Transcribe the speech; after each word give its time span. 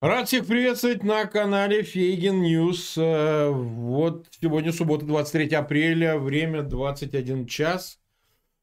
Рад 0.00 0.28
всех 0.28 0.46
приветствовать 0.46 1.02
на 1.02 1.26
канале 1.26 1.82
Фейгин 1.82 2.40
News. 2.40 2.96
Э, 2.96 3.48
вот 3.50 4.28
сегодня 4.40 4.72
суббота, 4.72 5.04
23 5.04 5.56
апреля, 5.56 6.18
время 6.18 6.62
21 6.62 7.46
час. 7.46 7.98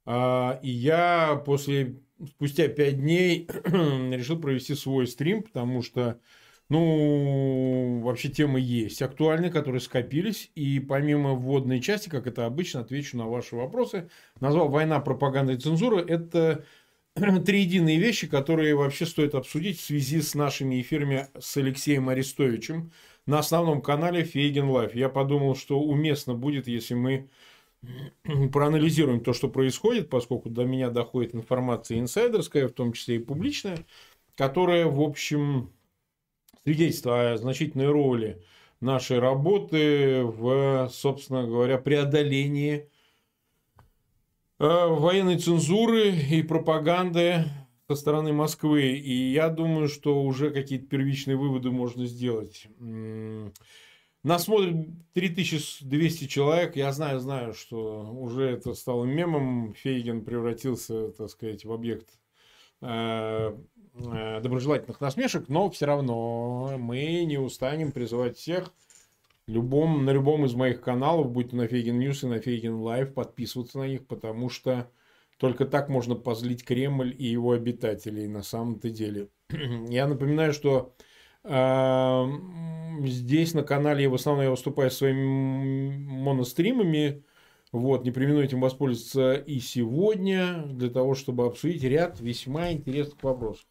А, 0.06 0.58
и 0.64 0.70
я 0.70 1.44
после, 1.46 1.98
спустя 2.26 2.70
5 2.70 3.02
дней 3.02 3.50
решил 3.66 4.40
провести 4.40 4.76
свой 4.76 5.08
стрим, 5.08 5.44
потому 5.44 5.82
что, 5.82 6.22
ну, 6.70 8.00
вообще 8.02 8.30
темы 8.30 8.62
есть 8.62 9.02
актуальные, 9.02 9.52
которые 9.52 9.82
скопились. 9.82 10.52
И 10.56 10.80
помимо 10.80 11.34
вводной 11.34 11.82
части, 11.82 12.08
как 12.08 12.28
это 12.28 12.46
обычно, 12.46 12.80
отвечу 12.80 13.18
на 13.18 13.28
ваши 13.28 13.58
вопросы. 13.58 14.10
Назвал 14.40 14.70
«Война, 14.70 15.02
пропаганда 15.02 15.52
и 15.52 15.58
цензура». 15.58 16.00
Это 16.00 16.64
три 17.46 17.62
единые 17.62 17.98
вещи, 17.98 18.28
которые 18.28 18.76
вообще 18.76 19.06
стоит 19.06 19.36
обсудить 19.36 19.80
в 19.80 19.84
связи 19.84 20.22
с 20.22 20.36
нашими 20.36 20.82
эфирами 20.82 21.30
с 21.40 21.56
Алексеем 21.56 22.10
Арестовичем 22.10 22.92
на 23.26 23.40
основном 23.40 23.82
канале 23.82 24.24
Фейгин 24.24 24.70
Live. 24.70 24.94
Я 24.96 25.08
подумал, 25.08 25.56
что 25.56 25.80
уместно 25.80 26.34
будет, 26.34 26.68
если 26.68 26.94
мы 26.94 27.30
проанализируем 28.52 29.22
то, 29.22 29.32
что 29.32 29.48
происходит, 29.48 30.10
поскольку 30.10 30.50
до 30.50 30.66
меня 30.66 30.90
доходит 30.90 31.36
информация 31.36 32.00
инсайдерская, 32.00 32.68
в 32.68 32.74
том 32.74 32.92
числе 32.92 33.16
и 33.16 33.20
публичная, 33.20 33.80
которая, 34.36 34.86
в 34.88 35.00
общем, 35.00 35.72
свидетельствует 36.64 37.16
о 37.16 37.38
значительной 37.38 37.88
роли 37.88 38.44
нашей 38.82 39.20
работы 39.20 40.22
в, 40.26 40.90
собственно 40.92 41.48
говоря, 41.48 41.78
преодолении 41.78 42.90
военной 44.60 45.38
цензуры 45.38 46.12
и 46.12 46.42
пропаганды 46.42 47.46
со 47.88 47.96
стороны 47.96 48.34
Москвы. 48.34 48.94
И 48.94 49.32
я 49.32 49.50
думаю, 49.50 49.88
что 49.88 50.24
уже 50.24 50.52
какие-то 50.52 50.88
первичные 50.88 51.38
выводы 51.38 51.72
можно 51.72 52.06
сделать. 52.06 52.68
Нас 54.26 54.46
смотрит 54.46 54.88
3200 55.14 56.26
человек. 56.26 56.76
Я 56.76 56.92
знаю, 56.94 57.20
знаю, 57.20 57.54
что 57.54 58.10
уже 58.12 58.46
это 58.46 58.74
стало 58.74 59.06
мемом. 59.06 59.76
Фейгин 59.76 60.26
превратился, 60.26 61.12
так 61.12 61.30
сказать, 61.30 61.64
в 61.64 61.72
объект 61.72 62.10
э, 62.82 63.56
э, 63.94 64.40
доброжелательных 64.42 65.00
насмешек, 65.00 65.48
но 65.48 65.70
все 65.70 65.86
равно 65.86 66.76
мы 66.80 67.24
не 67.26 67.38
устанем 67.38 67.92
призывать 67.92 68.36
всех 68.38 68.74
любом, 69.48 70.06
на 70.06 70.12
любом 70.12 70.46
из 70.46 70.54
моих 70.54 70.82
каналов, 70.82 71.32
будь 71.32 71.52
то 71.52 71.56
на 71.56 71.68
Фейгин 71.68 72.00
News 72.00 72.24
и 72.24 72.28
на 72.28 72.40
Фейгин 72.40 72.76
Live, 72.76 73.14
подписываться 73.14 73.80
на 73.80 73.88
них, 73.88 74.08
потому 74.08 74.50
что 74.50 74.92
только 75.38 75.66
так 75.66 75.90
можно 75.90 76.16
позлить 76.16 76.64
Кремль 76.64 77.14
и 77.18 77.26
его 77.26 77.52
обитателей 77.52 78.28
на 78.28 78.42
самом-то 78.42 78.90
деле. 78.90 79.30
Я 79.90 80.08
напоминаю, 80.08 80.54
что 80.54 80.96
э, 81.44 82.26
здесь 83.04 83.54
на 83.54 83.64
канале 83.64 84.08
в 84.08 84.16
основном 84.16 84.46
я 84.46 84.52
выступаю 84.52 84.90
своими 84.90 85.98
моностримами. 85.98 87.24
Вот, 87.72 88.06
не 88.06 88.12
этим 88.40 88.62
воспользоваться 88.62 89.34
и 89.34 89.60
сегодня, 89.60 90.64
для 90.68 90.90
того, 90.90 91.14
чтобы 91.14 91.46
обсудить 91.46 91.84
ряд 91.84 92.22
весьма 92.22 92.72
интересных 92.72 93.22
вопросов 93.22 93.66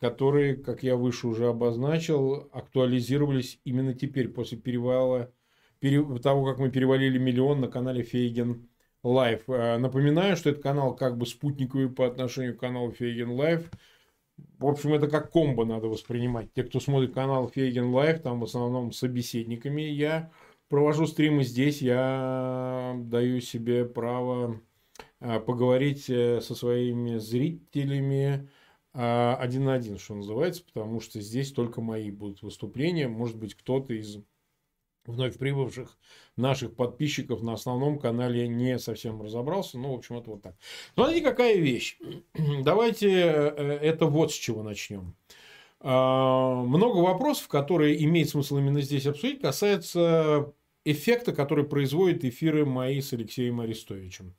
которые, 0.00 0.56
как 0.56 0.82
я 0.82 0.96
выше 0.96 1.28
уже 1.28 1.48
обозначил, 1.48 2.48
актуализировались 2.52 3.60
именно 3.64 3.94
теперь, 3.94 4.28
после 4.28 4.58
перевала, 4.58 5.32
пере, 5.78 6.02
того, 6.18 6.44
как 6.44 6.58
мы 6.58 6.70
перевалили 6.70 7.18
миллион 7.18 7.60
на 7.60 7.68
канале 7.68 8.02
Фейген 8.02 8.68
Live. 9.02 9.46
Напоминаю, 9.46 10.36
что 10.36 10.50
этот 10.50 10.62
канал 10.62 10.94
как 10.96 11.16
бы 11.16 11.26
спутниковый 11.26 11.88
по 11.88 12.06
отношению 12.06 12.56
к 12.56 12.60
каналу 12.60 12.92
Фейгин 12.92 13.30
Live. 13.30 13.70
В 14.58 14.66
общем, 14.66 14.94
это 14.94 15.08
как 15.08 15.30
комбо 15.30 15.64
надо 15.64 15.88
воспринимать. 15.88 16.52
Те, 16.52 16.64
кто 16.64 16.80
смотрит 16.80 17.14
канал 17.14 17.48
Фейгин 17.48 17.92
Live, 17.92 18.22
там 18.22 18.40
в 18.40 18.44
основном 18.44 18.92
собеседниками 18.92 19.82
я 19.82 20.30
провожу 20.68 21.06
стримы 21.06 21.44
здесь, 21.44 21.80
я 21.80 22.94
даю 22.98 23.40
себе 23.40 23.84
право 23.84 24.60
а, 25.20 25.40
поговорить 25.40 26.08
э, 26.08 26.40
со 26.40 26.54
своими 26.54 27.18
зрителями, 27.18 28.48
один 28.92 29.64
на 29.64 29.74
один, 29.74 29.98
что 29.98 30.14
называется, 30.14 30.64
потому 30.64 31.00
что 31.00 31.20
здесь 31.20 31.52
только 31.52 31.80
мои 31.80 32.10
будут 32.10 32.42
выступления. 32.42 33.08
Может 33.08 33.36
быть, 33.36 33.54
кто-то 33.54 33.92
из 33.92 34.18
вновь 35.08 35.38
прибывших 35.38 35.98
наших 36.36 36.76
подписчиков 36.76 37.42
на 37.42 37.54
основном 37.54 37.98
канале 37.98 38.46
не 38.46 38.78
совсем 38.78 39.20
разобрался. 39.22 39.78
Ну, 39.78 39.92
в 39.92 39.98
общем, 39.98 40.18
это 40.18 40.30
вот 40.30 40.42
так. 40.42 40.54
Смотрите, 40.94 41.22
какая 41.22 41.56
вещь. 41.56 41.98
Давайте 42.62 43.08
э, 43.10 43.78
это 43.82 44.06
вот 44.06 44.32
с 44.32 44.34
чего 44.34 44.62
начнем. 44.62 45.16
А, 45.80 46.54
много 46.62 46.98
вопросов, 46.98 47.48
которые 47.48 48.02
имеет 48.04 48.28
смысл 48.28 48.58
именно 48.58 48.80
здесь 48.82 49.06
обсудить, 49.06 49.40
касается 49.40 50.52
эффекта, 50.84 51.32
который 51.32 51.64
производят 51.64 52.24
эфиры 52.24 52.64
мои 52.64 53.00
с 53.00 53.12
Алексеем 53.12 53.60
Арестовичем. 53.60 54.34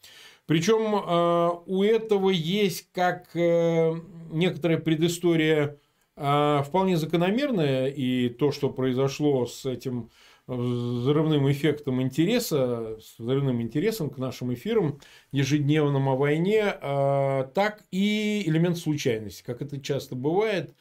Причем 0.49 0.95
э, 0.95 1.61
у 1.67 1.83
этого 1.83 2.31
есть 2.31 2.87
как 2.91 3.35
э, 3.35 3.93
некоторая 4.31 4.79
предыстория 4.79 5.77
э, 6.15 6.63
вполне 6.65 6.97
закономерная, 6.97 7.85
и 7.85 8.29
то, 8.29 8.51
что 8.51 8.71
произошло 8.71 9.45
с 9.45 9.67
этим 9.67 10.09
взрывным 10.47 11.51
эффектом 11.51 12.01
интереса, 12.01 12.97
с 12.99 13.19
взрывным 13.19 13.61
интересом 13.61 14.09
к 14.09 14.17
нашим 14.17 14.51
эфирам 14.51 14.99
ежедневным 15.31 16.09
о 16.09 16.15
войне, 16.15 16.63
так 16.81 17.83
и 17.91 18.41
элемент 18.47 18.79
случайности, 18.79 19.43
как 19.45 19.61
это 19.61 19.79
часто 19.79 20.15
бывает. 20.15 20.73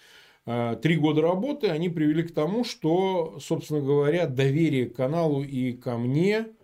Три 0.80 0.96
года 0.96 1.20
работы 1.20 1.68
они 1.68 1.90
привели 1.90 2.22
к 2.22 2.32
тому, 2.32 2.64
что, 2.64 3.36
собственно 3.38 3.82
говоря, 3.82 4.26
доверие 4.26 4.88
к 4.88 4.96
каналу 4.96 5.42
и 5.42 5.74
ко 5.74 5.98
мне– 5.98 6.46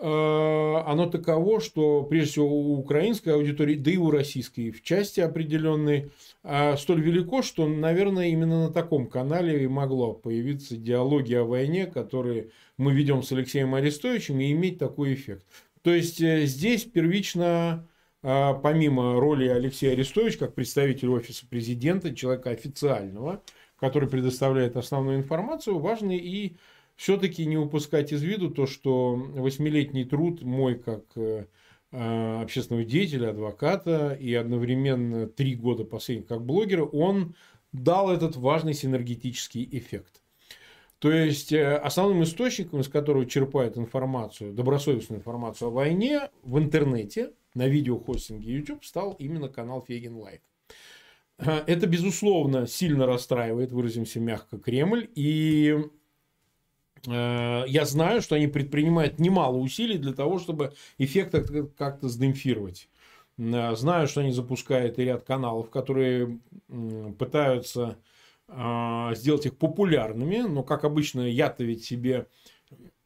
оно 0.00 1.06
таково, 1.10 1.60
что 1.60 2.04
прежде 2.04 2.30
всего 2.30 2.46
у 2.46 2.78
украинской 2.78 3.30
аудитории, 3.30 3.74
да 3.74 3.90
и 3.90 3.96
у 3.96 4.10
российской 4.10 4.70
в 4.70 4.82
части 4.82 5.20
определенной, 5.20 6.12
а, 6.44 6.76
столь 6.76 7.02
велико, 7.02 7.42
что, 7.42 7.66
наверное, 7.66 8.28
именно 8.28 8.66
на 8.66 8.72
таком 8.72 9.08
канале 9.08 9.64
и 9.64 9.66
могло 9.66 10.12
появиться 10.12 10.76
диалоги 10.76 11.34
о 11.34 11.44
войне, 11.44 11.86
которые 11.86 12.50
мы 12.76 12.92
ведем 12.92 13.24
с 13.24 13.32
Алексеем 13.32 13.74
Арестовичем, 13.74 14.38
и 14.38 14.52
иметь 14.52 14.78
такой 14.78 15.14
эффект. 15.14 15.44
То 15.82 15.92
есть 15.92 16.20
э, 16.20 16.46
здесь 16.46 16.84
первично, 16.84 17.86
помимо 18.22 19.18
роли 19.18 19.48
Алексея 19.48 19.92
Арестовича 19.92 20.38
как 20.38 20.54
представителя 20.54 21.10
офиса 21.10 21.46
президента, 21.46 22.14
человека 22.14 22.50
официального, 22.50 23.42
который 23.78 24.08
предоставляет 24.08 24.76
основную 24.76 25.18
информацию, 25.18 25.78
важны 25.78 26.16
и 26.16 26.56
все-таки 26.98 27.46
не 27.46 27.56
упускать 27.56 28.12
из 28.12 28.22
виду 28.22 28.50
то, 28.50 28.66
что 28.66 29.14
восьмилетний 29.14 30.04
труд 30.04 30.42
мой 30.42 30.76
как 30.76 31.04
э, 31.14 31.46
э, 31.92 32.42
общественного 32.42 32.84
деятеля, 32.84 33.30
адвоката 33.30 34.14
и 34.20 34.34
одновременно 34.34 35.28
три 35.28 35.54
года 35.54 35.84
последних 35.84 36.26
как 36.26 36.44
блогера, 36.44 36.84
он 36.84 37.36
дал 37.72 38.10
этот 38.10 38.34
важный 38.34 38.74
синергетический 38.74 39.66
эффект. 39.70 40.22
То 40.98 41.12
есть 41.12 41.52
э, 41.52 41.76
основным 41.76 42.24
источником, 42.24 42.80
из 42.80 42.88
которого 42.88 43.26
черпает 43.26 43.78
информацию, 43.78 44.52
добросовестную 44.52 45.20
информацию 45.20 45.68
о 45.68 45.70
войне 45.70 46.30
в 46.42 46.58
интернете, 46.58 47.30
на 47.54 47.68
видеохостинге 47.68 48.52
YouTube 48.56 48.84
стал 48.84 49.12
именно 49.20 49.48
канал 49.48 49.84
Фейгин 49.86 50.16
Live. 50.16 50.42
Это, 51.38 51.86
безусловно, 51.86 52.66
сильно 52.66 53.06
расстраивает, 53.06 53.70
выразимся 53.70 54.18
мягко, 54.18 54.58
Кремль. 54.58 55.08
И 55.14 55.76
Э, 55.78 55.97
я 57.06 57.84
знаю, 57.84 58.22
что 58.22 58.34
они 58.34 58.46
предпринимают 58.46 59.18
немало 59.18 59.56
усилий 59.56 59.98
для 59.98 60.12
того, 60.12 60.38
чтобы 60.38 60.72
эффект 60.98 61.34
как-то 61.76 62.08
сдемпфировать. 62.08 62.88
Э, 63.38 63.74
знаю, 63.76 64.08
что 64.08 64.20
они 64.20 64.32
запускают 64.32 64.98
и 64.98 65.04
ряд 65.04 65.24
каналов, 65.24 65.70
которые 65.70 66.40
пытаются 67.18 67.98
э, 68.48 69.10
сделать 69.14 69.46
их 69.46 69.56
популярными, 69.56 70.38
но, 70.38 70.62
как 70.62 70.84
обычно, 70.84 71.20
я-то 71.20 71.64
ведь 71.64 71.84
себе 71.84 72.26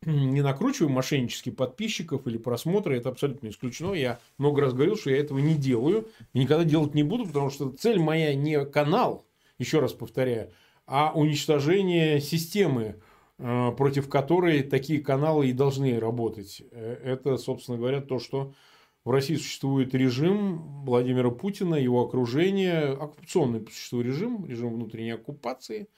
не 0.04 0.42
накручиваю 0.42 0.90
мошеннически 0.90 1.50
подписчиков 1.50 2.26
или 2.26 2.36
просмотры, 2.36 2.96
это 2.96 3.10
абсолютно 3.10 3.48
исключено. 3.48 3.92
Я 3.92 4.18
много 4.36 4.62
раз 4.62 4.72
говорил, 4.72 4.96
что 4.96 5.10
я 5.10 5.18
этого 5.18 5.38
не 5.38 5.54
делаю 5.54 6.08
и 6.32 6.40
никогда 6.40 6.64
делать 6.64 6.94
не 6.94 7.04
буду, 7.04 7.26
потому 7.26 7.50
что 7.50 7.70
цель 7.70 8.00
моя 8.00 8.34
не 8.34 8.64
канал, 8.64 9.24
еще 9.58 9.78
раз 9.78 9.92
повторяю, 9.92 10.50
а 10.86 11.12
уничтожение 11.14 12.20
системы 12.20 12.96
Э, 12.96 13.11
против 13.42 14.08
которой 14.08 14.62
такие 14.62 15.00
каналы 15.00 15.48
и 15.48 15.52
должны 15.52 15.98
работать. 15.98 16.62
Э, 16.70 16.98
это, 17.02 17.36
собственно 17.38 17.76
говоря, 17.76 18.00
то, 18.00 18.20
что 18.20 18.54
в 19.04 19.10
России 19.10 19.34
существует 19.34 19.94
режим 19.94 20.84
Владимира 20.84 21.30
Путина, 21.30 21.74
его 21.74 22.02
окружение, 22.02 22.90
оккупационный 22.92 23.66
существует 23.66 24.06
режим, 24.06 24.46
режим 24.46 24.74
внутренней 24.74 25.10
оккупации. 25.10 25.88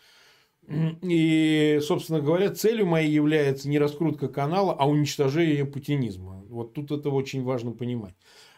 И, 1.02 1.78
собственно 1.82 2.22
говоря, 2.22 2.48
целью 2.48 2.86
моей 2.86 3.10
является 3.10 3.68
не 3.68 3.78
раскрутка 3.78 4.28
канала, 4.28 4.72
а 4.72 4.88
уничтожение 4.88 5.66
путинизма. 5.66 6.42
Вот 6.48 6.72
тут 6.72 6.90
это 6.90 7.10
очень 7.10 7.42
важно 7.42 7.72
понимать. 7.72 8.14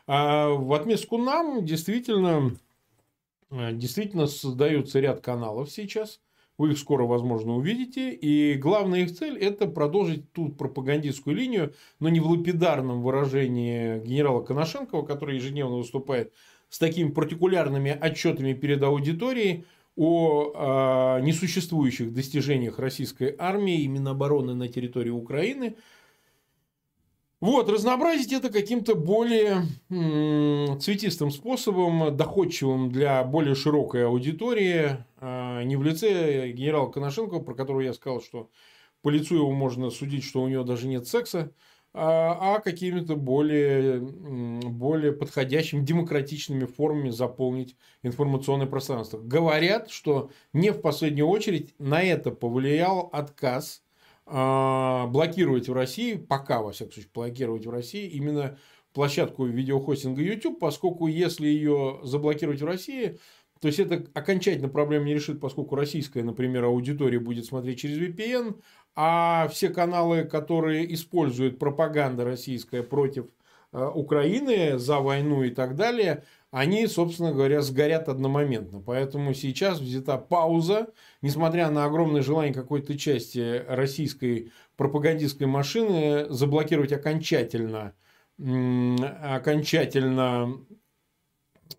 А 0.06 0.50
в 0.50 0.72
отместку 0.72 1.18
нам 1.18 1.64
действительно, 1.64 2.56
э, 3.50 3.72
действительно 3.72 4.28
создается 4.28 5.00
ряд 5.00 5.20
каналов 5.20 5.72
сейчас– 5.72 6.20
Вы 6.58 6.72
их 6.72 6.78
скоро, 6.78 7.04
возможно, 7.04 7.54
увидите. 7.54 8.12
И 8.12 8.54
главная 8.54 9.00
их 9.00 9.16
цель– 9.16 9.36
это 9.40 9.66
продолжить 9.66 10.32
ту 10.32 10.48
пропагандистскую 10.48 11.36
линию, 11.36 11.74
но 12.00 12.08
не 12.08 12.20
в 12.20 12.26
лапидарном 12.28 13.02
выражении 13.02 13.98
генерала 14.00 14.42
Коношенкова, 14.42 15.04
который 15.04 15.36
ежедневно 15.36 15.76
выступает 15.76 16.32
с 16.70 16.78
такими 16.78 17.10
партикулярными 17.10 17.90
отчетами 17.90 18.54
перед 18.54 18.82
аудиторией 18.82 19.66
о 19.96 21.18
э, 21.18 21.24
несуществующих 21.24 22.12
достижениях 22.12 22.78
российской 22.78 23.34
армии 23.38 23.82
и 23.82 23.88
Минобороны 23.88 24.54
на 24.54 24.68
территории 24.68 25.10
Украины. 25.10 25.76
Вот, 27.40 27.68
разнообразить 27.68 28.32
это 28.32 28.48
каким-то 28.48 28.94
более 28.94 29.62
цветистым 30.80 31.30
способом, 31.30 32.16
доходчивым 32.16 32.90
для 32.90 33.22
более 33.24 33.54
широкой 33.54 34.06
аудитории, 34.06 35.04
э, 35.20 35.62
не 35.64 35.76
в 35.76 35.82
лице 35.82 36.50
генерала 36.52 36.90
Коношенкова, 36.90 37.42
про 37.42 37.54
которого 37.54 37.82
я 37.82 37.92
сказал, 37.92 38.22
что 38.22 38.50
по 39.02 39.10
лицу 39.10 39.36
его 39.36 39.52
можно 39.52 39.90
судить, 39.90 40.24
что 40.24 40.42
у 40.42 40.48
него 40.48 40.64
даже 40.64 40.88
нет 40.88 41.06
секса, 41.06 41.52
а, 41.98 42.56
а 42.56 42.60
какими-то 42.60 43.16
более, 43.16 44.00
более 44.00 45.12
подходящими 45.12 45.82
демократичными 45.82 46.66
формами 46.66 47.08
заполнить 47.08 47.76
информационное 48.02 48.66
пространство. 48.66 49.18
Говорят, 49.18 49.90
что 49.90 50.30
не 50.52 50.70
в 50.70 50.82
последнюю 50.82 51.26
очередь 51.26 51.74
на 51.78 52.02
это 52.02 52.32
повлиял 52.32 53.08
отказ 53.12 53.80
а, 53.80 53.85
блокировать 54.26 55.68
в 55.68 55.72
России, 55.72 56.14
пока, 56.14 56.60
во 56.60 56.72
всяком 56.72 56.92
случае, 56.92 57.10
блокировать 57.14 57.64
в 57.64 57.70
России 57.70 58.08
именно 58.08 58.58
площадку 58.92 59.44
видеохостинга 59.44 60.22
YouTube, 60.22 60.58
поскольку 60.58 61.06
если 61.06 61.46
ее 61.46 62.00
заблокировать 62.02 62.60
в 62.60 62.66
России, 62.66 63.18
то 63.60 63.68
есть 63.68 63.78
это 63.78 64.06
окончательно 64.14 64.68
проблему 64.68 65.06
не 65.06 65.14
решит, 65.14 65.40
поскольку 65.40 65.76
российская, 65.76 66.22
например, 66.22 66.64
аудитория 66.64 67.18
будет 67.18 67.46
смотреть 67.46 67.80
через 67.80 67.98
VPN, 67.98 68.60
а 68.94 69.48
все 69.48 69.70
каналы, 69.70 70.24
которые 70.24 70.92
используют 70.92 71.58
пропаганда 71.58 72.24
российская 72.24 72.82
против 72.82 73.26
э, 73.72 73.86
Украины 73.86 74.78
за 74.78 75.00
войну 75.00 75.42
и 75.42 75.50
так 75.50 75.74
далее, 75.74 76.24
они, 76.56 76.86
собственно 76.86 77.32
говоря, 77.32 77.60
сгорят 77.60 78.08
одномоментно. 78.08 78.80
Поэтому 78.80 79.34
сейчас 79.34 79.78
взята 79.78 80.16
пауза, 80.16 80.86
несмотря 81.20 81.68
на 81.68 81.84
огромное 81.84 82.22
желание 82.22 82.54
какой-то 82.54 82.96
части 82.96 83.62
российской 83.68 84.52
пропагандистской 84.78 85.46
машины 85.46 86.24
заблокировать 86.30 86.92
окончательно, 86.92 87.92
окончательно 88.38 90.64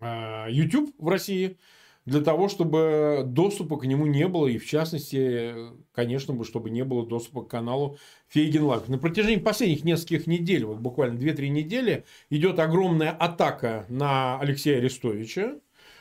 э, 0.00 0.46
YouTube 0.50 0.94
в 0.96 1.08
России– 1.08 1.58
для 2.08 2.22
того, 2.22 2.48
чтобы 2.48 3.22
доступа 3.26 3.76
к 3.76 3.84
нему 3.84 4.06
не 4.06 4.26
было, 4.28 4.46
и 4.46 4.56
в 4.56 4.66
частности, 4.66 5.54
конечно 5.92 6.32
бы, 6.32 6.44
чтобы 6.44 6.70
не 6.70 6.82
было 6.82 7.06
доступа 7.06 7.42
к 7.42 7.48
каналу 7.48 7.98
Фейгин 8.28 8.62
Live. 8.62 8.88
На 8.88 8.96
протяжении 8.96 9.36
последних 9.36 9.84
нескольких 9.84 10.26
недель, 10.26 10.64
вот 10.64 10.78
буквально 10.78 11.18
2-3 11.18 11.48
недели, 11.48 12.04
идет 12.30 12.58
огромная 12.60 13.10
атака 13.10 13.84
на 13.90 14.40
Алексея 14.40 14.78
Арестовича 14.78 15.56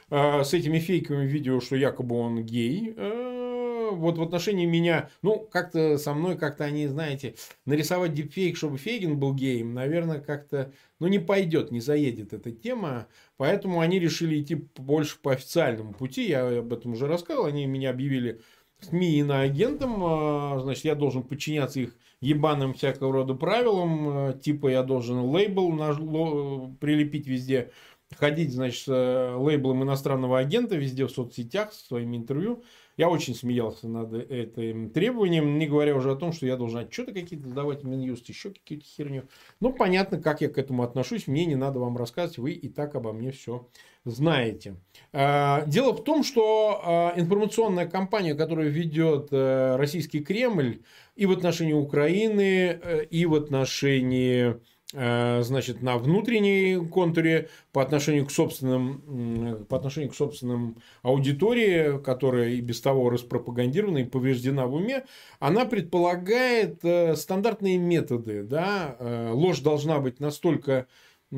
э, 0.10 0.44
с 0.44 0.54
этими 0.54 0.80
фейковыми 0.80 1.28
видео, 1.28 1.60
что 1.60 1.76
якобы 1.76 2.16
он 2.16 2.44
гей. 2.44 2.94
Э, 2.96 3.90
вот 3.92 4.18
в 4.18 4.22
отношении 4.22 4.66
меня, 4.66 5.10
ну, 5.22 5.40
как-то 5.40 5.98
со 5.98 6.14
мной, 6.14 6.38
как-то 6.38 6.64
они, 6.64 6.88
знаете, 6.88 7.36
нарисовать 7.66 8.14
дипфейк, 8.14 8.56
чтобы 8.56 8.78
Фейгин 8.78 9.20
был 9.20 9.34
геем, 9.34 9.74
наверное, 9.74 10.20
как-то, 10.20 10.72
ну, 11.00 11.08
не 11.08 11.20
пойдет, 11.20 11.72
не 11.72 11.80
заедет 11.80 12.34
эта 12.34 12.52
тема. 12.52 13.08
Поэтому 13.38 13.82
они 13.82 14.00
решили 14.00 14.42
идти 14.42 14.56
больше 14.76 15.20
по 15.20 15.34
официальному 15.34 15.94
пути. 15.94 16.28
Я 16.28 16.60
об 16.60 16.74
этом 16.74 16.94
уже 16.94 17.08
рассказывал. 17.08 17.46
Они 17.46 17.66
меня 17.66 17.92
объявили 17.92 18.42
СМИ 18.82 19.20
иноагентом. 19.20 20.04
А, 20.04 20.60
значит, 20.60 20.86
я 20.86 20.96
должен 20.96 21.24
подчиняться 21.24 21.80
их 21.82 21.96
ебаным 22.20 22.74
всякого 22.74 23.14
рода 23.14 23.36
правилам. 23.36 24.10
А, 24.10 24.34
типа 24.34 24.70
я 24.70 24.84
должен 24.84 25.20
лейбл 25.20 26.76
прилепить 26.80 27.28
везде. 27.28 27.72
Ходить, 28.16 28.54
значит, 28.54 28.86
э, 28.88 29.36
лейблом 29.36 29.84
иностранного 29.84 30.40
агента 30.40 30.78
везде 30.78 31.06
в 31.06 31.12
соцсетях, 31.12 31.74
со 31.74 31.86
своими 31.88 32.16
интервью. 32.16 32.64
Я 32.98 33.10
очень 33.10 33.36
смеялся 33.36 33.88
над 33.88 34.12
этим 34.12 34.90
требованием, 34.90 35.60
не 35.60 35.68
говоря 35.68 35.96
уже 35.96 36.12
о 36.12 36.16
том, 36.16 36.34
что 36.34 36.48
я 36.48 36.58
должен 36.58 36.80
отчеты 36.80 37.14
какие-то 37.14 37.48
сдавать 37.48 37.84
в 37.84 37.88
Минюст, 37.88 38.28
еще 38.28 38.50
какие-то 38.50 38.86
херню. 38.86 39.28
Ну, 39.60 39.72
понятно, 39.72 40.20
как 40.20 40.42
я 40.42 40.50
к 40.50 40.58
этому 40.58 40.82
отношусь. 40.82 41.28
Мне 41.28 41.46
не 41.46 41.56
надо 41.56 41.80
вам 41.80 41.96
рассказывать, 41.96 42.40
вы 42.40 42.52
и 42.54 42.70
так 42.70 42.96
обо 42.96 43.14
мне 43.14 43.32
все 43.32 43.68
знаете. 44.04 44.78
А, 45.14 45.64
дело 45.68 45.94
в 45.94 46.04
том, 46.04 46.24
что 46.24 46.82
а, 46.84 47.14
информационная 47.16 47.88
кампания, 47.88 48.34
которую 48.34 48.72
ведет 48.72 49.28
э, 49.32 49.76
российский 49.76 50.22
Кремль 50.22 50.82
и 51.16 51.28
в 51.28 51.32
отношении 51.32 51.74
Украины, 51.74 52.80
э, 52.82 53.06
и 53.06 53.28
в 53.28 53.36
отношении 53.36 54.56
значит, 54.94 55.82
на 55.82 55.98
внутренней 55.98 56.86
контуре 56.88 57.50
по 57.74 57.82
отношению 57.82 58.26
к 58.26 58.32
собственным, 58.32 59.66
по 59.66 59.76
отношению 59.76 60.12
к 60.12 60.16
собственным 60.16 60.78
аудитории, 61.02 62.02
которая 62.02 62.52
и 62.52 62.62
без 62.62 62.80
того 62.80 63.10
распропагандирована 63.10 64.00
и 64.00 64.06
повреждена 64.06 64.66
в 64.66 64.76
уме, 64.76 65.06
она 65.40 65.66
предполагает 65.66 66.80
э, 66.84 67.16
стандартные 67.16 67.78
методы. 67.78 68.44
Да? 68.44 68.96
Э, 69.00 69.32
ложь 69.34 69.60
должна 69.60 70.00
быть 70.00 70.22
настолько 70.22 70.88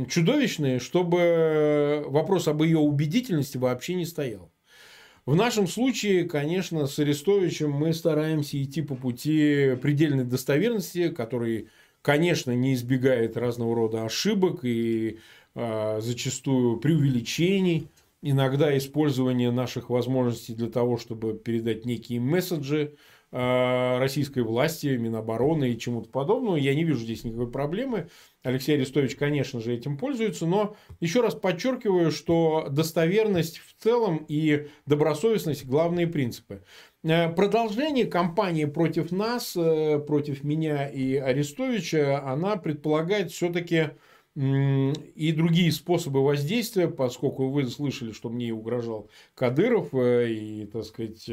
чудовищной, 0.08 0.80
чтобы 0.80 2.04
вопрос 2.08 2.48
об 2.48 2.62
ее 2.62 2.78
убедительности 2.78 3.58
вообще 3.58 3.96
не 3.96 4.06
стоял. 4.06 4.52
В 5.26 5.36
нашем 5.36 5.68
случае, 5.68 6.26
конечно, 6.26 6.88
с 6.88 6.98
Арестовичем 6.98 7.72
мы 7.72 7.94
стараемся 7.94 8.62
идти 8.62 8.82
по 8.82 8.96
пути 8.96 9.76
предельной 9.82 10.24
достоверности, 10.24 11.10
который 11.10 11.70
конечно, 12.02 12.52
не 12.52 12.74
избегает 12.74 13.38
разного 13.38 13.76
рода 13.76 14.06
ошибок 14.06 14.64
и 14.64 15.20
э, 15.56 16.02
зачастую 16.02 16.78
преувеличений, 16.78 17.88
иногда 18.22 18.78
использование 18.78 19.52
наших 19.52 19.90
возможностей 19.90 20.54
для 20.54 20.70
того, 20.70 20.98
чтобы 20.98 21.34
передать 21.34 21.86
некие 21.86 22.20
месседжи 22.20 22.96
э, 23.32 23.98
российской 24.00 24.44
власти, 24.44 24.88
Минобороны 24.88 25.72
и 25.72 25.80
чему-то 25.80 26.10
подобного. 26.10 26.56
Я 26.56 26.76
не 26.76 26.84
вижу 26.84 27.00
здесь 27.00 27.24
никакой 27.24 27.50
проблемы. 27.50 28.10
Алексей 28.44 28.76
Арестович, 28.76 29.16
конечно 29.16 29.60
же, 29.60 29.74
этим 29.74 29.98
пользуется, 29.98 30.46
но 30.46 30.76
еще 31.02 31.22
раз 31.22 31.36
подчеркиваю, 31.36 32.12
что 32.12 32.68
достоверность 32.70 33.60
в 33.60 33.82
целом 33.82 34.26
и 34.28 34.68
добросовестность– 34.86 35.66
главные 35.68 36.08
принципы. 36.08 36.64
Э, 37.04 37.30
продолжение 37.34 38.06
кампании 38.06 38.66
против 38.66 39.12
нас, 39.12 39.56
э, 39.56 40.00
против 40.00 40.44
меня 40.44 40.88
и 40.90 41.16
Арестовича, 41.16 42.22
она 42.26 42.58
предполагает 42.58 43.32
все-таки 43.32 43.92
и 44.36 45.34
другие 45.36 45.72
способы 45.72 46.24
воздействия, 46.24 46.88
поскольку 46.88 47.50
вы 47.50 47.68
слышали, 47.68 48.14
что 48.14 48.30
мне 48.30 48.54
угрожал 48.54 49.10
Кадыров, 49.36 49.94
э, 49.94 50.30
и, 50.32 50.66
так 50.66 50.84
сказать, 50.86 51.30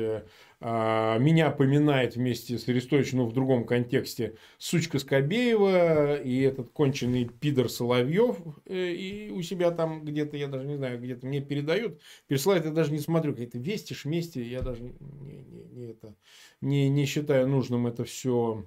меня 0.67 1.51
поминает 1.51 2.17
вместе 2.17 2.59
с 2.59 2.69
Арестовичем, 2.69 3.19
но 3.19 3.27
в 3.27 3.33
другом 3.33 3.65
контексте, 3.65 4.35
сучка 4.59 4.99
Скобеева 4.99 6.17
и 6.17 6.41
этот 6.41 6.71
конченый 6.71 7.27
пидор 7.27 7.69
Соловьев, 7.69 8.37
и 8.67 9.31
у 9.33 9.43
себя 9.43 9.71
там 9.71 10.05
где-то, 10.05 10.37
я 10.37 10.49
даже 10.49 10.67
не 10.67 10.77
знаю, 10.77 11.01
где-то 11.01 11.27
мне 11.27 11.41
передают, 11.41 12.01
пересылают, 12.27 12.65
я 12.65 12.73
даже 12.73 12.93
не 12.93 12.99
смотрю, 12.99 13.33
какие-то 13.33 13.59
вести, 13.59 13.95
шмести, 13.95 14.43
я 14.43 14.63
даже 14.63 14.83
не, 14.83 14.93
не, 15.01 15.65
не, 15.73 15.91
это, 15.91 16.17
не, 16.61 16.89
не 16.89 17.07
считаю 17.07 17.47
нужным 17.47 17.87
это 17.87 18.05
все 18.05 18.65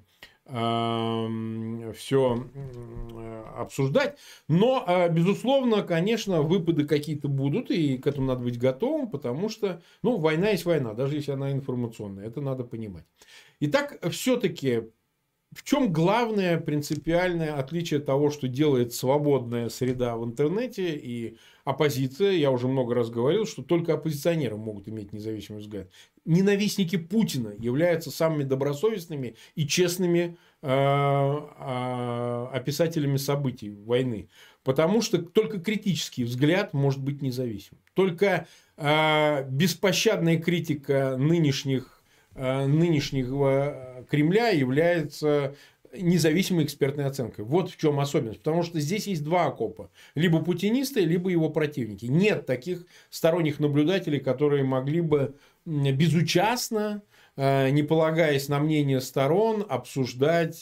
все 0.49 2.47
обсуждать. 3.55 4.17
Но, 4.47 4.83
а, 4.85 5.07
безусловно, 5.09 5.83
конечно, 5.83 6.41
выпады 6.41 6.85
какие-то 6.85 7.27
будут, 7.27 7.71
и 7.71 7.97
к 7.97 8.07
этому 8.07 8.27
надо 8.27 8.43
быть 8.43 8.57
готовым, 8.57 9.09
потому 9.09 9.49
что, 9.49 9.81
ну, 10.01 10.17
война 10.17 10.49
есть 10.49 10.65
война, 10.65 10.93
даже 10.93 11.15
если 11.15 11.31
она 11.31 11.51
информационная, 11.51 12.25
это 12.25 12.41
надо 12.41 12.63
понимать. 12.63 13.05
Итак, 13.59 13.99
все-таки 14.11 14.89
в 15.51 15.63
чем 15.63 15.91
главное 15.91 16.59
принципиальное 16.59 17.57
отличие 17.57 17.99
того, 17.99 18.29
что 18.29 18.47
делает 18.47 18.93
свободная 18.93 19.69
среда 19.69 20.15
в 20.15 20.23
интернете 20.23 20.95
и 20.95 21.37
оппозиция? 21.69 22.31
Я 22.31 22.51
уже 22.51 22.67
много 22.67 22.95
раз 22.95 23.09
говорил, 23.09 23.45
что 23.45 23.61
только 23.61 23.93
оппозиционеры 23.93 24.57
могут 24.57 24.87
иметь 24.87 25.13
независимый 25.13 25.61
взгляд. 25.61 25.89
Ненавистники 26.25 26.97
Путина 26.97 27.53
являются 27.57 28.11
самыми 28.11 28.43
добросовестными 28.43 29.35
и 29.55 29.67
честными 29.67 30.37
э, 30.61 30.67
э, 30.67 32.47
описателями 32.53 33.17
событий 33.17 33.71
войны. 33.71 34.29
Потому 34.63 35.01
что 35.01 35.19
только 35.19 35.59
критический 35.59 36.23
взгляд 36.23 36.73
может 36.73 37.01
быть 37.01 37.21
независим. 37.21 37.77
Только 37.93 38.47
э, 38.77 39.49
беспощадная 39.49 40.37
критика 40.37 41.15
нынешних 41.17 41.99
Э, 42.35 42.65
нынешнего 42.67 44.05
Кремля 44.09 44.49
является 44.49 45.55
независимой 45.93 46.65
экспертной 46.65 47.05
оценкой. 47.05 47.45
Вот 47.45 47.69
в 47.71 47.77
чем 47.77 47.99
особенность. 47.99 48.39
Потому 48.39 48.63
что 48.63 48.79
здесь 48.79 49.07
есть 49.07 49.23
два 49.23 49.45
окопа. 49.45 49.89
Либо 50.15 50.41
путинисты, 50.41 51.01
либо 51.01 51.29
его 51.29 51.49
противники. 51.49 52.05
Нет 52.05 52.45
таких 52.45 52.85
сторонних 53.09 53.59
наблюдателей, 53.59 54.19
которые 54.19 54.63
могли 54.63 55.01
бы 55.01 55.35
безучастно 55.65 57.01
не 57.35 57.83
полагаясь 57.83 58.49
на 58.49 58.59
мнение 58.59 58.99
сторон, 58.99 59.65
обсуждать 59.69 60.61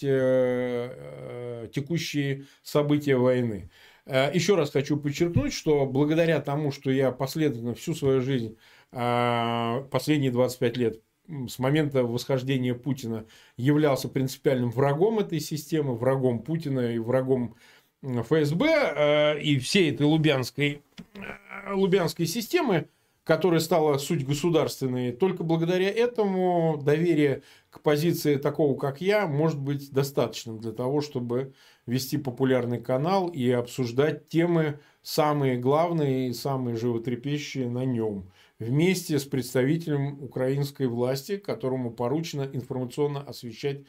текущие 1.72 2.46
события 2.62 3.16
войны. 3.16 3.72
Еще 4.06 4.54
раз 4.56 4.70
хочу 4.70 4.98
подчеркнуть, 4.98 5.54
что 5.54 5.88
благодаря 5.88 6.40
тому, 6.40 6.72
что 6.72 6.92
я 6.92 7.12
последовательно 7.12 7.74
всю 7.74 7.96
свою 7.96 8.22
жизнь, 8.22 8.58
последние 8.92 10.30
25 10.32 10.78
лет 10.78 11.02
с 11.48 11.60
момента 11.60 12.04
восхождения 12.04 12.74
Путина 12.74 13.26
являлся 13.58 14.08
принципиальным 14.08 14.72
врагом 14.72 15.20
этой 15.20 15.40
системы, 15.40 15.96
врагом 15.96 16.40
Путина 16.40 16.94
и 16.94 17.00
врагом 17.00 17.56
ФСБ 18.02 18.66
э, 18.68 19.42
и 19.42 19.60
всей 19.60 19.92
этой 19.92 20.06
лубянской, 20.06 20.82
э, 21.16 21.74
лубянской 21.74 22.26
системы, 22.26 22.88
которая 23.24 23.60
стала 23.60 23.98
суть 23.98 24.26
государственной, 24.26 25.12
только 25.12 25.44
благодаря 25.44 25.90
этому 25.90 26.80
доверие 26.82 27.42
к 27.70 27.82
позиции 27.82 28.38
такого, 28.38 28.78
как 28.78 29.02
я, 29.02 29.28
может 29.28 29.60
быть 29.60 29.92
достаточным 29.92 30.60
для 30.60 30.72
того, 30.72 31.02
чтобы 31.02 31.54
вести 31.86 32.18
популярный 32.18 32.80
канал 32.80 33.28
и 33.28 33.50
обсуждать 33.50 34.30
темы 34.30 34.80
самые 35.02 35.58
главные 35.58 36.30
и 36.30 36.34
самые 36.34 36.78
животрепещущие 36.78 37.68
на 37.70 37.84
нем 37.84 38.32
вместе 38.60 39.20
с 39.20 39.26
представителем 39.26 40.24
украинской 40.24 40.88
власти, 40.88 41.38
которому 41.38 41.92
поручено 41.92 42.50
информационно 42.52 43.22
освещать 43.22 43.82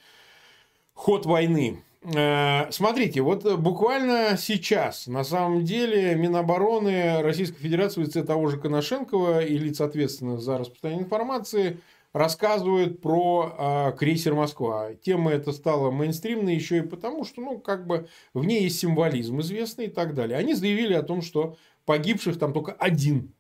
ход 0.95 1.27
войны. 1.27 1.83
Э, 2.03 2.71
смотрите, 2.71 3.23
вот 3.23 3.45
буквально 3.59 4.37
сейчас, 4.39 5.07
на 5.07 5.25
самом 5.25 5.65
деле, 5.65 6.15
Минобороны 6.15 7.23
Российской 7.23 7.61
Федерации 7.61 8.03
в 8.03 8.05
лице 8.05 8.23
того 8.23 8.49
же 8.49 8.59
Коношенкова 8.59 9.45
и 9.45 9.57
лиц 9.59 9.81
ответственных 9.81 10.41
за 10.41 10.59
распространение 10.59 11.05
информации 11.05 11.81
рассказывают 12.13 13.01
про 13.01 13.55
э, 13.93 13.97
крейсер 13.99 14.35
Москва. 14.35 14.95
Тема 14.95 15.33
эта 15.33 15.53
стала 15.53 15.91
мейнстримной 15.91 16.55
еще 16.55 16.79
и 16.79 16.83
потому, 16.83 17.25
что, 17.25 17.41
ну, 17.41 17.59
как 17.59 17.87
бы 17.87 18.09
в 18.33 18.45
ней 18.45 18.63
есть 18.63 18.79
символизм 18.79 19.41
известный 19.41 19.87
и 19.87 19.91
так 19.91 20.15
далее. 20.15 20.39
Они 20.39 20.55
заявили 20.55 20.95
о 20.95 21.03
том, 21.03 21.21
что 21.21 21.57
погибших 21.85 22.39
там 22.39 22.53
только 22.53 22.73
один 22.73 23.33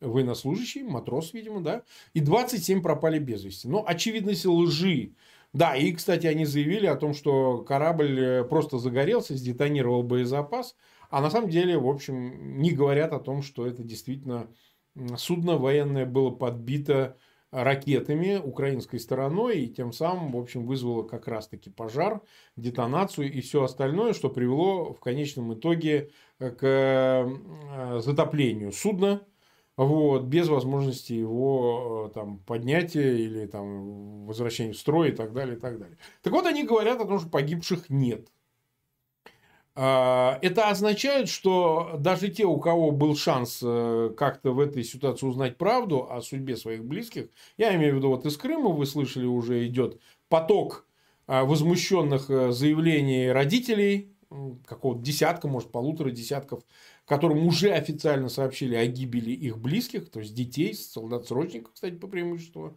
военнослужащий, 0.00 0.82
матрос, 0.82 1.32
видимо, 1.32 1.60
да, 1.60 1.82
и 2.14 2.20
27 2.20 2.82
пропали 2.82 3.18
без 3.18 3.44
вести. 3.44 3.68
Но 3.68 3.84
очевидность 3.86 4.46
лжи. 4.46 5.12
Да, 5.52 5.74
и, 5.74 5.92
кстати, 5.92 6.26
они 6.26 6.44
заявили 6.44 6.86
о 6.86 6.96
том, 6.96 7.14
что 7.14 7.58
корабль 7.58 8.20
э, 8.20 8.44
просто 8.44 8.78
загорелся, 8.78 9.34
сдетонировал 9.34 10.02
боезапас, 10.02 10.76
а 11.10 11.22
на 11.22 11.30
самом 11.30 11.48
деле, 11.48 11.78
в 11.78 11.88
общем, 11.88 12.60
не 12.60 12.70
говорят 12.70 13.12
о 13.12 13.18
том, 13.18 13.42
что 13.42 13.66
это 13.66 13.82
действительно 13.82 14.48
судно 15.16 15.56
военное 15.56 16.04
было 16.04 16.30
подбито 16.30 17.16
ракетами 17.50 18.36
украинской 18.36 18.98
стороной 18.98 19.60
и 19.60 19.68
тем 19.68 19.92
самым, 19.92 20.32
в 20.32 20.36
общем, 20.36 20.66
вызвало 20.66 21.02
как 21.02 21.28
раз-таки 21.28 21.70
пожар, 21.70 22.20
детонацию 22.56 23.32
и 23.32 23.40
все 23.40 23.64
остальное, 23.64 24.12
что 24.12 24.28
привело 24.28 24.92
в 24.92 25.00
конечном 25.00 25.54
итоге 25.54 26.10
э, 26.38 26.50
к 26.50 26.62
э, 26.62 28.00
затоплению 28.00 28.72
судна, 28.72 29.22
вот, 29.78 30.24
без 30.24 30.48
возможности 30.48 31.12
его 31.12 32.08
э, 32.08 32.14
там, 32.14 32.38
поднятия 32.38 33.16
или 33.16 33.46
там, 33.46 34.26
возвращения 34.26 34.72
в 34.72 34.78
строй 34.78 35.10
и 35.10 35.12
так 35.12 35.32
далее, 35.32 35.56
и 35.56 35.60
так 35.60 35.78
далее. 35.78 35.96
Так 36.22 36.32
вот, 36.32 36.46
они 36.46 36.64
говорят 36.64 37.00
о 37.00 37.04
том, 37.04 37.20
что 37.20 37.28
погибших 37.28 37.88
нет. 37.88 38.28
А, 39.76 40.40
это 40.42 40.68
означает, 40.68 41.28
что 41.28 41.94
даже 42.00 42.26
те, 42.26 42.44
у 42.44 42.58
кого 42.58 42.90
был 42.90 43.14
шанс 43.14 43.60
э, 43.62 44.12
как-то 44.16 44.50
в 44.50 44.58
этой 44.58 44.82
ситуации 44.82 45.26
узнать 45.26 45.56
правду 45.56 46.10
о 46.10 46.20
судьбе 46.22 46.56
своих 46.56 46.84
близких, 46.84 47.28
я 47.56 47.72
имею 47.76 47.94
в 47.94 47.96
виду, 47.98 48.08
вот 48.08 48.26
из 48.26 48.36
Крыма 48.36 48.70
вы 48.70 48.84
слышали, 48.84 49.26
уже 49.26 49.64
идет 49.68 50.00
поток 50.28 50.88
а, 51.28 51.44
возмущенных 51.44 52.28
э, 52.28 52.50
заявлений 52.50 53.30
родителей, 53.30 54.12
какого-то 54.66 55.00
десятка, 55.00 55.46
может, 55.46 55.70
полутора 55.70 56.10
десятков 56.10 56.64
которым 57.08 57.46
уже 57.46 57.72
официально 57.72 58.28
сообщили 58.28 58.74
о 58.76 58.86
гибели 58.86 59.30
их 59.30 59.58
близких, 59.58 60.10
то 60.10 60.20
есть 60.20 60.34
детей, 60.34 60.74
солдат-срочников, 60.74 61.72
кстати, 61.72 61.94
по 61.94 62.06
преимуществу, 62.06 62.76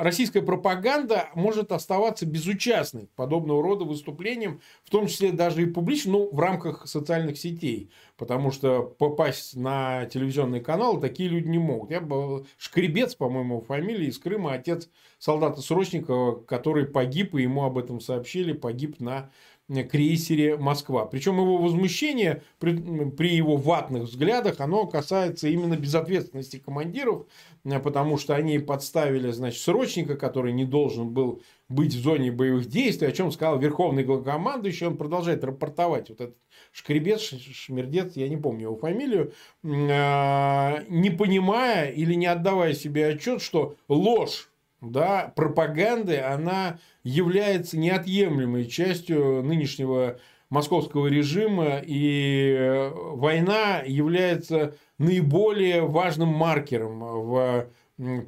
российская 0.00 0.42
пропаганда 0.42 1.28
может 1.36 1.70
оставаться 1.70 2.26
безучастной 2.26 3.08
подобного 3.14 3.62
рода 3.62 3.84
выступлениям, 3.84 4.60
в 4.82 4.90
том 4.90 5.06
числе 5.06 5.30
даже 5.30 5.62
и 5.62 5.66
публично, 5.66 6.12
ну, 6.12 6.30
в 6.32 6.40
рамках 6.40 6.88
социальных 6.88 7.38
сетей, 7.38 7.92
потому 8.16 8.50
что 8.50 8.82
попасть 8.82 9.54
на 9.54 10.06
телевизионный 10.06 10.60
канал 10.60 10.98
такие 10.98 11.28
люди 11.28 11.46
не 11.46 11.58
могут. 11.58 11.92
Я 11.92 12.00
был 12.00 12.48
Шкребец, 12.58 13.14
по-моему, 13.14 13.60
фамилия 13.60 14.08
из 14.08 14.18
Крыма, 14.18 14.54
отец 14.54 14.90
солдата-срочника, 15.20 16.32
который 16.48 16.86
погиб, 16.86 17.36
и 17.36 17.42
ему 17.42 17.62
об 17.62 17.78
этом 17.78 18.00
сообщили, 18.00 18.54
погиб 18.54 18.98
на 18.98 19.30
крейсере 19.68 20.56
«Москва». 20.56 21.06
Причем 21.06 21.40
его 21.40 21.58
возмущение 21.58 22.42
при, 22.58 22.76
при 23.10 23.34
его 23.34 23.56
ватных 23.56 24.04
взглядах, 24.04 24.60
оно 24.60 24.86
касается 24.86 25.48
именно 25.48 25.76
безответственности 25.76 26.58
командиров, 26.58 27.26
э, 27.64 27.78
потому 27.80 28.18
что 28.18 28.34
они 28.34 28.58
подставили, 28.58 29.30
значит, 29.30 29.60
срочника, 29.60 30.16
который 30.16 30.52
не 30.52 30.64
должен 30.64 31.10
был 31.10 31.42
быть 31.68 31.94
в 31.94 32.00
зоне 32.00 32.30
боевых 32.30 32.66
действий, 32.66 33.08
о 33.08 33.12
чем 33.12 33.32
сказал 33.32 33.58
верховный 33.58 34.04
главкомандующий, 34.04 34.86
он 34.86 34.96
продолжает 34.96 35.42
рапортовать. 35.42 36.10
Вот 36.10 36.20
этот 36.20 36.36
Шкребец, 36.72 37.20
Шмердец, 37.20 38.14
я 38.14 38.28
не 38.28 38.36
помню 38.36 38.66
его 38.66 38.76
фамилию, 38.76 39.32
э, 39.64 40.84
не 40.88 41.10
понимая 41.10 41.90
или 41.90 42.14
не 42.14 42.26
отдавая 42.26 42.72
себе 42.72 43.08
отчет, 43.08 43.42
что 43.42 43.74
ложь 43.88 44.48
да, 44.80 45.32
пропаганды, 45.34 46.18
она 46.18 46.78
является 47.02 47.78
неотъемлемой 47.78 48.66
частью 48.66 49.42
нынешнего 49.42 50.18
московского 50.50 51.06
режима, 51.06 51.82
и 51.84 52.54
э, 52.56 52.90
война 52.94 53.82
является 53.84 54.76
наиболее 54.98 55.82
важным 55.82 56.28
маркером 56.28 57.00
в 57.00 57.68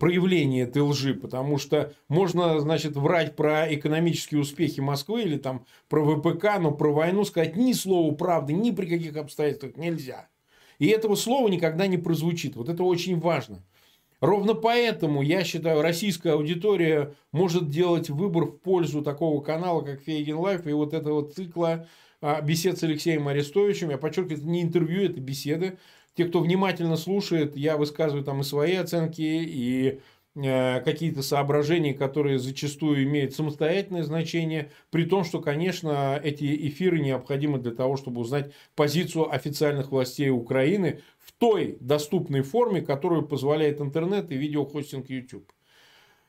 проявлении 0.00 0.62
этой 0.62 0.80
лжи, 0.80 1.14
потому 1.14 1.58
что 1.58 1.92
можно, 2.08 2.58
значит, 2.60 2.96
врать 2.96 3.36
про 3.36 3.72
экономические 3.72 4.40
успехи 4.40 4.80
Москвы 4.80 5.22
или 5.22 5.36
там 5.36 5.66
про 5.88 6.16
ВПК, 6.16 6.58
но 6.58 6.72
про 6.72 6.92
войну 6.92 7.24
сказать 7.24 7.56
ни 7.56 7.72
слова 7.72 8.14
правды, 8.14 8.54
ни 8.54 8.70
при 8.70 8.86
каких 8.86 9.16
обстоятельствах 9.16 9.76
нельзя. 9.76 10.28
И 10.78 10.86
этого 10.86 11.16
слова 11.16 11.48
никогда 11.48 11.86
не 11.86 11.98
прозвучит. 11.98 12.56
Вот 12.56 12.68
это 12.68 12.82
очень 12.82 13.18
важно. 13.18 13.62
Ровно 14.20 14.54
поэтому, 14.54 15.22
я 15.22 15.44
считаю, 15.44 15.80
российская 15.80 16.32
аудитория 16.32 17.14
может 17.30 17.70
делать 17.70 18.10
выбор 18.10 18.46
в 18.46 18.58
пользу 18.58 19.02
такого 19.02 19.40
канала, 19.40 19.82
как 19.82 20.00
Фейгин 20.02 20.36
Live, 20.36 20.66
и 20.66 20.72
вот 20.72 20.92
этого 20.92 21.30
цикла 21.30 21.86
а, 22.20 22.40
бесед 22.40 22.78
с 22.78 22.82
Алексеем 22.82 23.28
Арестовичем. 23.28 23.90
Я 23.90 23.98
подчеркиваю, 23.98 24.38
это 24.38 24.48
не 24.48 24.62
интервью, 24.62 25.04
это 25.04 25.20
беседы. 25.20 25.78
Те, 26.16 26.24
кто 26.24 26.40
внимательно 26.40 26.96
слушает, 26.96 27.56
я 27.56 27.76
высказываю 27.76 28.24
там 28.24 28.40
и 28.40 28.44
свои 28.44 28.74
оценки, 28.74 29.22
и 29.22 30.00
какие-то 30.38 31.22
соображения, 31.22 31.94
которые 31.94 32.38
зачастую 32.38 33.02
имеют 33.04 33.34
самостоятельное 33.34 34.04
значение, 34.04 34.70
при 34.90 35.04
том, 35.04 35.24
что, 35.24 35.40
конечно, 35.40 36.20
эти 36.22 36.68
эфиры 36.68 37.00
необходимы 37.00 37.58
для 37.58 37.72
того, 37.72 37.96
чтобы 37.96 38.20
узнать 38.20 38.52
позицию 38.76 39.34
официальных 39.34 39.90
властей 39.90 40.30
Украины 40.30 41.00
в 41.18 41.32
той 41.32 41.76
доступной 41.80 42.42
форме, 42.42 42.82
которую 42.82 43.26
позволяет 43.26 43.80
интернет 43.80 44.30
и 44.30 44.36
видеохостинг 44.36 45.10
YouTube. 45.10 45.50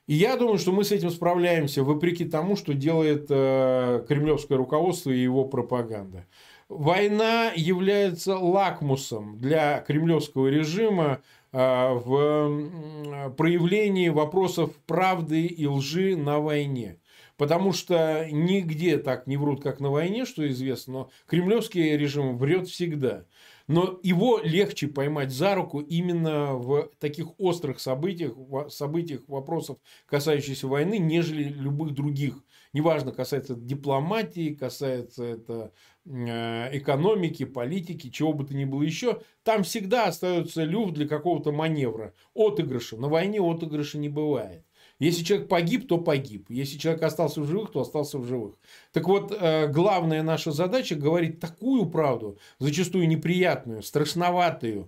И 0.07 0.15
я 0.15 0.37
думаю, 0.37 0.57
что 0.57 0.71
мы 0.71 0.83
с 0.83 0.91
этим 0.91 1.11
справляемся, 1.11 1.83
вопреки 1.83 2.25
тому, 2.25 2.55
что 2.55 2.73
делает 2.73 3.27
э, 3.29 4.03
кремлевское 4.07 4.57
руководство 4.57 5.11
и 5.11 5.19
его 5.19 5.45
пропаганда. 5.45 6.25
Война 6.67 7.51
является 7.55 8.35
лакмусом 8.35 9.39
для 9.39 9.81
кремлевского 9.81 10.47
режима 10.47 11.21
в 11.51 13.33
проявлении 13.37 14.09
вопросов 14.09 14.75
правды 14.85 15.45
и 15.45 15.65
лжи 15.65 16.15
на 16.15 16.39
войне. 16.39 16.99
Потому 17.37 17.71
что 17.71 18.27
нигде 18.29 18.97
так 18.97 19.25
не 19.25 19.37
врут, 19.37 19.63
как 19.63 19.79
на 19.79 19.89
войне, 19.89 20.25
что 20.25 20.45
известно, 20.49 20.93
но 20.93 21.09
кремлевский 21.25 21.95
режим 21.95 22.37
врет 22.37 22.67
всегда. 22.67 23.25
Но 23.67 23.99
его 24.03 24.39
легче 24.43 24.87
поймать 24.87 25.31
за 25.31 25.55
руку 25.55 25.79
именно 25.79 26.55
в 26.55 26.89
таких 26.99 27.39
острых 27.39 27.79
событиях, 27.79 28.33
событиях 28.69 29.21
вопросов, 29.27 29.77
касающихся 30.07 30.67
войны, 30.67 30.97
нежели 30.97 31.43
любых 31.43 31.93
других. 31.93 32.43
Неважно, 32.73 33.11
касается 33.11 33.55
дипломатии, 33.55 34.53
касается 34.53 35.23
это 35.23 35.71
экономики, 36.09 37.45
политики, 37.45 38.09
чего 38.09 38.33
бы 38.33 38.43
то 38.43 38.55
ни 38.55 38.65
было 38.65 38.81
еще, 38.81 39.21
там 39.43 39.63
всегда 39.63 40.07
остается 40.07 40.63
люфт 40.63 40.93
для 40.93 41.07
какого-то 41.07 41.51
маневра, 41.51 42.13
отыгрыша. 42.33 42.97
На 42.97 43.07
войне 43.07 43.39
отыгрыша 43.39 43.97
не 43.99 44.09
бывает. 44.09 44.65
Если 44.99 45.23
человек 45.23 45.47
погиб, 45.47 45.87
то 45.87 45.97
погиб. 45.97 46.47
Если 46.49 46.77
человек 46.77 47.03
остался 47.03 47.39
в 47.41 47.47
живых, 47.47 47.71
то 47.71 47.79
остался 47.79 48.17
в 48.17 48.25
живых. 48.25 48.55
Так 48.91 49.07
вот, 49.07 49.31
э, 49.31 49.67
главная 49.67 50.23
наша 50.23 50.51
задача 50.51 50.95
говорить 50.95 51.39
такую 51.39 51.89
правду, 51.89 52.37
зачастую 52.59 53.07
неприятную, 53.07 53.81
страшноватую, 53.81 54.83
э, 54.83 54.87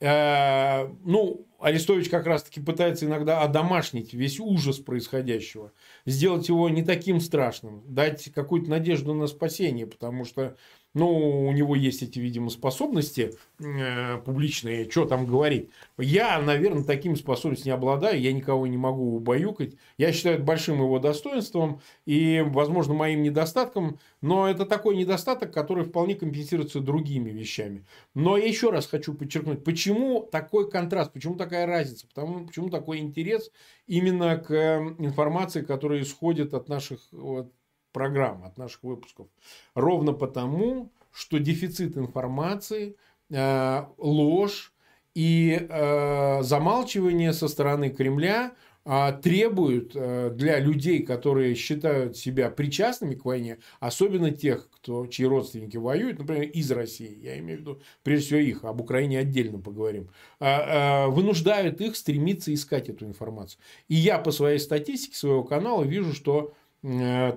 ну, 0.00 1.46
Арестович 1.58 2.10
как 2.10 2.26
раз-таки 2.26 2.60
пытается 2.60 3.06
иногда 3.06 3.40
одомашнить 3.40 4.12
весь 4.12 4.38
ужас 4.38 4.78
происходящего, 4.78 5.72
сделать 6.04 6.48
его 6.48 6.68
не 6.68 6.82
таким 6.82 7.18
страшным, 7.18 7.82
дать 7.86 8.30
какую-то 8.32 8.70
надежду 8.70 9.14
на 9.14 9.26
спасение, 9.26 9.86
потому 9.86 10.24
что 10.24 10.56
ну, 10.96 11.46
у 11.46 11.52
него 11.52 11.76
есть 11.76 12.02
эти, 12.02 12.18
видимо, 12.18 12.48
способности 12.48 13.34
э, 13.58 14.16
публичные, 14.24 14.90
что 14.90 15.04
там 15.04 15.26
говорить. 15.26 15.68
Я, 15.98 16.40
наверное, 16.40 16.84
такими 16.84 17.12
способностями 17.16 17.66
не 17.72 17.76
обладаю, 17.76 18.18
я 18.18 18.32
никого 18.32 18.66
не 18.66 18.78
могу 18.78 19.14
убаюкать. 19.14 19.74
Я 19.98 20.10
считаю 20.10 20.36
это 20.36 20.44
большим 20.44 20.76
его 20.76 20.98
достоинством 20.98 21.82
и, 22.06 22.42
возможно, 22.46 22.94
моим 22.94 23.22
недостатком, 23.22 23.98
но 24.22 24.48
это 24.48 24.64
такой 24.64 24.96
недостаток, 24.96 25.52
который 25.52 25.84
вполне 25.84 26.14
компенсируется 26.14 26.80
другими 26.80 27.28
вещами. 27.28 27.84
Но 28.14 28.38
я 28.38 28.46
еще 28.46 28.70
раз 28.70 28.86
хочу 28.86 29.12
подчеркнуть, 29.12 29.64
почему 29.64 30.22
такой 30.22 30.70
контраст, 30.70 31.12
почему 31.12 31.34
такая 31.34 31.66
разница, 31.66 32.06
потому, 32.06 32.46
почему 32.46 32.70
такой 32.70 33.00
интерес 33.00 33.50
именно 33.86 34.38
к 34.38 34.54
информации, 34.98 35.60
которая 35.60 36.00
исходит 36.00 36.54
от 36.54 36.70
наших 36.70 37.00
вот, 37.12 37.52
программ, 37.96 38.44
от 38.44 38.58
наших 38.58 38.82
выпусков. 38.82 39.26
Ровно 39.74 40.12
потому, 40.12 40.90
что 41.12 41.38
дефицит 41.38 41.96
информации, 41.96 42.94
э, 43.30 43.84
ложь 43.96 44.74
и 45.14 45.66
э, 45.66 46.42
замалчивание 46.42 47.32
со 47.32 47.48
стороны 47.48 47.88
Кремля 47.88 48.52
э, 48.84 49.12
требуют 49.22 49.94
для 49.94 50.58
людей, 50.58 51.04
которые 51.04 51.54
считают 51.54 52.18
себя 52.18 52.50
причастными 52.50 53.14
к 53.14 53.24
войне, 53.24 53.56
особенно 53.80 54.30
тех, 54.30 54.68
кто, 54.68 55.06
чьи 55.06 55.24
родственники 55.24 55.78
воюют, 55.78 56.18
например, 56.18 56.50
из 56.50 56.70
России, 56.70 57.18
я 57.22 57.38
имею 57.38 57.56
в 57.56 57.60
виду 57.62 57.80
прежде 58.02 58.26
всего 58.26 58.40
их, 58.40 58.64
об 58.64 58.82
Украине 58.82 59.20
отдельно 59.20 59.58
поговорим, 59.58 60.10
вынуждают 60.38 61.80
их 61.80 61.96
стремиться 61.96 62.52
искать 62.52 62.90
эту 62.90 63.06
информацию. 63.06 63.58
И 63.88 63.94
я 63.94 64.18
по 64.18 64.32
своей 64.32 64.58
статистике 64.58 65.16
своего 65.16 65.44
канала 65.44 65.82
вижу, 65.82 66.12
что 66.12 66.52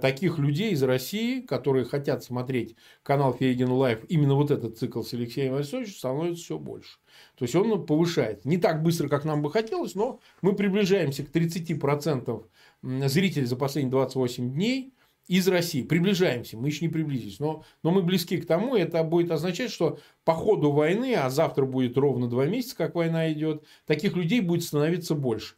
таких 0.01 0.37
людей 0.37 0.71
из 0.71 0.83
России, 0.83 1.41
которые 1.41 1.85
хотят 1.85 2.23
смотреть 2.23 2.75
канал 3.03 3.33
Фейгин 3.33 3.71
Live, 3.71 4.03
именно 4.07 4.35
вот 4.35 4.51
этот 4.51 4.77
цикл 4.77 5.01
с 5.01 5.13
Алексеем 5.13 5.53
Васильевичем, 5.53 5.95
становится 5.95 6.43
все 6.43 6.59
больше. 6.59 6.99
То 7.35 7.45
есть 7.45 7.55
он 7.55 7.85
повышает. 7.85 8.45
Не 8.45 8.57
так 8.57 8.83
быстро, 8.83 9.07
как 9.07 9.25
нам 9.25 9.41
бы 9.41 9.51
хотелось, 9.51 9.95
но 9.95 10.19
мы 10.41 10.55
приближаемся 10.55 11.23
к 11.23 11.29
30% 11.29 12.45
зрителей 12.81 13.45
за 13.45 13.55
последние 13.55 13.91
28 13.91 14.53
дней 14.53 14.93
из 15.29 15.47
России. 15.47 15.83
Приближаемся, 15.83 16.57
мы 16.57 16.67
еще 16.67 16.85
не 16.85 16.91
приблизились, 16.91 17.39
но, 17.39 17.63
но 17.83 17.91
мы 17.91 18.01
близки 18.01 18.37
к 18.37 18.47
тому, 18.47 18.75
это 18.75 19.03
будет 19.03 19.31
означать, 19.31 19.71
что 19.71 19.99
по 20.25 20.33
ходу 20.33 20.71
войны, 20.71 21.13
а 21.15 21.29
завтра 21.29 21.65
будет 21.65 21.97
ровно 21.97 22.27
два 22.27 22.45
месяца, 22.47 22.75
как 22.75 22.95
война 22.95 23.31
идет, 23.31 23.63
таких 23.85 24.15
людей 24.15 24.41
будет 24.41 24.63
становиться 24.63 25.13
больше. 25.13 25.55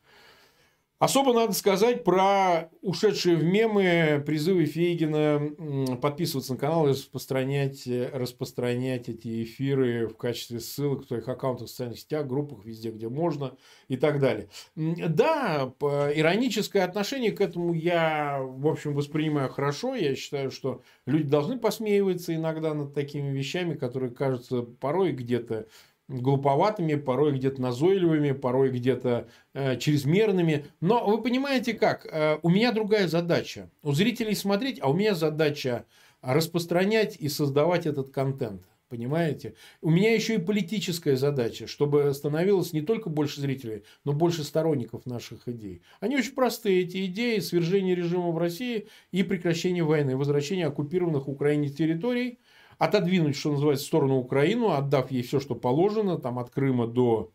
Особо 1.01 1.34
надо 1.34 1.53
сказать 1.53 2.03
про 2.03 2.70
ушедшие 2.84 3.36
в 3.36 3.43
мемы 3.43 4.24
призывы 4.24 4.65
Фейгина 4.65 5.98
подписываться 6.00 6.53
на 6.53 6.60
канал 6.60 6.86
и 6.86 6.91
распространять, 6.91 7.88
распространять 7.88 9.10
эти 9.10 9.41
эфиры 9.41 10.08
в 10.08 10.15
качестве 10.15 10.60
ссылок 10.60 11.03
в 11.03 11.08
своих 11.08 11.27
аккаунтах 11.27 11.70
в 11.70 11.72
социальных 11.72 11.98
сетях, 11.98 12.27
группах, 12.27 12.63
везде, 12.65 12.91
где 12.91 13.10
можно 13.10 13.58
и 13.88 13.98
так 13.98 14.20
далее. 14.20 14.50
Да, 14.75 15.74
ироническое 15.79 16.84
отношение 16.84 17.31
к 17.31 17.41
этому 17.41 17.74
я, 17.74 18.38
в 18.39 18.67
общем, 18.67 18.93
воспринимаю 18.93 19.50
хорошо. 19.50 19.96
Я 19.96 20.13
считаю, 20.15 20.51
что 20.51 20.84
люди 21.08 21.27
должны 21.27 21.58
посмеиваться 21.58 22.36
иногда 22.36 22.75
над 22.75 22.93
такими 22.93 23.35
вещами, 23.35 23.74
которые 23.74 24.11
кажутся 24.11 24.61
порой 24.61 25.14
где-то 25.14 25.66
глуповатыми, 26.07 26.96
порой 26.96 27.33
где-то 27.33 27.61
назойливыми, 27.61 28.31
порой 28.31 28.72
где-то 28.72 29.27
э, 29.53 29.77
чрезмерными. 29.77 30.66
Но 30.79 31.05
вы 31.05 31.22
понимаете 31.22 31.74
как? 31.74 32.05
Э, 32.05 32.40
у 32.42 32.50
меня 32.50 32.72
другая 32.72 33.07
задача. 33.07 33.70
У 33.81 33.94
зрителей 33.94 34.35
смотреть, 34.35 34.79
а 34.81 34.90
у 34.90 34.94
меня 34.94 35.16
задача 35.16 35.85
распространять 36.22 37.16
и 37.18 37.29
создавать 37.29 37.85
этот 37.85 38.11
контент. 38.11 38.64
Понимаете? 38.90 39.55
У 39.79 39.90
меня 39.90 40.14
еще 40.14 40.35
и 40.35 40.37
политическая 40.37 41.16
задача, 41.16 41.66
чтобы 41.66 42.14
становилось 42.14 42.74
не 42.74 42.81
только 42.81 43.09
больше 43.09 43.40
зрителей, 43.40 43.83
но 44.03 44.11
больше 44.11 44.44
сторонников 44.44 45.05
наших 45.05 45.48
идей. 45.48 45.81
Они 46.01 46.18
очень 46.18 46.33
простые, 46.33 46.81
эти 46.81 47.05
идеи 47.05 47.40
свержения 47.40 47.96
режима 47.96 48.31
в 48.31 48.37
России 48.37 48.90
и 49.14 49.24
прекращения 49.24 49.83
войны, 49.83 50.18
возвращения 50.18 50.68
оккупированных 50.68 51.29
Украине 51.29 51.70
территорий– 51.70 52.40
отодвинуть, 52.81 53.35
что 53.35 53.51
называется, 53.51 53.85
в 53.85 53.87
сторону 53.87 54.17
Украину, 54.17 54.72
отдав 54.72 55.11
ей 55.11 55.22
все, 55.22 55.39
что 55.39 55.53
положено, 55.53 56.17
там 56.17 56.39
от 56.39 56.50
Крыма 56.50 56.87
до, 56.87 57.31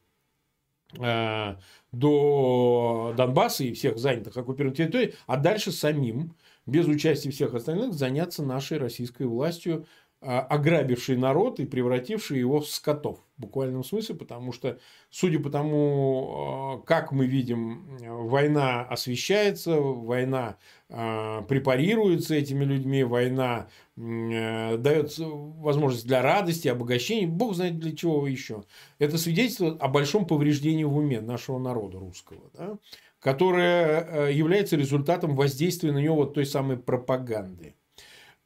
э, 0.99 1.55
до 1.93 3.15
Донбасса 3.17 3.63
и 3.63 3.73
всех 3.73 3.97
занятых 3.97 4.37
оккупированных 4.37 4.77
территорий, 4.77 5.15
а 5.29 5.37
дальше 5.37 5.71
самим, 5.71 6.35
без 6.67 6.89
участия 6.89 7.31
всех 7.31 7.55
остальных, 7.55 7.93
заняться 7.95 8.43
нашей 8.43 8.79
российской 8.79 9.29
властью, 9.29 9.87
э, 10.27 10.39
ограбившей 10.39 11.17
народ 11.17 11.61
и 11.61 11.67
превратившей 11.67 12.39
его 12.39 12.61
в 12.61 12.69
скотов 12.69 13.21
в 13.37 13.41
буквальном 13.43 13.85
смысле, 13.85 14.15
потому 14.15 14.53
что, 14.53 14.79
судя 15.11 15.39
по 15.41 15.51
тому, 15.51 16.81
э, 16.81 16.87
как 16.87 17.13
мы 17.13 17.27
видим, 17.27 17.99
война 18.01 18.83
освещается, 18.83 19.79
война 19.79 20.57
э, 20.89 21.43
препарируется 21.47 22.35
этими 22.35 22.65
людьми, 22.65 23.05
война 23.05 23.69
э, 23.97 24.77
дает 24.79 25.15
возможность 25.19 26.07
для 26.07 26.23
радости, 26.23 26.69
обогащения, 26.69 27.27
бог 27.27 27.55
знает 27.55 27.79
для 27.79 27.95
чего 27.95 28.27
еще. 28.27 28.65
Это 28.99 29.19
свидетельство 29.19 29.77
о 29.79 29.89
большом 29.89 30.27
повреждении 30.27 30.85
в 30.85 30.97
уме 30.97 31.21
нашего 31.21 31.59
народа 31.59 31.99
русского, 31.99 32.51
да, 32.55 32.79
которое 33.21 34.31
является 34.31 34.77
результатом 34.77 35.37
воздействия 35.37 35.93
на 35.93 35.99
него 35.99 36.17
вот 36.17 36.35
той 36.35 36.47
самой 36.47 36.79
пропаганды. 36.79 37.75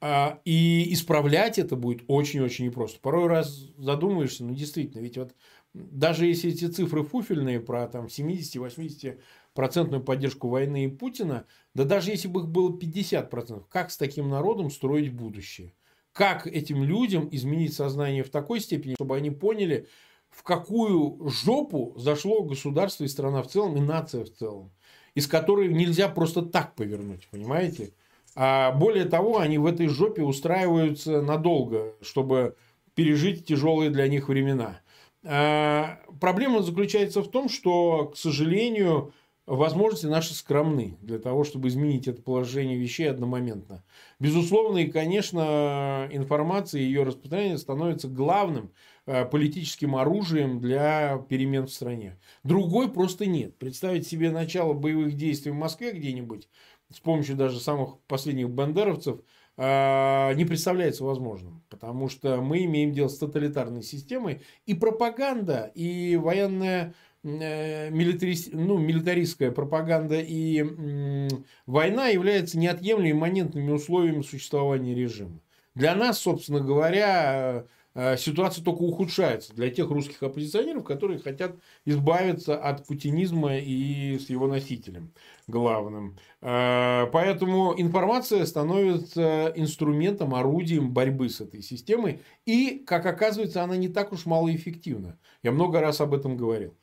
А, 0.02 0.40
и 0.46 0.92
исправлять 0.94 1.58
это 1.58 1.76
будет 1.76 2.04
очень-очень 2.06 2.66
непросто. 2.66 2.98
Порой 3.00 3.26
раз 3.26 3.68
задумаешься, 3.76 4.44
ну 4.44 4.54
действительно, 4.54 5.02
ведь 5.02 5.18
вот 5.18 5.34
даже 5.74 6.26
если 6.26 6.50
эти 6.50 6.66
цифры 6.66 7.04
фуфельные 7.04 7.60
про 7.60 7.86
там 7.86 8.06
70-80 8.06 9.20
процентную 9.54 10.02
поддержку 10.02 10.48
войны 10.48 10.84
и 10.84 10.88
Путина, 10.88 11.46
да 11.74 11.84
даже 11.84 12.10
если 12.10 12.28
бы 12.28 12.40
их 12.40 12.48
было 12.48 12.76
50 12.76 13.28
процентов, 13.30 13.68
как 13.68 13.90
с 13.90 13.98
таким 13.98 14.30
народом 14.30 14.70
строить 14.70 15.12
будущее? 15.12 15.74
Как 16.12 16.46
этим 16.46 16.82
людям 16.82 17.28
изменить 17.30 17.74
сознание 17.74 18.24
в 18.24 18.30
такой 18.30 18.60
степени, 18.60 18.94
чтобы 18.94 19.16
они 19.16 19.30
поняли, 19.30 19.86
в 20.30 20.42
какую 20.42 21.28
жопу 21.28 21.94
зашло 21.98 22.42
государство 22.42 23.04
и 23.04 23.08
страна 23.08 23.42
в 23.42 23.48
целом, 23.48 23.76
и 23.76 23.80
нация 23.80 24.24
в 24.24 24.30
целом, 24.30 24.72
из 25.14 25.26
которой 25.26 25.68
нельзя 25.68 26.08
просто 26.08 26.42
так 26.42 26.74
повернуть, 26.74 27.28
понимаете? 27.30 27.92
А 28.37 28.73
более 28.73 29.05
того, 29.05 29.38
они 29.38 29.59
в 29.59 29.66
этой 29.66 29.88
жопе 29.88 30.23
устраиваются 30.23 31.21
надолго, 31.21 31.95
чтобы 32.01 32.57
пережить 32.95 33.47
тяжелые 33.47 33.90
для 33.90 34.07
них 34.09 34.29
времена. 34.29 34.81
А 35.25 35.99
проблема 36.21 36.62
заключается 36.62 37.23
в 37.23 37.31
том, 37.31 37.49
что, 37.49 38.07
к 38.07 38.16
сожалению, 38.16 39.12
возможности 39.47 40.07
наши 40.07 40.33
скромны 40.35 40.97
для 41.01 41.19
того, 41.19 41.45
чтобы 41.45 41.69
изменить 41.69 42.07
это 42.07 42.23
положение 42.23 42.79
вещей 42.79 43.11
одномоментно. 43.11 43.83
Безусловно, 44.21 44.79
и, 44.79 44.90
конечно, 44.90 46.09
информация 46.12 46.81
и 46.81 46.85
ее 46.85 47.03
распространение 47.03 47.59
становится 47.59 48.07
главным 48.07 48.71
э, 49.07 49.25
политическим 49.25 49.97
оружием 49.97 50.61
для 50.61 51.19
перемен 51.29 51.66
в 51.66 51.73
стране. 51.73 52.19
Другой 52.45 52.90
просто 52.90 53.27
нет. 53.27 53.59
Представить 53.59 54.07
себе 54.07 54.31
начало 54.31 54.73
боевых 54.73 55.16
действий 55.16 55.51
в 55.51 55.57
Москве 55.57 55.93
где-нибудь 55.93 56.49
с 56.90 57.00
помощью 57.00 57.37
даже 57.37 57.61
самых 57.61 57.98
последних 58.07 58.50
бандеровцев 58.50 59.20
а, 59.57 60.33
не 60.35 60.44
представляется 60.44 61.05
возможным. 61.05 61.62
Потому 61.68 62.09
что 62.09 62.40
мы 62.40 62.64
имеем 62.64 62.92
дело 62.92 63.09
с 63.09 63.18
тоталитарной 63.18 63.83
системой. 63.83 64.40
И 64.66 64.74
пропаганда, 64.74 65.70
и 65.74 66.16
военная 66.16 66.94
э, 67.22 67.90
милитарист, 67.90 68.53
ну, 68.53 68.79
милитаристская 68.79 69.50
пропаганда 69.50 70.20
и 70.20 71.29
война 71.66 72.09
являются 72.09 72.59
неотъемлемыми 72.59 73.12
имманентными 73.12 73.70
условиями 73.70 74.22
существования 74.22 74.94
режима. 74.94 75.40
Для 75.74 75.94
нас, 75.94 76.18
собственно 76.18 76.61
говоря, 76.61 77.66
ситуация 77.94 78.64
только 78.64 78.83
ухудшается 78.83 79.55
для 79.55 79.70
тех 79.70 79.90
русских 79.90 80.22
оппозиционеров, 80.22 80.85
которые 80.85 81.18
хотят 81.18 81.57
избавиться 81.85 82.57
от 82.57 82.87
путинизма 82.87 83.57
и 83.57 84.18
с 84.18 84.31
его 84.31 84.46
носителем 84.46 85.12
главным. 85.50 86.16
Э, 86.40 87.07
поэтому 87.12 87.74
информация 87.76 88.46
становится 88.46 89.53
инструментом, 89.55 90.35
орудием 90.35 90.92
борьбы 90.92 91.29
с 91.29 91.40
этой 91.40 91.62
системой. 91.62 92.20
И, 92.46 92.83
как 92.87 93.05
оказывается, 93.07 93.62
она 93.62 93.76
не 93.76 93.88
так 93.88 94.12
уж 94.12 94.24
малоэффективна. 94.26 95.18
Я 95.42 95.53
много 95.53 95.81
раз 95.81 96.00
об 96.00 96.14
этом 96.14 96.37
говорил. 96.37 96.74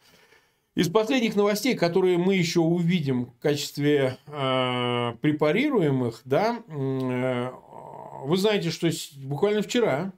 Из 0.76 0.90
последних 0.90 1.36
новостей, 1.36 1.76
которые 1.76 2.20
мы 2.20 2.36
еще 2.36 2.60
увидим 2.60 3.28
в 3.28 3.40
качестве 3.40 4.18
э, 4.28 5.14
препарируемых, 5.22 6.22
да, 6.24 6.62
э, 6.68 7.52
вы 8.24 8.38
знаете, 8.38 8.70
что 8.70 8.90
буквально 9.24 9.64
вчера 9.64 10.14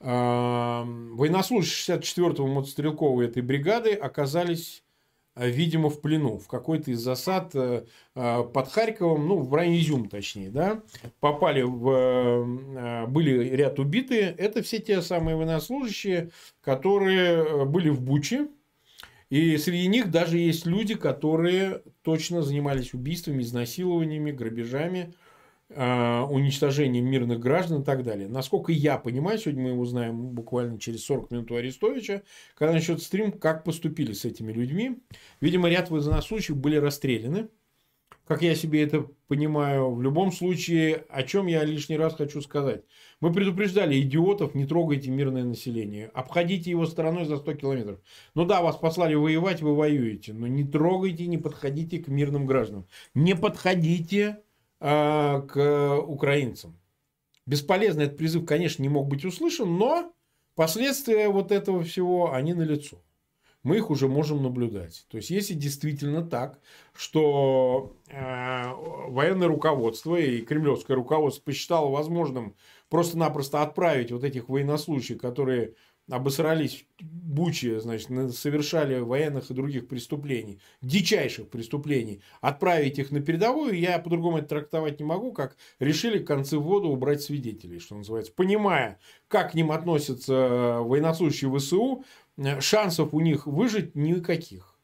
военнослужащие 0.00 1.98
64-го 1.98 2.46
мотострелковой 2.46 3.26
этой 3.26 3.42
бригады 3.42 3.92
оказались 3.92 4.82
видимо, 5.36 5.90
в 5.90 6.00
плену 6.00 6.38
в 6.38 6.48
какой-то 6.48 6.90
из 6.90 7.00
засад 7.00 7.52
под 7.52 8.68
Харьковом, 8.68 9.28
ну, 9.28 9.38
в 9.38 9.54
районе 9.54 9.78
Изюм, 9.80 10.08
точнее, 10.08 10.50
да, 10.50 10.82
попали 11.20 11.62
в... 11.62 13.06
Были 13.08 13.48
ряд 13.54 13.78
убитые. 13.78 14.34
Это 14.36 14.60
все 14.62 14.80
те 14.80 15.00
самые 15.02 15.36
военнослужащие, 15.36 16.30
которые 16.60 17.64
были 17.64 17.90
в 17.90 18.00
Буче, 18.02 18.48
и 19.30 19.56
среди 19.56 19.86
них 19.86 20.10
даже 20.10 20.36
есть 20.36 20.66
люди, 20.66 20.94
которые 20.94 21.82
точно 22.02 22.42
занимались 22.42 22.92
убийствами, 22.92 23.42
изнасилованиями, 23.42 24.32
грабежами, 24.32 25.14
уничтожением 25.70 27.06
мирных 27.06 27.38
граждан 27.38 27.82
и 27.82 27.84
так 27.84 28.02
далее. 28.02 28.28
Насколько 28.28 28.72
я 28.72 28.98
понимаю, 28.98 29.38
сегодня 29.38 29.72
мы 29.72 29.78
узнаем 29.78 30.30
буквально 30.30 30.78
через 30.78 31.04
40 31.04 31.30
минут 31.30 31.50
у 31.52 31.56
Арестовича, 31.56 32.22
когда 32.54 32.72
начнет 32.74 33.02
стрим, 33.02 33.32
как 33.32 33.64
поступили 33.64 34.12
с 34.12 34.24
этими 34.24 34.52
людьми. 34.52 34.98
Видимо, 35.40 35.68
ряд 35.68 35.90
военнослужащих 35.90 36.56
были 36.56 36.76
расстреляны 36.76 37.48
как 38.30 38.42
я 38.42 38.54
себе 38.54 38.84
это 38.84 39.08
понимаю. 39.26 39.90
В 39.90 40.00
любом 40.02 40.30
случае, 40.30 41.04
о 41.08 41.24
чем 41.24 41.48
я 41.48 41.64
лишний 41.64 41.96
раз 41.96 42.14
хочу 42.14 42.40
сказать. 42.40 42.84
Мы 43.20 43.32
предупреждали 43.32 44.00
идиотов, 44.00 44.54
не 44.54 44.66
трогайте 44.66 45.10
мирное 45.10 45.42
население. 45.42 46.12
Обходите 46.14 46.70
его 46.70 46.86
стороной 46.86 47.24
за 47.24 47.38
100 47.38 47.54
километров. 47.54 47.98
Ну 48.36 48.44
да, 48.44 48.62
вас 48.62 48.76
послали 48.76 49.16
воевать, 49.16 49.62
вы 49.62 49.74
воюете. 49.74 50.32
Но 50.32 50.46
не 50.46 50.62
трогайте, 50.62 51.26
не 51.26 51.38
подходите 51.38 51.98
к 51.98 52.06
мирным 52.06 52.46
гражданам. 52.46 52.86
Не 53.14 53.34
подходите 53.34 54.20
э, 54.20 54.36
к 54.80 55.98
украинцам. 56.06 56.78
Бесполезно 57.46 58.02
этот 58.02 58.16
призыв, 58.16 58.46
конечно, 58.46 58.82
не 58.82 58.88
мог 58.88 59.08
быть 59.08 59.24
услышан, 59.24 59.76
но 59.76 60.12
последствия 60.54 61.28
вот 61.28 61.52
этого 61.52 61.82
всего, 61.84 62.32
они 62.32 62.54
налицо 62.54 62.98
мы 63.62 63.76
их 63.76 63.90
уже 63.90 64.08
можем 64.08 64.42
наблюдать. 64.42 65.04
То 65.08 65.18
есть, 65.18 65.30
если 65.30 65.54
действительно 65.54 66.22
так, 66.22 66.58
что 66.94 67.94
э, 68.08 68.62
военное 69.08 69.48
руководство 69.48 70.16
и 70.16 70.40
кремлевское 70.40 70.96
руководство 70.96 71.42
посчитало 71.44 71.90
возможным 71.90 72.56
просто-напросто 72.88 73.62
отправить 73.62 74.12
вот 74.12 74.24
этих 74.24 74.48
военнослужащих, 74.48 75.18
которые 75.18 75.74
обосрались 76.10 76.84
Бучи, 77.00 77.78
значит, 77.78 78.08
совершали 78.34 78.98
военных 78.98 79.50
и 79.50 79.54
других 79.54 79.86
преступлений, 79.86 80.60
дичайших 80.82 81.48
преступлений, 81.48 82.20
отправить 82.40 82.98
их 82.98 83.12
на 83.12 83.20
передовую, 83.20 83.78
я 83.78 83.98
по-другому 84.00 84.38
это 84.38 84.48
трактовать 84.48 84.98
не 84.98 85.06
могу, 85.06 85.32
как 85.32 85.56
решили 85.78 86.18
концы 86.18 86.58
в 86.58 86.62
воду 86.62 86.88
убрать 86.88 87.22
свидетелей, 87.22 87.78
что 87.78 87.94
называется. 87.94 88.32
Понимая, 88.34 88.98
как 89.28 89.52
к 89.52 89.54
ним 89.54 89.70
относятся 89.70 90.78
военнослужащие 90.80 91.56
ВСУ, 91.56 92.04
шансов 92.58 93.14
у 93.14 93.20
них 93.20 93.46
выжить 93.46 93.94
никаких. 93.94 94.76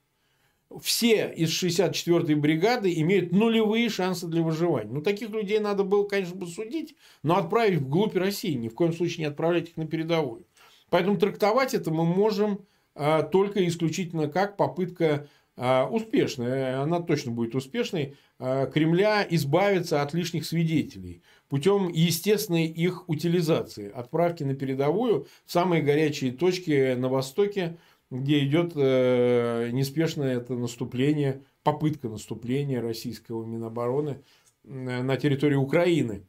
Все 0.80 1.32
из 1.32 1.50
64-й 1.62 2.34
бригады 2.34 2.92
имеют 3.00 3.32
нулевые 3.32 3.88
шансы 3.88 4.26
для 4.26 4.42
выживания. 4.42 4.90
Ну, 4.92 5.00
таких 5.00 5.30
людей 5.30 5.58
надо 5.58 5.84
было, 5.84 6.06
конечно, 6.06 6.44
судить, 6.46 6.96
но 7.22 7.36
отправить 7.36 7.78
вглубь 7.78 8.16
России. 8.16 8.52
Ни 8.52 8.68
в 8.68 8.74
коем 8.74 8.92
случае 8.92 9.26
не 9.26 9.30
отправлять 9.30 9.70
их 9.70 9.76
на 9.76 9.86
передовую. 9.86 10.44
Поэтому 10.90 11.18
трактовать 11.18 11.74
это 11.74 11.90
мы 11.90 12.04
можем 12.04 12.60
а, 12.94 13.22
только 13.22 13.66
исключительно 13.66 14.28
как 14.28 14.56
попытка 14.56 15.28
а, 15.56 15.88
успешная, 15.88 16.82
она 16.82 17.00
точно 17.00 17.32
будет 17.32 17.54
успешной, 17.54 18.16
а, 18.38 18.66
Кремля 18.66 19.26
избавиться 19.28 20.02
от 20.02 20.12
лишних 20.12 20.44
свидетелей 20.44 21.22
путем 21.48 21.88
естественной 21.88 22.66
их 22.66 23.08
утилизации, 23.08 23.90
отправки 23.90 24.42
на 24.42 24.54
передовую 24.54 25.26
в 25.44 25.52
самые 25.52 25.82
горячие 25.82 26.32
точки 26.32 26.94
на 26.94 27.08
Востоке, 27.08 27.78
где 28.10 28.44
идет 28.44 28.72
э, 28.76 29.70
неспешное 29.72 30.36
это 30.36 30.54
наступление, 30.54 31.42
попытка 31.62 32.08
наступления 32.08 32.80
российского 32.80 33.44
Минобороны 33.44 34.22
на 34.64 35.16
территории 35.16 35.56
Украины. 35.56 36.26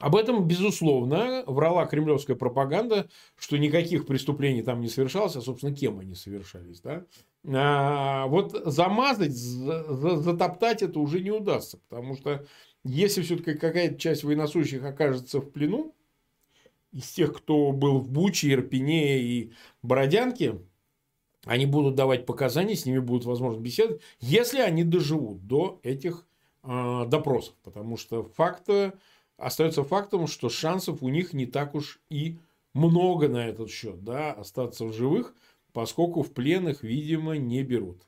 Об 0.00 0.16
этом, 0.16 0.48
безусловно, 0.48 1.44
врала 1.46 1.84
кремлевская 1.84 2.34
пропаганда, 2.34 3.10
что 3.36 3.58
никаких 3.58 4.06
преступлений 4.06 4.62
там 4.62 4.80
не 4.80 4.88
совершалось, 4.88 5.36
а, 5.36 5.42
собственно, 5.42 5.74
кем 5.74 5.98
они 5.98 6.14
совершались. 6.14 6.80
Да? 6.80 7.04
А, 7.46 8.26
вот 8.26 8.52
замазать, 8.64 9.32
затоптать 9.32 10.80
это 10.80 10.98
уже 10.98 11.20
не 11.20 11.30
удастся, 11.30 11.78
потому 11.90 12.16
что 12.16 12.46
если 12.82 13.20
все-таки 13.20 13.52
какая-то 13.52 13.98
часть 13.98 14.24
военнослужащих 14.24 14.82
окажется 14.82 15.40
в 15.40 15.50
плену, 15.50 15.94
из 16.92 17.08
тех, 17.10 17.36
кто 17.36 17.70
был 17.70 17.98
в 17.98 18.10
Буче, 18.10 18.50
Ирпене 18.50 19.20
и 19.20 19.52
Бородянке, 19.82 20.60
они 21.44 21.66
будут 21.66 21.94
давать 21.94 22.24
показания, 22.24 22.74
с 22.74 22.86
ними 22.86 22.98
будут, 22.98 23.26
возможно, 23.26 23.60
беседовать, 23.60 24.00
если 24.18 24.60
они 24.60 24.82
доживут 24.82 25.46
до 25.46 25.78
этих 25.82 26.26
э, 26.62 27.04
допросов. 27.06 27.54
Потому 27.62 27.96
что 27.96 28.24
факт 28.24 28.68
остается 29.40 29.84
фактом, 29.84 30.26
что 30.26 30.48
шансов 30.48 31.02
у 31.02 31.08
них 31.08 31.32
не 31.32 31.46
так 31.46 31.74
уж 31.74 32.00
и 32.10 32.38
много 32.74 33.28
на 33.28 33.48
этот 33.48 33.70
счет, 33.70 34.04
да, 34.04 34.32
остаться 34.32 34.84
в 34.84 34.92
живых, 34.92 35.34
поскольку 35.72 36.22
в 36.22 36.32
пленных, 36.32 36.82
видимо, 36.82 37.36
не 37.36 37.62
берут. 37.62 38.06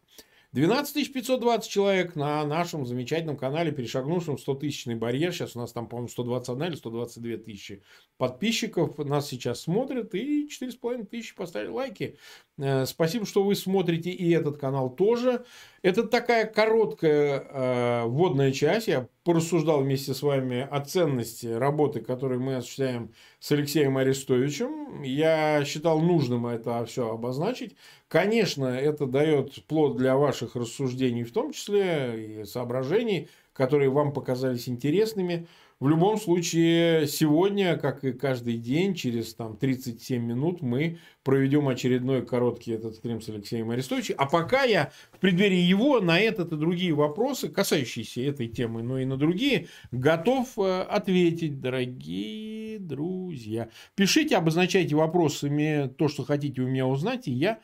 12 0.52 1.14
520 1.14 1.70
человек 1.70 2.14
на 2.14 2.44
нашем 2.44 2.84
замечательном 2.84 3.38
канале, 3.38 3.72
перешагнувшем 3.72 4.36
100 4.36 4.54
тысячный 4.56 4.94
барьер. 4.94 5.32
Сейчас 5.32 5.56
у 5.56 5.60
нас 5.60 5.72
там, 5.72 5.88
по-моему, 5.88 6.08
121 6.08 6.62
или 6.64 6.74
122 6.76 7.36
тысячи 7.38 7.82
подписчиков. 8.18 8.98
Нас 8.98 9.28
сейчас 9.28 9.62
смотрят 9.62 10.14
и 10.14 10.46
4,5 10.48 11.06
тысячи 11.06 11.34
поставили 11.34 11.70
лайки. 11.70 12.18
Э, 12.62 12.86
спасибо, 12.86 13.26
что 13.26 13.42
вы 13.42 13.56
смотрите 13.56 14.10
и 14.10 14.30
этот 14.30 14.56
канал 14.56 14.88
тоже. 14.88 15.44
Это 15.82 16.04
такая 16.04 16.46
короткая 16.46 17.40
э, 17.40 18.02
вводная 18.06 18.52
часть. 18.52 18.86
Я 18.86 19.08
порассуждал 19.24 19.80
вместе 19.82 20.14
с 20.14 20.22
вами 20.22 20.68
о 20.70 20.80
ценности 20.80 21.48
работы, 21.48 22.00
которую 22.00 22.40
мы 22.40 22.56
осуществляем 22.56 23.12
с 23.40 23.50
Алексеем 23.50 23.98
Арестовичем. 23.98 25.02
Я 25.02 25.64
считал 25.64 26.00
нужным 26.00 26.46
это 26.46 26.84
все 26.84 27.10
обозначить. 27.12 27.74
Конечно, 28.06 28.66
это 28.66 29.06
дает 29.06 29.64
плод 29.66 29.96
для 29.96 30.16
ваших 30.16 30.54
рассуждений, 30.54 31.24
в 31.24 31.32
том 31.32 31.52
числе 31.52 32.42
и 32.42 32.44
соображений, 32.44 33.28
которые 33.52 33.90
вам 33.90 34.12
показались 34.12 34.68
интересными. 34.68 35.46
В 35.82 35.88
любом 35.88 36.16
случае, 36.16 37.08
сегодня, 37.08 37.76
как 37.76 38.04
и 38.04 38.12
каждый 38.12 38.56
день, 38.56 38.94
через 38.94 39.34
там, 39.34 39.56
37 39.56 40.22
минут 40.22 40.62
мы 40.62 41.00
проведем 41.24 41.66
очередной 41.66 42.24
короткий 42.24 42.70
этот 42.70 42.94
стрим 42.94 43.20
с 43.20 43.28
Алексеем 43.28 43.68
Арестовичем. 43.70 44.14
А 44.16 44.26
пока 44.26 44.62
я 44.62 44.92
в 45.10 45.18
преддверии 45.18 45.58
его 45.58 45.98
на 46.00 46.20
этот 46.20 46.52
и 46.52 46.56
другие 46.56 46.94
вопросы, 46.94 47.48
касающиеся 47.48 48.20
этой 48.20 48.46
темы, 48.46 48.84
но 48.84 49.00
и 49.00 49.04
на 49.04 49.16
другие, 49.16 49.66
готов 49.90 50.56
э, 50.56 50.82
ответить, 50.82 51.60
дорогие 51.60 52.78
друзья. 52.78 53.68
Пишите, 53.96 54.36
обозначайте 54.36 54.94
вопросами 54.94 55.92
то, 55.98 56.06
что 56.06 56.24
хотите 56.24 56.62
у 56.62 56.68
меня 56.68 56.86
узнать, 56.86 57.26
и 57.26 57.32
я 57.32 57.58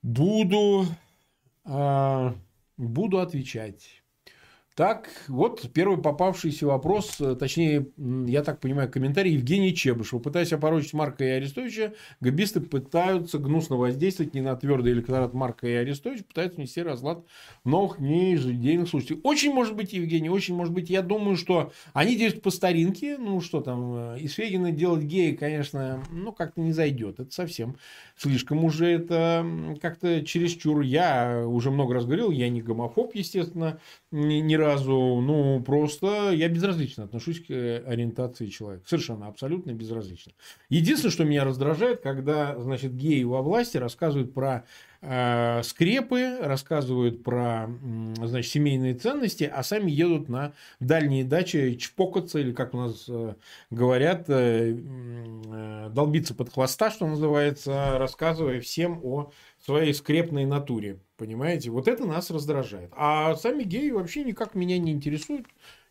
буду, 0.00 0.86
э, 1.66 2.32
буду 2.78 3.18
отвечать. 3.18 4.03
Так, 4.74 5.08
вот 5.28 5.70
первый 5.72 5.98
попавшийся 5.98 6.66
вопрос, 6.66 7.20
э, 7.20 7.36
точнее, 7.36 7.86
я 8.26 8.42
так 8.42 8.58
понимаю, 8.58 8.90
комментарий 8.90 9.34
Евгений 9.34 9.72
Чебышева. 9.72 10.18
Пытаясь 10.18 10.52
опорочить 10.52 10.94
Марка 10.94 11.22
и 11.22 11.28
Арестовича, 11.28 11.92
габисты 12.18 12.60
пытаются 12.60 13.38
гнусно 13.38 13.76
воздействовать 13.76 14.34
не 14.34 14.40
на 14.40 14.56
твердый 14.56 14.92
электорат 14.92 15.32
Марка 15.32 15.68
и 15.68 15.74
Арестовича, 15.74 16.24
пытаются 16.24 16.60
нести 16.60 16.82
разлад 16.82 17.24
новых 17.64 18.00
неежедневных 18.00 18.88
слушателей. 18.88 19.20
Очень 19.22 19.52
может 19.52 19.76
быть, 19.76 19.92
Евгений, 19.92 20.28
очень 20.28 20.56
может 20.56 20.74
быть. 20.74 20.90
Я 20.90 21.02
думаю, 21.02 21.36
что 21.36 21.72
они 21.92 22.16
действуют 22.16 22.42
по 22.42 22.50
старинке. 22.50 23.16
Ну, 23.16 23.40
что 23.40 23.60
там, 23.60 24.14
э, 24.16 24.18
из 24.22 24.32
Фегина 24.32 24.72
делать 24.72 25.04
гея, 25.04 25.36
конечно, 25.36 26.02
ну, 26.10 26.32
как-то 26.32 26.60
не 26.60 26.72
зайдет. 26.72 27.20
Это 27.20 27.30
совсем 27.30 27.76
слишком 28.16 28.64
уже 28.64 28.86
это 28.86 29.46
как-то 29.80 30.24
чересчур. 30.26 30.80
Я 30.80 31.44
уже 31.46 31.70
много 31.70 31.94
раз 31.94 32.06
говорил, 32.06 32.32
я 32.32 32.48
не 32.48 32.60
гомофоб, 32.60 33.14
естественно, 33.14 33.78
ни, 34.14 34.40
ни 34.40 34.54
разу. 34.54 35.20
Ну, 35.20 35.60
просто 35.60 36.30
я 36.30 36.48
безразлично 36.48 37.04
отношусь 37.04 37.40
к 37.40 37.50
э, 37.50 37.82
ориентации 37.84 38.46
человека. 38.46 38.84
Совершенно, 38.86 39.26
абсолютно 39.26 39.72
безразлично. 39.72 40.32
Единственное, 40.68 41.12
что 41.12 41.24
меня 41.24 41.44
раздражает, 41.44 42.00
когда, 42.00 42.56
значит, 42.58 42.94
геи 42.94 43.24
во 43.24 43.42
власти 43.42 43.76
рассказывают 43.76 44.32
про 44.32 44.64
э, 45.02 45.62
скрепы, 45.64 46.38
рассказывают 46.40 47.24
про, 47.24 47.68
значит, 48.22 48.50
семейные 48.52 48.94
ценности, 48.94 49.50
а 49.52 49.64
сами 49.64 49.90
едут 49.90 50.28
на 50.28 50.52
дальние 50.78 51.24
дачи 51.24 51.74
чпокаться, 51.74 52.38
или, 52.38 52.52
как 52.52 52.72
у 52.74 52.78
нас 52.78 53.06
э, 53.08 53.34
говорят, 53.70 54.26
э, 54.28 54.76
э, 54.76 55.90
долбиться 55.92 56.34
под 56.34 56.52
хвоста, 56.52 56.90
что 56.90 57.08
называется, 57.08 57.98
рассказывая 57.98 58.60
всем 58.60 59.00
о 59.02 59.32
своей 59.58 59.92
скрепной 59.92 60.44
натуре. 60.44 61.00
Понимаете? 61.16 61.70
Вот 61.70 61.86
это 61.86 62.04
нас 62.06 62.30
раздражает. 62.30 62.90
А 62.96 63.36
сами 63.36 63.62
геи 63.62 63.90
вообще 63.90 64.24
никак 64.24 64.54
меня 64.54 64.78
не 64.78 64.92
интересуют. 64.92 65.46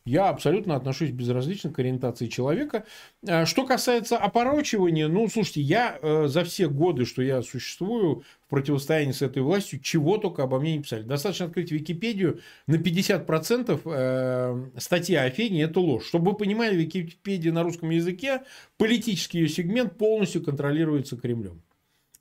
Я 0.05 0.27
абсолютно 0.27 0.75
отношусь 0.75 1.12
безразлично 1.12 1.71
к 1.71 1.79
ориентации 1.79 2.27
человека. 2.27 2.86
А, 3.25 3.45
что 3.45 3.65
касается 3.65 4.17
опорочивания, 4.17 5.07
ну, 5.07 5.29
слушайте, 5.29 5.62
я 5.62 5.97
э, 6.01 6.27
за 6.27 6.43
все 6.43 6.67
годы, 6.67 7.05
что 7.05 7.21
я 7.21 7.41
существую 7.41 8.23
в 8.45 8.49
противостоянии 8.49 9.13
с 9.13 9.21
этой 9.21 9.41
властью, 9.41 9.79
чего 9.79 10.17
только 10.17 10.43
обо 10.43 10.59
мне 10.59 10.75
не 10.75 10.83
писали. 10.83 11.03
Достаточно 11.03 11.45
открыть 11.45 11.71
Википедию, 11.71 12.41
на 12.67 12.75
50% 12.75 13.81
э, 13.86 14.69
статья 14.77 15.23
о 15.23 15.29
Фене– 15.29 15.62
это 15.63 15.79
ложь. 15.79 16.05
Чтобы 16.05 16.31
вы 16.31 16.38
понимали, 16.38 16.75
Википедия 16.75 17.53
на 17.53 17.63
русском 17.63 17.89
языке, 17.89 18.41
политический 18.77 19.39
ее 19.39 19.47
сегмент 19.47 19.97
полностью 19.97 20.43
контролируется 20.43 21.15
Кремлем. 21.15 21.62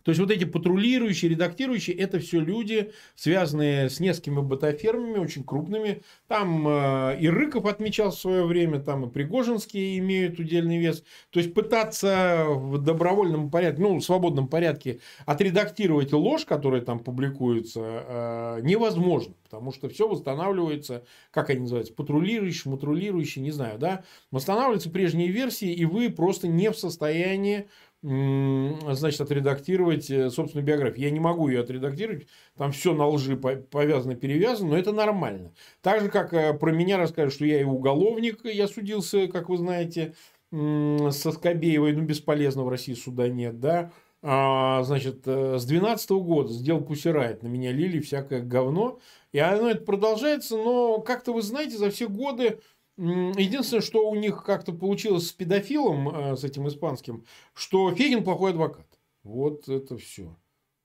То 0.03 0.11
есть, 0.11 0.21
вот 0.21 0.31
эти 0.31 0.45
патрулирующие, 0.45 1.31
редактирующие, 1.31 1.97
это 1.97 2.19
все 2.19 2.41
люди, 2.41 2.93
связанные 3.15 3.89
с 3.89 4.01
несколькими 4.01 4.41
ботафермами, 4.41 5.19
очень 5.19 5.45
крупными. 5.45 6.03
Там 6.29 6.67
э, 6.67 7.19
и 7.21 7.29
Рыков 7.29 7.67
отмечал 7.67 8.11
в 8.11 8.19
свое 8.19 8.45
время, 8.45 8.81
там 8.81 9.07
и 9.07 9.11
Пригожинские 9.11 9.99
имеют 9.99 10.39
удельный 10.39 10.79
вес. 10.79 11.05
То 11.31 11.41
есть, 11.41 11.55
пытаться 11.55 12.45
в 12.49 12.79
добровольном 12.79 13.51
порядке, 13.51 13.83
ну, 13.83 13.97
в 13.97 14.03
свободном 14.03 14.49
порядке 14.49 15.01
отредактировать 15.27 16.13
ложь, 16.13 16.45
которая 16.45 16.81
там 16.81 16.99
публикуется, 16.99 17.81
э, 17.81 18.61
невозможно. 18.63 19.35
Потому 19.45 19.73
что 19.73 19.89
все 19.89 20.09
восстанавливается, 20.09 21.05
как 21.31 21.51
они 21.51 21.61
называются, 21.61 21.93
патрулирующие, 21.93 22.73
матрулирующие, 22.73 23.43
не 23.43 23.51
знаю, 23.51 23.79
да, 23.79 24.05
восстанавливаются 24.31 24.91
прежние 24.91 25.29
версии, 25.29 25.71
и 25.73 25.85
вы 25.85 26.09
просто 26.11 26.49
не 26.49 26.71
в 26.71 26.79
состоянии 26.79 27.69
значит, 28.03 29.21
отредактировать 29.21 30.11
э, 30.11 30.29
собственную 30.29 30.67
биографию. 30.67 31.05
Я 31.05 31.11
не 31.11 31.21
могу 31.21 31.49
ее 31.49 31.61
отредактировать, 31.61 32.27
там 32.57 32.73
все 32.73 32.95
на 32.95 33.07
лжи 33.07 33.37
повязано, 33.37 34.17
перевязано, 34.17 34.71
но 34.71 34.77
это 34.77 34.93
нормально. 34.93 35.53
Так 35.83 36.01
же, 36.03 36.09
как 36.09 36.35
э, 36.35 36.53
про 36.55 36.73
меня 36.73 36.99
расскажут, 36.99 37.35
что 37.35 37.45
я 37.45 37.61
и 37.61 37.65
уголовник, 37.65 38.45
я 38.45 38.67
судился, 38.67 39.29
как 39.29 39.49
вы 39.49 39.57
знаете, 39.57 40.15
со 40.51 41.33
Скобеевой, 41.33 41.93
ну, 41.95 42.03
бесполезно 42.03 42.65
в 42.65 42.69
России 42.69 42.95
суда 42.95 43.29
нет, 43.29 43.59
да, 43.59 43.93
а, 44.25 44.83
значит, 44.85 45.23
э, 45.27 45.59
с 45.59 45.65
12 45.65 46.11
года 46.11 46.53
сделал 46.53 46.83
Пусирайт, 46.83 47.43
на 47.43 47.49
меня 47.49 47.73
лили 47.73 48.01
всякое 48.01 48.41
говно, 48.41 49.01
и 49.33 49.39
оно 49.39 49.71
это 49.71 49.85
продолжается, 49.85 50.57
но 50.57 51.01
как-то 51.01 51.33
вы 51.33 51.43
знаете, 51.43 51.77
за 51.77 51.91
все 51.91 52.09
годы 52.09 52.61
Единственное, 52.97 53.83
что 53.83 54.09
у 54.09 54.15
них 54.15 54.45
как-то 54.45 54.73
получилось 54.73 55.29
с 55.29 55.33
педофилом, 55.33 56.09
э, 56.09 56.37
с 56.37 56.45
этим 56.45 56.69
испанским, 56.69 57.25
что 57.55 57.95
Фегин 57.95 58.23
плохой 58.23 58.51
адвокат. 58.51 58.87
Вот 59.23 59.69
это 59.69 59.97
все. 59.97 60.37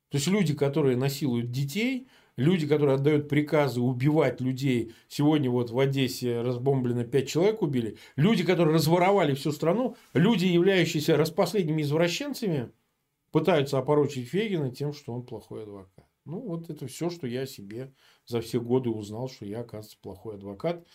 То 0.09 0.17
есть 0.17 0.27
люди, 0.27 0.53
которые 0.53 0.95
насилуют 0.95 1.51
детей, 1.51 2.07
люди, 2.37 2.65
которые 2.65 2.95
отдают 2.95 3.27
приказы 3.27 3.81
убивать 3.81 4.39
людей. 4.39 4.93
Сегодня 5.09 5.51
вот 5.51 5.69
в 5.69 5.77
Одессе 5.77 6.41
разбомблено 6.41 7.03
пять 7.03 7.27
человек 7.27 7.61
убили. 7.61 7.97
Люди, 8.15 8.45
которые 8.45 8.75
разворовали 8.75 9.33
всю 9.33 9.51
страну. 9.51 9.97
Люди, 10.13 10.45
являющиеся 10.45 11.17
распоследними 11.17 11.81
извращенцами, 11.81 12.71
пытаются 13.31 13.79
опорочить 13.79 14.29
Фегина 14.29 14.71
тем, 14.71 14.93
что 14.93 15.13
он 15.13 15.23
плохой 15.23 15.63
адвокат. 15.63 16.05
Ну, 16.27 16.41
вот 16.41 16.69
это 16.69 16.87
все, 16.87 17.09
что 17.09 17.25
я 17.25 17.45
себе 17.45 17.93
за 18.25 18.41
все 18.41 18.59
годы 18.59 18.89
узнал, 18.89 19.29
что 19.29 19.45
я, 19.45 19.61
оказывается, 19.61 19.97
плохой 20.01 20.35
адвокат. 20.35 20.85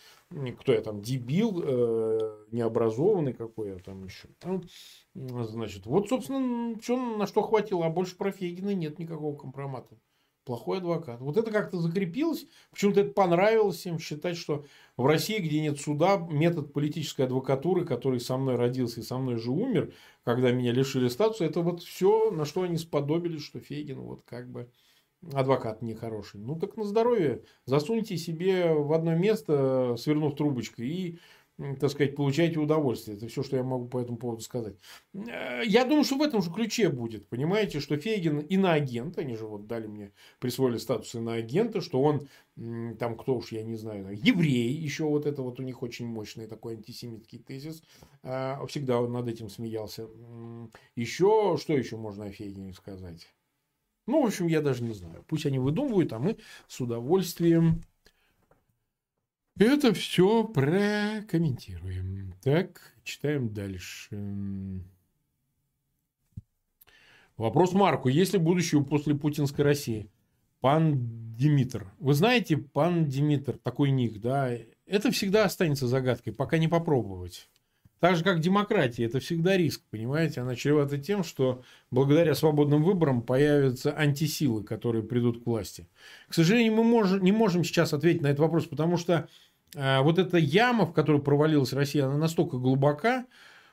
Кто 0.59 0.73
я 0.73 0.81
там, 0.81 1.01
дебил, 1.01 1.61
э, 1.63 2.45
необразованный 2.51 3.33
какой 3.33 3.69
я 3.69 3.77
там 3.77 4.05
еще. 4.05 4.27
значит, 5.13 5.85
вот, 5.85 6.09
собственно, 6.09 6.79
что, 6.81 6.97
на 7.17 7.27
что 7.27 7.41
хватило, 7.43 7.85
а 7.85 7.89
больше 7.89 8.15
про 8.15 8.31
Фегина 8.31 8.73
нет 8.73 8.99
никакого 8.99 9.37
компромата. 9.37 9.95
Плохой 10.45 10.79
адвокат. 10.79 11.21
Вот 11.21 11.37
это 11.37 11.51
как-то 11.51 11.79
закрепилось. 11.79 12.47
Почему-то 12.71 13.01
это 13.01 13.11
понравилось 13.11 13.85
им 13.85 13.97
считать, 13.97 14.35
что 14.35 14.65
в 14.97 15.05
России, 15.05 15.37
где 15.39 15.61
нет 15.61 15.79
суда, 15.79 16.17
метод 16.17 16.73
политической 16.73 17.21
адвокатуры, 17.21 17.85
который 17.85 18.19
со 18.19 18.35
мной 18.35 18.55
родился 18.55 18.99
и 18.99 19.03
со 19.03 19.17
мной 19.17 19.37
же 19.37 19.51
умер, 19.51 19.93
когда 20.23 20.51
меня 20.51 20.73
лишили 20.73 21.07
статуса, 21.07 21.45
это 21.45 21.61
вот 21.61 21.81
все, 21.81 22.29
на 22.31 22.43
что 22.43 22.63
они 22.63 22.77
сподобились, 22.77 23.43
что 23.43 23.59
Фегин 23.59 24.01
вот 24.01 24.23
как 24.25 24.51
бы 24.51 24.69
адвокат 25.31 25.81
нехороший. 25.81 26.39
Ну 26.39 26.59
так 26.59 26.75
на 26.77 26.83
здоровье. 26.83 27.43
Засуньте 27.65 28.17
себе 28.17 28.73
в 28.73 28.91
одно 28.93 29.15
место, 29.15 29.95
свернув 29.97 30.35
трубочкой, 30.35 30.87
и, 30.87 31.19
так 31.79 31.91
сказать, 31.91 32.15
получайте 32.15 32.59
удовольствие. 32.59 33.15
Это 33.15 33.27
все, 33.27 33.43
что 33.43 33.55
я 33.55 33.63
могу 33.63 33.87
по 33.87 33.99
этому 33.99 34.17
поводу 34.17 34.41
сказать. 34.41 34.75
Э, 35.13 35.61
я 35.65 35.85
думаю, 35.85 36.03
что 36.03 36.17
в 36.17 36.21
этом 36.21 36.41
же 36.41 36.51
ключе 36.51 36.89
будет. 36.89 37.27
Понимаете, 37.27 37.79
что 37.79 37.97
Фейгин 37.97 38.39
иноагент, 38.39 39.17
они 39.17 39.35
же 39.35 39.45
вот 39.45 39.67
дали 39.67 39.87
мне, 39.87 40.11
присвоили 40.39 40.77
статус 40.77 41.13
иноагента, 41.15 41.81
что 41.81 42.01
он, 42.01 42.27
там, 42.97 43.15
кто 43.17 43.35
уж, 43.35 43.51
я 43.51 43.63
не 43.63 43.75
знаю, 43.75 44.09
еврей, 44.11 44.73
еще 44.73 45.05
вот 45.05 45.25
это 45.25 45.41
вот 45.41 45.59
у 45.59 45.63
них 45.63 45.83
очень 45.83 46.07
мощный 46.07 46.47
такой 46.47 46.75
антисемитский 46.75 47.39
тезис. 47.39 47.83
Э, 48.23 48.55
всегда 48.67 48.99
он 48.99 49.13
над 49.13 49.27
этим 49.27 49.49
смеялся. 49.49 50.07
Еще, 50.95 51.57
что 51.61 51.73
еще 51.73 51.97
можно 51.97 52.25
о 52.25 52.31
Фейгине 52.31 52.73
сказать? 52.73 53.27
Ну, 54.05 54.23
в 54.23 54.27
общем, 54.27 54.47
я 54.47 54.61
даже 54.61 54.83
не 54.83 54.93
знаю. 54.93 55.23
Пусть 55.27 55.45
они 55.45 55.59
выдумывают, 55.59 56.13
а 56.13 56.19
мы 56.19 56.37
с 56.67 56.79
удовольствием 56.81 57.81
это 59.57 59.93
все 59.93 60.43
прокомментируем. 60.43 62.33
Так, 62.41 62.95
читаем 63.03 63.53
дальше. 63.53 64.09
Вопрос 67.37 67.73
Марку. 67.73 68.09
Есть 68.09 68.33
ли 68.33 68.39
будущее 68.39 68.83
после 68.83 69.13
путинской 69.13 69.63
России? 69.63 70.09
Пан 70.59 71.35
Димитр. 71.35 71.91
Вы 71.99 72.13
знаете, 72.13 72.57
пан 72.57 73.05
Димитр, 73.05 73.57
такой 73.57 73.91
ник, 73.91 74.19
да, 74.21 74.49
это 74.87 75.11
всегда 75.11 75.45
останется 75.45 75.87
загадкой, 75.87 76.33
пока 76.33 76.57
не 76.57 76.67
попробовать. 76.67 77.49
Так 78.03 78.17
же, 78.17 78.25
как 78.25 78.41
демократия, 78.41 79.05
это 79.05 79.21
всегда 79.21 79.55
риск, 79.55 79.81
понимаете? 79.89 80.41
Она 80.41 80.57
чревата 80.57 80.97
тем, 80.97 81.23
что 81.23 81.63
благодаря 81.89 82.35
свободным 82.35 82.83
выборам 82.83 83.21
появятся 83.21 83.97
антисилы, 83.97 84.65
которые 84.65 85.03
придут 85.05 85.41
к 85.41 85.45
власти. 85.45 85.87
К 86.27 86.33
сожалению, 86.33 86.73
мы 86.73 86.83
мож, 86.83 87.11
не 87.21 87.31
можем 87.31 87.63
сейчас 87.63 87.93
ответить 87.93 88.21
на 88.21 88.27
этот 88.27 88.41
вопрос, 88.41 88.65
потому 88.65 88.97
что 88.97 89.29
э, 89.73 90.01
вот 90.01 90.19
эта 90.19 90.37
яма, 90.37 90.85
в 90.85 90.91
которую 90.91 91.23
провалилась 91.23 91.71
Россия, 91.71 92.05
она 92.05 92.17
настолько 92.17 92.57
глубока, 92.57 93.25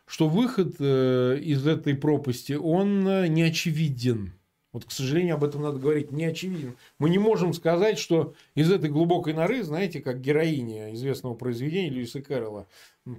что 0.06 0.28
выход 0.28 0.76
э, 0.78 1.38
из 1.42 1.66
этой 1.66 1.96
пропасти, 1.96 2.52
он 2.52 3.08
э, 3.08 3.26
не 3.26 3.42
очевиден. 3.42 4.34
Вот, 4.72 4.84
к 4.84 4.92
сожалению, 4.92 5.34
об 5.34 5.44
этом 5.44 5.62
надо 5.62 5.78
говорить, 5.78 6.12
не 6.12 6.24
очевиден. 6.24 6.76
Мы 6.98 7.10
не 7.10 7.18
можем 7.18 7.52
сказать, 7.52 7.98
что 7.98 8.34
из 8.54 8.70
этой 8.70 8.88
глубокой 8.88 9.32
норы, 9.32 9.62
знаете, 9.64 10.00
как 10.00 10.20
героиня 10.20 10.94
известного 10.94 11.34
произведения 11.34 11.90
Льюиса 11.90 12.22
Кэрролла, 12.22 12.68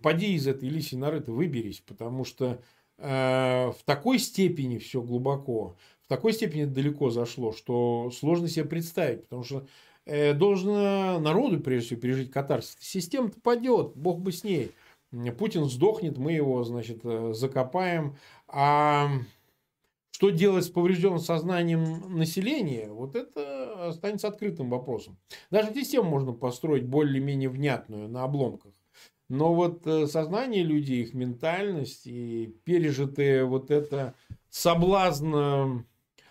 поди 0.02 0.34
из 0.34 0.48
этой 0.48 0.70
лисьей 0.70 1.00
норы 1.00 1.20
ты 1.20 1.32
выберись, 1.32 1.84
потому 1.86 2.24
что 2.24 2.62
э, 2.98 3.72
в 3.72 3.84
такой 3.84 4.20
степени 4.20 4.78
все 4.78 5.02
глубоко, 5.02 5.76
в 6.06 6.08
такой 6.08 6.32
степени 6.32 6.66
далеко 6.66 7.10
зашло, 7.10 7.52
что 7.52 8.12
сложно 8.12 8.48
себе 8.48 8.64
представить, 8.64 9.24
потому 9.24 9.44
что 9.44 9.68
э, 10.06 10.34
должно 10.34 11.20
народу, 11.20 11.60
прежде 11.60 11.88
всего, 11.88 12.00
пережить 12.00 12.32
катарсис. 12.32 12.78
Система-то 12.80 13.42
падет, 13.42 13.92
бог 13.96 14.22
бы 14.22 14.32
с 14.32 14.46
ней. 14.46 14.72
Путин 15.38 15.66
сдохнет, 15.66 16.18
мы 16.18 16.32
его, 16.32 16.64
значит, 16.64 17.02
э, 17.04 17.34
закопаем. 17.34 18.16
А 18.48 19.10
что 20.22 20.30
делать 20.30 20.66
с 20.66 20.70
поврежденным 20.70 21.18
сознанием 21.18 22.16
населения, 22.16 22.92
вот 22.92 23.16
это 23.16 23.88
останется 23.88 24.28
открытым 24.28 24.70
вопросом. 24.70 25.18
Даже 25.50 25.74
систему 25.74 26.12
можно 26.12 26.32
построить 26.32 26.86
более-менее 26.86 27.50
внятную 27.50 28.08
на 28.08 28.24
обломках. 28.24 28.72
Но 29.30 29.56
вот 29.56 29.88
э, 29.88 30.06
сознание 30.06 30.62
людей, 30.62 31.02
их 31.02 31.16
ментальность 31.16 32.06
и 32.06 32.56
пережитые 32.66 33.46
вот 33.46 33.72
это 33.72 34.14
соблазн 34.52 35.34
э, 35.36 35.84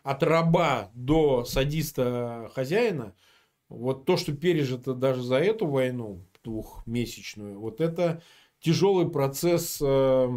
от 0.05 0.23
раба 0.23 0.93
до 0.95 1.45
садиста 1.45 2.49
хозяина, 2.55 3.17
вот 3.69 4.05
то, 4.05 4.17
что 4.17 4.33
пережито 4.33 4.95
даже 4.95 5.21
за 5.21 5.39
эту 5.39 5.67
войну 5.67 6.25
двухмесячную, 6.45 7.59
вот 7.59 7.81
это 7.81 8.23
тяжелый 8.61 9.11
процесс 9.11 9.83
э, 9.83 10.29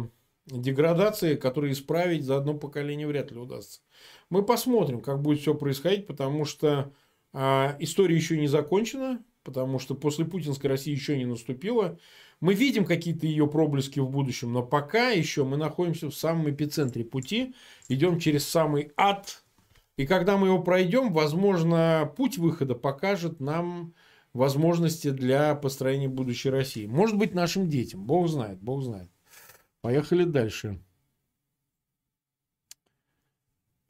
деградации, 0.46 1.36
который 1.36 1.72
исправить 1.72 2.24
за 2.24 2.36
одно 2.36 2.54
поколение 2.54 3.06
вряд 3.06 3.30
ли 3.30 3.38
удастся. 3.38 3.80
Мы 4.30 4.44
посмотрим, 4.44 5.00
как 5.00 5.22
будет 5.22 5.40
все 5.40 5.54
происходить, 5.54 6.06
потому 6.06 6.44
что 6.44 6.92
история 7.32 8.14
еще 8.14 8.38
не 8.38 8.46
закончена, 8.46 9.24
потому 9.42 9.78
что 9.78 9.94
после 9.94 10.24
путинской 10.24 10.70
России 10.70 10.92
еще 10.92 11.16
не 11.16 11.24
наступила. 11.24 11.98
Мы 12.40 12.54
видим 12.54 12.84
какие-то 12.84 13.26
ее 13.26 13.46
проблески 13.46 14.00
в 14.00 14.10
будущем, 14.10 14.52
но 14.52 14.62
пока 14.62 15.10
еще 15.10 15.44
мы 15.44 15.56
находимся 15.56 16.10
в 16.10 16.14
самом 16.14 16.50
эпицентре 16.50 17.04
пути, 17.04 17.54
идем 17.88 18.18
через 18.18 18.46
самый 18.46 18.92
ад. 18.96 19.44
И 19.96 20.06
когда 20.06 20.36
мы 20.36 20.48
его 20.48 20.62
пройдем, 20.62 21.12
возможно, 21.12 22.12
путь 22.16 22.36
выхода 22.36 22.74
покажет 22.74 23.40
нам 23.40 23.94
возможности 24.32 25.10
для 25.10 25.54
построения 25.54 26.08
будущей 26.08 26.50
России. 26.50 26.86
Может 26.86 27.16
быть, 27.16 27.34
нашим 27.34 27.68
детям. 27.68 28.04
Бог 28.04 28.28
знает, 28.28 28.60
Бог 28.60 28.82
знает. 28.82 29.08
Поехали 29.84 30.24
дальше. 30.24 30.80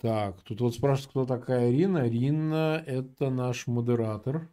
Так, 0.00 0.42
тут 0.42 0.60
вот 0.60 0.74
спрашивают, 0.74 1.10
кто 1.10 1.24
такая 1.24 1.70
Рина. 1.70 2.08
Рина– 2.08 2.82
это 2.86 3.30
наш 3.30 3.68
модератор. 3.68 4.48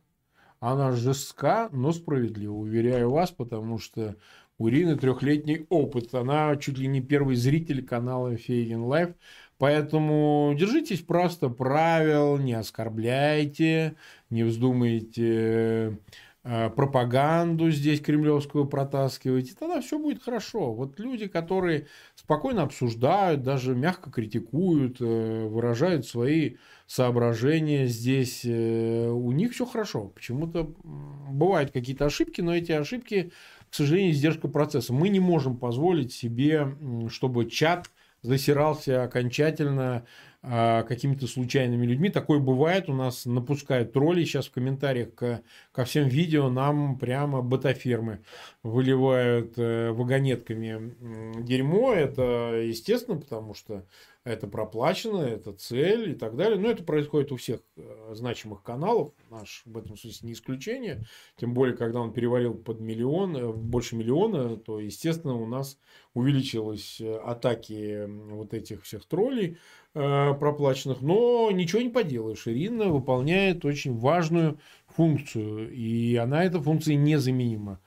Она 0.60 0.92
жестка, 0.92 1.68
но 1.72 1.94
справедлива, 1.94 2.54
уверяю 2.54 3.10
вас, 3.10 3.32
потому 3.32 3.80
что 3.80 4.18
у 4.60 4.70
Рины 4.70 4.96
трехлетний 4.98 5.66
опыт. 5.70 6.14
Она 6.14 6.56
чуть 6.58 6.78
ли 6.78 6.86
не 6.86 7.02
первый 7.02 7.36
зритель 7.36 7.84
канала 7.84 8.38
Фейгин 8.38 8.84
Live. 8.84 9.16
Поэтому 9.58 10.54
держитесь 10.56 11.02
просто 11.02 11.50
правил, 11.50 12.38
не 12.38 12.54
оскорбляйте, 12.54 13.96
не 14.30 14.44
вздумайте 14.44 15.98
пропаганду 16.44 17.70
здесь 17.70 18.02
кремлевскую 18.02 18.66
протаскивать, 18.66 19.52
и 19.52 19.54
тогда 19.54 19.80
все 19.82 20.00
будет 20.00 20.24
хорошо. 20.24 20.74
Вот 20.74 21.00
люди, 21.00 21.28
которые 21.28 21.88
спокойно 22.16 22.64
обсуждают, 22.64 23.44
даже 23.44 23.76
мягко 23.76 24.10
критикуют, 24.10 24.98
э, 25.00 25.48
выражают 25.48 26.08
свои 26.08 26.56
соображения 26.88 27.86
здесь, 27.86 28.42
э, 28.44 29.08
у 29.08 29.32
них 29.32 29.54
все 29.54 29.66
хорошо. 29.68 30.08
Почему-то 30.08 30.74
бывают 30.84 31.72
какие-то 31.72 32.06
ошибки, 32.06 32.42
но 32.42 32.56
эти 32.56 32.72
ошибки, 32.72 33.32
к 33.70 33.76
сожалению, 33.76 34.12
издержка 34.12 34.48
процесса. 34.48 34.94
Мы 34.94 35.10
не 35.10 35.20
можем 35.20 35.58
позволить 35.58 36.12
себе, 36.12 36.76
чтобы 37.10 37.50
чат 37.50 37.92
засирался 38.24 39.04
окончательно 39.04 40.06
какими-то 40.42 41.28
случайными 41.28 41.86
людьми. 41.86 42.10
Такое 42.10 42.40
бывает. 42.40 42.90
У 42.90 42.94
нас 42.94 43.26
напускают 43.26 43.94
тролли 43.94 44.24
сейчас 44.24 44.48
в 44.48 44.52
комментариях 44.52 45.14
к, 45.14 45.42
ко 45.72 45.86
всем 45.86 46.08
видео. 46.08 46.50
Нам 46.50 46.98
прямо 46.98 47.42
ботафермы 47.42 48.22
выливают 48.64 49.54
э, 49.58 49.92
вагонетками 49.92 51.42
дерьмо. 51.44 51.94
Это 51.94 52.62
естественно, 52.64 53.20
потому 53.20 53.54
что 53.54 53.86
это 54.24 54.48
проплачено, 54.48 55.18
это 55.18 55.52
цель 55.54 56.12
и 56.12 56.14
так 56.14 56.36
далее. 56.36 56.60
Но 56.60 56.70
это 56.70 56.84
происходит 56.84 57.32
у 57.32 57.38
всех 57.38 57.62
э, 57.76 58.12
значимых 58.14 58.62
каналов. 58.62 59.14
Наш 59.32 59.64
в 59.66 59.78
этом 59.78 59.98
смысле 59.98 60.28
не 60.28 60.34
исключение. 60.34 61.06
Тем 61.38 61.54
более, 61.54 61.76
когда 61.76 62.00
он 62.00 62.14
перевалил 62.14 62.54
под 62.54 62.80
миллион, 62.80 63.36
э, 63.36 63.52
больше 63.52 63.96
миллиона, 63.96 64.58
то, 64.58 64.80
естественно, 64.80 65.36
у 65.36 65.48
нас 65.48 65.80
увеличились 66.14 67.02
э, 67.02 67.16
атаки 67.16 68.06
вот 68.32 68.54
этих 68.54 68.84
всех 68.84 69.06
троллей 69.06 69.58
проплаченных. 69.94 71.02
Но 71.02 71.52
ничего 71.52 71.82
не 71.82 71.90
поделаешь. 71.90 72.48
Ирина 72.48 72.86
выполняет 72.90 73.66
очень 73.66 73.98
важную 73.98 74.60
функцию. 74.88 75.72
И 75.74 76.16
она 76.16 76.44
эта 76.44 76.62
функция 76.62 76.96
незаменима. 76.96 77.80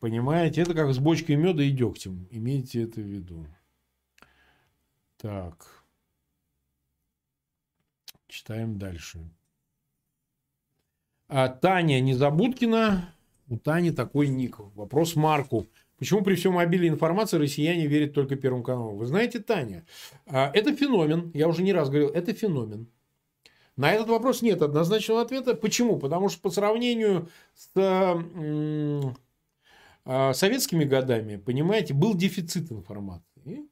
Понимаете, 0.00 0.62
это 0.62 0.74
как 0.74 0.92
с 0.92 0.98
бочкой 0.98 1.36
меда 1.36 1.62
и 1.62 1.70
дегтем. 1.70 2.26
Имейте 2.30 2.82
это 2.82 3.00
в 3.00 3.04
виду. 3.04 3.46
Так. 5.16 5.84
Читаем 8.26 8.78
дальше. 8.78 9.20
А 11.28 11.48
Таня 11.48 12.00
Незабудкина. 12.00 13.14
У 13.48 13.58
Тани 13.58 13.90
такой 13.90 14.28
ник. 14.28 14.58
Вопрос 14.74 15.14
Марку. 15.16 15.66
Почему 16.02 16.24
при 16.24 16.34
всем 16.34 16.58
обилии 16.58 16.88
информации 16.88 17.36
россияне 17.36 17.86
верят 17.86 18.12
только 18.12 18.34
Первому 18.34 18.64
каналу? 18.64 18.96
Вы 18.96 19.06
знаете, 19.06 19.38
Таня, 19.38 19.86
а, 20.26 20.50
это 20.52 20.74
феномен. 20.74 21.30
Я 21.32 21.46
уже 21.46 21.62
не 21.62 21.72
раз 21.72 21.90
говорил, 21.90 22.08
это 22.08 22.34
феномен. 22.34 22.88
На 23.76 23.92
этот 23.92 24.08
вопрос 24.08 24.42
нет 24.42 24.62
однозначного 24.62 25.20
ответа. 25.20 25.54
Почему? 25.54 26.00
Потому 26.00 26.28
что 26.28 26.42
по 26.42 26.50
сравнению 26.50 27.28
с 27.54 27.70
а, 30.04 30.32
советскими 30.32 30.82
годами, 30.82 31.36
понимаете, 31.36 31.94
был 31.94 32.14
дефицит 32.14 32.72
информации. 32.72 33.68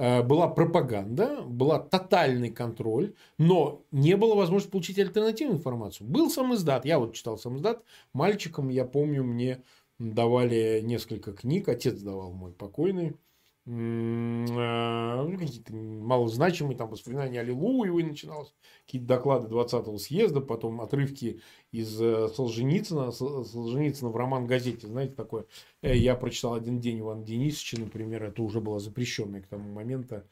Э, 0.00 0.22
была 0.22 0.46
пропаганда, 0.46 1.42
была 1.42 1.80
тотальный 1.80 2.50
контроль, 2.50 3.14
но 3.36 3.82
не 3.90 4.16
было 4.16 4.36
возможности 4.36 4.70
получить 4.70 4.98
альтернативную 5.00 5.58
информацию. 5.58 6.06
Был 6.06 6.30
сам 6.30 6.54
издат, 6.54 6.84
я 6.84 7.00
вот 7.00 7.14
читал 7.14 7.36
сам 7.36 7.56
издат, 7.56 7.82
мальчиком, 8.12 8.68
я 8.68 8.84
помню, 8.84 9.24
мне 9.24 9.64
давали 9.98 10.80
несколько 10.82 11.32
книг, 11.32 11.68
отец 11.68 12.00
давал 12.00 12.32
мой 12.32 12.52
покойный, 12.52 13.16
Э, 13.68 15.26
ну, 15.28 15.38
какие-то 15.38 15.74
малозначимые 15.74 16.74
там 16.74 16.88
воспоминания 16.88 17.40
Аллилуевой 17.40 18.02
начиналось, 18.02 18.54
какие-то 18.86 19.06
доклады 19.06 19.54
20-го 19.54 19.98
съезда, 19.98 20.40
потом 20.40 20.80
отрывки 20.80 21.42
из 21.70 22.00
э, 22.00 22.28
Солженицына, 22.28 23.12
Солженицына 23.12 24.10
в 24.10 24.16
роман-газете, 24.16 24.86
знаете, 24.86 25.14
такое, 25.14 25.44
э, 25.82 25.94
я 25.94 26.14
прочитал 26.14 26.54
один 26.54 26.80
день 26.80 27.00
Ивана 27.00 27.22
Денисовича, 27.26 27.78
например, 27.78 28.24
это 28.24 28.42
уже 28.42 28.62
было 28.62 28.80
запрещенное 28.80 29.42
к 29.42 29.48
тому 29.48 29.70
моменту 29.70 30.22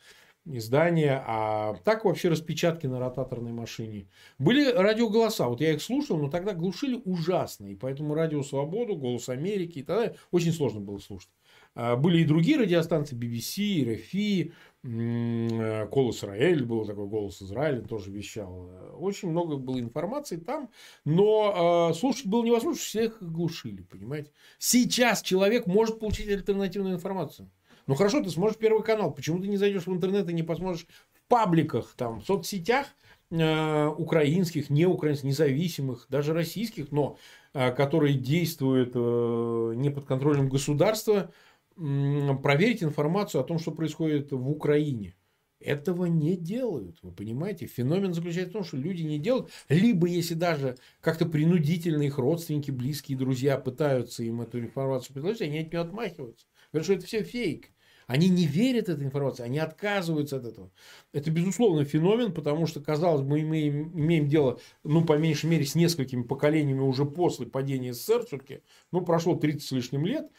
издание, 0.47 1.23
а 1.27 1.75
так 1.85 2.05
вообще 2.05 2.29
распечатки 2.29 2.87
на 2.87 2.99
ротаторной 2.99 3.53
машине. 3.53 4.09
Были 4.39 4.71
радиоголоса, 4.71 5.47
вот 5.47 5.61
я 5.61 5.73
их 5.73 5.83
слушал, 5.83 6.17
но 6.19 6.31
тогда 6.31 6.55
глушили 6.55 7.01
ужасно, 7.05 7.67
и 7.67 7.75
поэтому 7.75 8.15
Радио 8.15 8.43
Свободу, 8.43 8.97
Голос 8.97 9.29
Америки 9.29 9.81
и 9.81 9.83
тогда 9.83 10.15
очень 10.31 10.53
сложно 10.53 10.81
было 10.81 10.99
слушать. 10.99 11.31
А, 11.75 11.97
были 11.97 12.23
и 12.23 12.25
другие 12.25 12.59
радиостанции, 12.59 13.17
BBC, 13.17 13.85
RFI, 13.85 14.53
э, 14.85 15.89
Голос 15.89 16.19
Израиль, 16.19 16.65
был 16.65 16.87
такой 16.87 17.07
Голос 17.07 17.43
Израиля, 17.43 17.83
тоже 17.83 18.11
вещал. 18.11 18.71
Очень 18.99 19.31
много 19.31 19.57
было 19.57 19.79
информации 19.79 20.37
там, 20.37 20.71
но 21.05 21.91
э, 21.91 21.95
слушать 21.95 22.27
было 22.27 22.45
невозможно, 22.45 22.81
всех 22.81 23.19
глушили, 23.21 23.83
понимаете. 23.83 24.31
Сейчас 24.59 25.23
человек 25.23 25.67
может 25.67 25.99
получить 25.99 26.29
альтернативную 26.29 26.95
информацию. 26.95 27.51
Ну 27.87 27.95
хорошо, 27.95 28.23
ты 28.23 28.31
сможешь 28.31 28.59
Первый 28.59 28.83
канал, 28.83 29.13
почему 29.13 29.41
ты 29.41 29.49
не 29.49 29.57
зайдешь 29.57 29.87
в 29.87 29.93
интернет 29.93 30.29
и 30.29 30.35
не 30.35 30.43
посмотришь 30.43 30.87
в 31.13 31.29
пабликах, 31.29 31.95
там, 31.97 32.21
в 32.21 32.25
соцсетях, 32.25 32.87
э, 33.31 33.87
украинских, 33.87 34.71
неукраинских, 34.71 35.25
независимых, 35.25 36.07
даже 36.09 36.33
российских, 36.33 36.91
но 36.91 37.17
э, 37.55 37.71
которые 37.73 38.15
действуют 38.15 38.93
э, 38.95 39.73
не 39.77 39.91
под 39.91 40.07
контролем 40.07 40.49
государства, 40.49 41.33
проверить 41.77 42.83
информацию 42.83 43.43
о 43.43 43.45
том, 43.45 43.59
что 43.59 43.71
происходит 43.71 44.33
в 44.33 44.49
Украине. 44.49 45.15
Этого 45.61 46.07
не 46.07 46.37
делают, 46.37 46.99
вы 47.03 47.13
понимаете? 47.13 47.67
Феномен 47.67 48.15
заключается 48.15 48.51
в 48.51 48.53
том, 48.55 48.65
что 48.65 48.77
люди 48.77 49.03
не 49.03 49.19
делают, 49.19 49.51
либо 49.69 50.07
если 50.07 50.35
даже 50.35 50.77
как-то 51.01 51.27
принудительно 51.27 52.03
их 52.03 52.19
родственники, 52.19 52.71
близкие, 52.71 53.19
друзья 53.19 53.59
пытаются 53.59 54.23
им 54.23 54.41
эту 54.41 54.59
информацию 54.61 55.15
предложить, 55.15 55.43
они 55.43 55.61
от 55.61 55.73
нее 55.73 55.81
отмахиваются. 55.81 56.47
Говорят, 56.73 56.85
что 56.85 56.95
это 56.95 57.07
все 57.07 57.23
фейк. 57.23 57.71
Они 58.07 58.29
не 58.29 58.47
верят 58.47 58.89
этой 58.89 59.05
информации, 59.05 59.43
они 59.43 59.59
отказываются 59.59 60.37
от 60.37 60.45
этого. 60.45 60.71
Это, 61.13 61.31
безусловно, 61.31 61.85
феномен, 61.85 62.33
потому 62.33 62.67
что, 62.67 62.81
казалось 62.81 63.23
бы, 63.23 63.41
мы 63.41 63.69
имеем, 63.69 64.29
дело, 64.29 64.61
ну, 64.85 65.05
по 65.05 65.15
меньшей 65.15 65.47
мере, 65.51 65.65
с 65.65 65.75
несколькими 65.75 66.23
поколениями 66.23 66.81
уже 66.81 67.05
после 67.05 67.47
падения 67.47 67.93
СССР 67.93 68.27
все-таки. 68.27 68.61
Ну, 68.93 69.01
прошло 69.01 69.35
30 69.35 69.63
с 69.63 69.73
лишним 69.73 70.07
лет. 70.07 70.31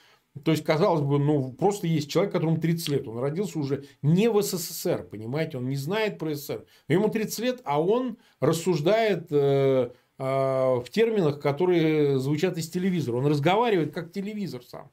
То 0.45 0.51
есть, 0.51 0.63
казалось 0.63 1.01
бы, 1.01 1.19
ну, 1.19 1.51
просто 1.51 1.87
есть 1.87 2.09
человек, 2.09 2.31
которому 2.31 2.61
30 2.61 2.89
лет. 2.89 3.07
Он 3.07 3.19
родился 3.19 3.59
уже 3.59 3.85
не 4.01 4.29
в 4.29 4.41
СССР, 4.41 5.07
понимаете? 5.09 5.57
Он 5.57 5.67
не 5.67 5.75
знает 5.75 6.19
про 6.19 6.35
СССР. 6.35 6.65
Ему 6.87 7.09
30 7.09 7.39
лет, 7.39 7.61
а 7.65 7.81
он 7.81 8.17
рассуждает 8.39 9.27
э, 9.31 9.91
э, 10.19 10.23
в 10.23 10.85
терминах, 10.89 11.41
которые 11.41 12.19
звучат 12.19 12.57
из 12.57 12.69
телевизора. 12.69 13.17
Он 13.17 13.25
разговаривает 13.25 13.93
как 13.93 14.13
телевизор 14.13 14.63
сам. 14.63 14.91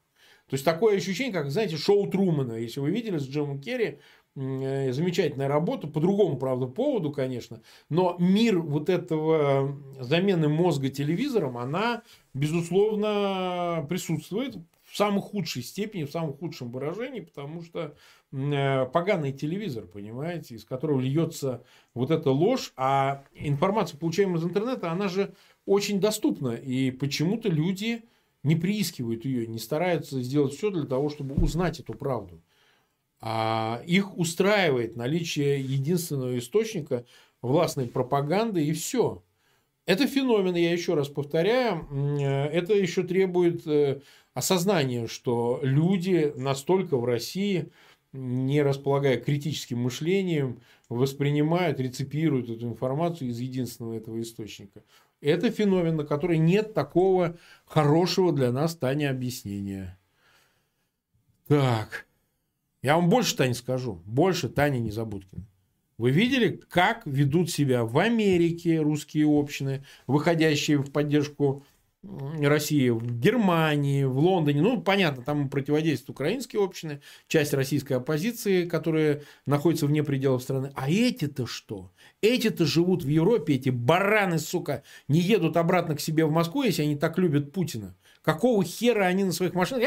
То 0.49 0.53
есть, 0.53 0.65
такое 0.65 0.97
ощущение, 0.97 1.33
как, 1.33 1.49
знаете, 1.49 1.77
шоу 1.77 2.09
Трумана. 2.09 2.53
Если 2.53 2.79
вы 2.79 2.91
видели 2.91 3.17
с 3.17 3.27
Джимом 3.27 3.59
Керри, 3.59 3.99
э, 4.35 4.91
замечательная 4.91 5.47
работа, 5.47 5.87
по 5.87 5.99
другому, 5.99 6.37
правда, 6.37 6.67
поводу, 6.67 7.11
конечно, 7.11 7.61
но 7.89 8.15
мир 8.19 8.59
вот 8.59 8.89
этого 8.89 9.75
замены 9.99 10.47
мозга 10.47 10.89
телевизором, 10.89 11.57
она, 11.57 12.03
безусловно, 12.33 13.85
присутствует 13.89 14.57
в 14.95 14.97
самой 14.97 15.21
худшей 15.21 15.63
степени, 15.63 16.05
в 16.05 16.11
самом 16.11 16.33
худшем 16.33 16.71
выражении, 16.71 17.19
потому 17.19 17.63
что 17.63 17.95
э, 18.31 18.85
поганый 18.85 19.33
телевизор, 19.33 19.87
понимаете, 19.87 20.55
из 20.55 20.63
которого 20.63 21.01
льется 21.01 21.63
вот 21.93 22.11
эта 22.11 22.29
ложь, 22.29 22.71
а 22.77 23.23
информация, 23.33 23.97
получаемая 23.97 24.37
из 24.37 24.45
интернета, 24.45 24.91
она 24.91 25.07
же 25.09 25.33
очень 25.65 25.99
доступна, 25.99 26.51
и 26.51 26.91
почему-то 26.91 27.49
люди 27.49 28.03
не 28.45 28.55
приискивают 28.55 29.25
ее, 29.25 29.47
не 29.47 29.57
стараются 29.57 30.21
сделать 30.21 30.53
все 30.53 30.69
для 30.69 30.85
того, 30.85 31.09
чтобы 31.09 31.35
узнать 31.35 31.79
эту 31.79 31.93
правду. 31.93 32.41
А 33.19 33.81
их 33.87 34.17
устраивает 34.17 34.95
наличие 34.95 35.59
единственного 35.59 36.37
источника 36.37 37.05
властной 37.41 37.87
пропаганды 37.87 38.63
и 38.63 38.71
все. 38.73 39.23
Это 39.87 40.07
феномен, 40.07 40.55
я 40.55 40.71
еще 40.71 40.93
раз 40.93 41.09
повторяю, 41.09 41.87
э, 42.19 42.47
это 42.47 42.73
еще 42.73 43.03
требует 43.03 43.65
э, 43.67 44.01
осознания, 44.33 45.07
что 45.07 45.59
люди 45.63 46.31
настолько 46.35 46.97
в 46.97 47.05
России, 47.05 47.71
не 48.13 48.61
располагая 48.61 49.19
критическим 49.19 49.79
мышлением, 49.79 50.61
воспринимают, 50.89 51.79
реципируют 51.79 52.49
эту 52.49 52.67
информацию 52.67 53.29
из 53.29 53.39
единственного 53.39 53.95
этого 53.95 54.21
источника. 54.21 54.83
Это 55.21 55.49
феномен, 55.49 55.95
на 55.95 56.05
который 56.05 56.37
нет 56.37 56.73
такого 56.73 57.37
хорошего 57.65 58.31
для 58.31 58.51
нас, 58.51 58.75
Таня, 58.75 59.09
объяснения. 59.09 59.97
Так. 61.47 62.07
Я 62.81 62.95
вам 62.97 63.09
больше, 63.09 63.35
Таня, 63.35 63.53
скажу. 63.53 64.01
Больше 64.05 64.49
Таня 64.49 64.77
не 64.77 64.87
Незабудкина. 64.87 65.45
Вы 65.97 66.11
видели, 66.11 66.61
как 66.69 67.03
ведут 67.05 67.49
себя 67.49 67.85
в 67.85 67.97
Америке 67.97 68.81
русские 68.81 69.27
общины, 69.27 69.85
выходящие 70.07 70.77
в 70.77 70.91
поддержку 70.91 71.63
России 72.03 72.89
в 72.89 73.19
Германии, 73.19 74.03
в 74.03 74.17
Лондоне. 74.19 74.61
Ну, 74.61 74.81
понятно, 74.81 75.23
там 75.23 75.49
противодействуют 75.49 76.11
украинские 76.11 76.63
общины, 76.63 77.01
часть 77.27 77.53
российской 77.53 77.93
оппозиции, 77.93 78.65
которая 78.65 79.23
находится 79.45 79.87
вне 79.87 80.03
пределов 80.03 80.43
страны. 80.43 80.71
А 80.75 80.89
эти-то 80.89 81.47
что? 81.47 81.91
Эти-то 82.21 82.65
живут 82.65 83.03
в 83.03 83.07
Европе, 83.07 83.55
эти 83.55 83.69
бараны, 83.69 84.39
сука, 84.39 84.83
не 85.07 85.19
едут 85.19 85.57
обратно 85.57 85.95
к 85.95 85.99
себе 85.99 86.25
в 86.25 86.31
Москву, 86.31 86.63
если 86.63 86.83
они 86.83 86.95
так 86.95 87.17
любят 87.17 87.51
Путина. 87.51 87.95
Какого 88.25 88.63
хера 88.63 89.05
они 89.05 89.23
на 89.23 89.31
своих 89.31 89.53
машинах? 89.53 89.83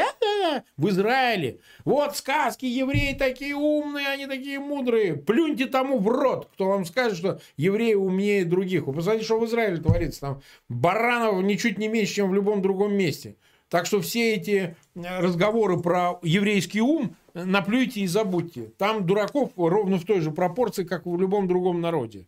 В 0.77 0.87
Израиле. 0.89 1.59
Вот 1.83 2.15
сказки, 2.15 2.65
евреи 2.65 3.13
такие 3.13 3.53
умные, 3.53 4.07
они 4.07 4.27
такие 4.27 4.59
мудрые. 4.59 5.15
Плюньте 5.15 5.65
тому 5.65 5.99
в 5.99 6.07
рот, 6.07 6.49
кто 6.53 6.69
вам 6.69 6.85
скажет, 6.85 7.17
что 7.17 7.41
евреи 7.57 7.95
умнее 7.95 8.45
других. 8.45 8.87
Вы 8.87 8.93
посмотрите, 8.93 9.25
что 9.25 9.39
в 9.39 9.45
Израиле 9.45 9.77
творится. 9.77 10.21
Там 10.21 10.41
баранов 10.69 11.43
ничуть 11.43 11.77
не 11.77 11.89
меньше, 11.89 12.15
чем 12.15 12.29
в 12.29 12.33
любом 12.33 12.61
другом 12.61 12.93
месте. 12.93 13.35
Так 13.69 13.85
что 13.85 14.01
все 14.01 14.33
эти 14.33 14.75
э, 14.95 15.19
разговоры 15.19 15.79
про 15.79 16.19
еврейский 16.23 16.81
ум 16.81 17.11
э, 17.11 17.18
наплюйте 17.33 18.01
и 18.01 18.07
забудьте. 18.07 18.69
Там 18.77 19.05
дураков 19.05 19.53
ровно 19.55 19.97
в 19.97 20.05
той 20.05 20.21
же 20.21 20.31
пропорции, 20.31 20.83
как 20.83 21.05
в 21.05 21.19
любом 21.19 21.47
другом 21.47 21.81
народе. 21.81 22.27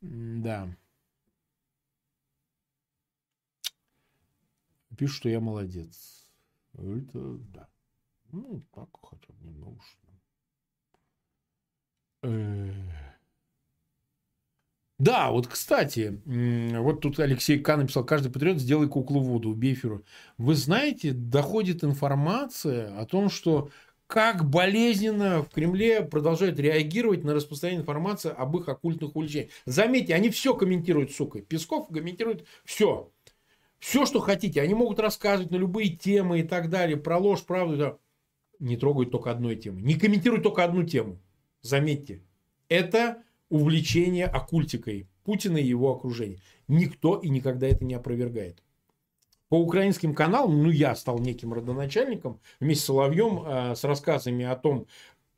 Да. 0.00 0.68
Пишут, 4.96 5.16
что 5.16 5.28
я 5.28 5.40
молодец. 5.40 6.24
Это 6.74 7.38
да. 7.52 7.68
Ну, 8.32 8.62
так 8.74 8.88
хотя 9.02 9.32
бы 9.32 9.44
немного. 9.44 9.80
Да, 14.98 15.30
вот, 15.30 15.46
кстати, 15.46 16.22
вот 16.24 17.02
тут 17.02 17.20
Алексей 17.20 17.58
К. 17.58 17.76
написал, 17.76 18.04
каждый 18.04 18.32
патриот 18.32 18.58
сделай 18.58 18.88
куклу 18.88 19.20
воду, 19.20 19.50
убей 19.50 19.74
эфиру. 19.74 20.04
Вы 20.38 20.54
знаете, 20.54 21.12
доходит 21.12 21.84
информация 21.84 22.98
о 22.98 23.04
том, 23.04 23.28
что 23.28 23.68
как 24.06 24.48
болезненно 24.48 25.42
в 25.42 25.50
Кремле 25.50 26.02
продолжают 26.02 26.60
реагировать 26.60 27.24
на 27.24 27.34
распространение 27.34 27.82
информации 27.82 28.30
об 28.30 28.56
их 28.56 28.68
оккультных 28.68 29.16
увлечениях. 29.16 29.50
Заметьте, 29.64 30.14
они 30.14 30.30
все 30.30 30.54
комментируют, 30.54 31.12
сука. 31.12 31.40
Песков 31.40 31.88
комментирует 31.88 32.46
все. 32.64 33.10
Все, 33.78 34.06
что 34.06 34.20
хотите. 34.20 34.60
Они 34.62 34.74
могут 34.74 35.00
рассказывать 35.00 35.50
на 35.50 35.56
любые 35.56 35.90
темы 35.90 36.40
и 36.40 36.42
так 36.42 36.70
далее, 36.70 36.96
про 36.96 37.18
ложь, 37.18 37.44
правду. 37.44 38.00
Не 38.58 38.76
трогают 38.76 39.10
только 39.10 39.30
одной 39.30 39.56
темы. 39.56 39.82
Не 39.82 39.96
комментируют 39.96 40.44
только 40.44 40.64
одну 40.64 40.84
тему. 40.84 41.20
Заметьте. 41.60 42.22
Это 42.68 43.22
увлечение 43.48 44.26
оккультикой 44.26 45.08
Путина 45.24 45.58
и 45.58 45.66
его 45.66 45.92
окружения. 45.92 46.38
Никто 46.68 47.18
и 47.18 47.28
никогда 47.28 47.66
это 47.66 47.84
не 47.84 47.94
опровергает. 47.94 48.62
По 49.48 49.60
украинским 49.60 50.14
каналам, 50.14 50.62
ну 50.62 50.70
я 50.70 50.94
стал 50.96 51.18
неким 51.18 51.52
родоначальником 51.52 52.40
вместе 52.58 52.82
с 52.82 52.86
Соловьем 52.86 53.44
э, 53.46 53.74
с 53.76 53.84
рассказами 53.84 54.44
о 54.44 54.56
том, 54.56 54.86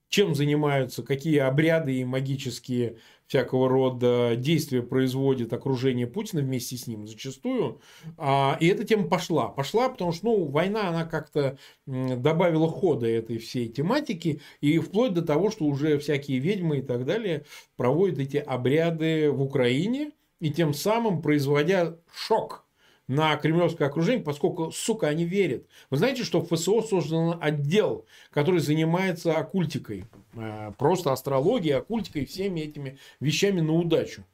чем 0.09 0.34
занимаются, 0.34 1.02
какие 1.02 1.38
обряды 1.38 1.94
и 1.98 2.04
магические 2.04 2.96
всякого 3.26 3.68
рода 3.68 4.34
действия 4.36 4.82
производит 4.82 5.52
окружение 5.52 6.06
Путина 6.06 6.40
вместе 6.40 6.76
с 6.78 6.86
ним 6.86 7.06
зачастую. 7.06 7.82
А, 8.16 8.56
и 8.59 8.66
эта 8.68 8.84
тема 8.84 9.06
пошла. 9.06 9.48
Пошла, 9.48 9.90
потому 9.90 10.12
что 10.12 10.26
ну, 10.26 10.44
война, 10.46 10.88
она 10.88 11.04
как-то 11.04 11.59
добавила 11.86 12.68
хода 12.68 13.06
этой 13.06 13.36
всей 13.36 13.68
тематики. 13.68 14.40
И 14.62 14.78
вплоть 14.78 15.12
до 15.12 15.20
того, 15.20 15.50
что 15.50 15.66
уже 15.66 15.98
всякие 15.98 16.38
ведьмы 16.38 16.78
и 16.78 16.82
так 16.82 17.04
далее 17.04 17.44
проводят 17.76 18.18
эти 18.18 18.38
обряды 18.38 19.30
в 19.30 19.42
Украине. 19.42 20.12
И 20.40 20.50
тем 20.50 20.72
самым 20.72 21.20
производя 21.20 21.98
шок 22.11 22.67
на 23.09 23.36
кремлевское 23.36 23.88
окружение, 23.88 24.22
поскольку, 24.22 24.70
сука, 24.70 25.09
они 25.09 25.24
верят. 25.24 25.66
Вы 25.90 25.96
знаете, 25.96 26.24
что 26.24 26.40
в 26.40 26.54
ФСО 26.54 26.82
создан 26.82 27.38
отдел, 27.40 28.04
который 28.30 28.61
занимается 28.61 29.34
оккультикой. 29.34 30.04
Э, 30.34 30.72
просто 30.78 31.12
астрологией, 31.12 31.76
оккультикой, 31.76 32.26
всеми 32.26 32.61
этими 32.61 32.98
вещами 33.18 33.61
на 33.61 33.72
удачу. 33.72 34.24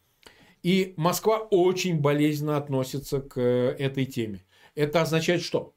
И 0.65 0.93
Москва 0.97 1.39
очень 1.39 2.01
болезненно 2.01 2.57
относится 2.57 3.21
к 3.21 3.41
э, 3.41 3.77
этой 3.79 4.07
теме. 4.07 4.45
Это 4.75 5.03
означает 5.03 5.43
что? 5.43 5.73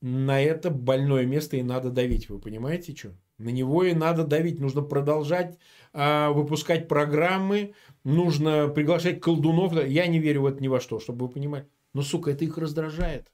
На 0.00 0.40
это 0.40 0.70
больное 0.70 1.26
место 1.26 1.56
и 1.56 1.62
надо 1.62 1.90
давить. 1.90 2.28
Вы 2.28 2.38
понимаете, 2.38 2.94
что? 2.94 3.14
На 3.38 3.48
него 3.48 3.82
и 3.82 3.94
надо 3.94 4.24
давить. 4.24 4.60
Нужно 4.60 4.82
продолжать 4.82 5.58
выпускать 5.94 6.88
программы, 6.88 7.74
нужно 8.02 8.68
приглашать 8.68 9.20
колдунов. 9.20 9.72
Я 9.86 10.06
не 10.06 10.18
верю 10.18 10.42
в 10.42 10.46
это 10.46 10.60
ни 10.60 10.68
во 10.68 10.80
что, 10.80 10.98
чтобы 10.98 11.26
вы 11.26 11.32
понимали. 11.32 11.68
Но, 11.92 12.02
сука, 12.02 12.32
это 12.32 12.44
их 12.44 12.58
раздражает. 12.58 13.30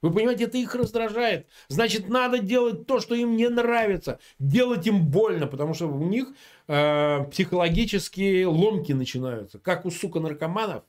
Вы 0.00 0.12
понимаете, 0.12 0.44
это 0.44 0.58
их 0.58 0.74
раздражает. 0.74 1.48
Значит, 1.68 2.08
надо 2.08 2.38
делать 2.38 2.86
то, 2.86 3.00
что 3.00 3.14
им 3.14 3.36
не 3.36 3.48
нравится. 3.48 4.20
Делать 4.38 4.86
им 4.86 5.06
больно, 5.06 5.46
потому 5.46 5.74
что 5.74 5.88
у 5.88 6.04
них 6.04 6.28
э, 6.68 7.24
психологические 7.30 8.46
ломки 8.46 8.92
начинаются. 8.92 9.58
Как 9.58 9.84
у, 9.86 9.90
сука, 9.90 10.20
наркоманов. 10.20 10.84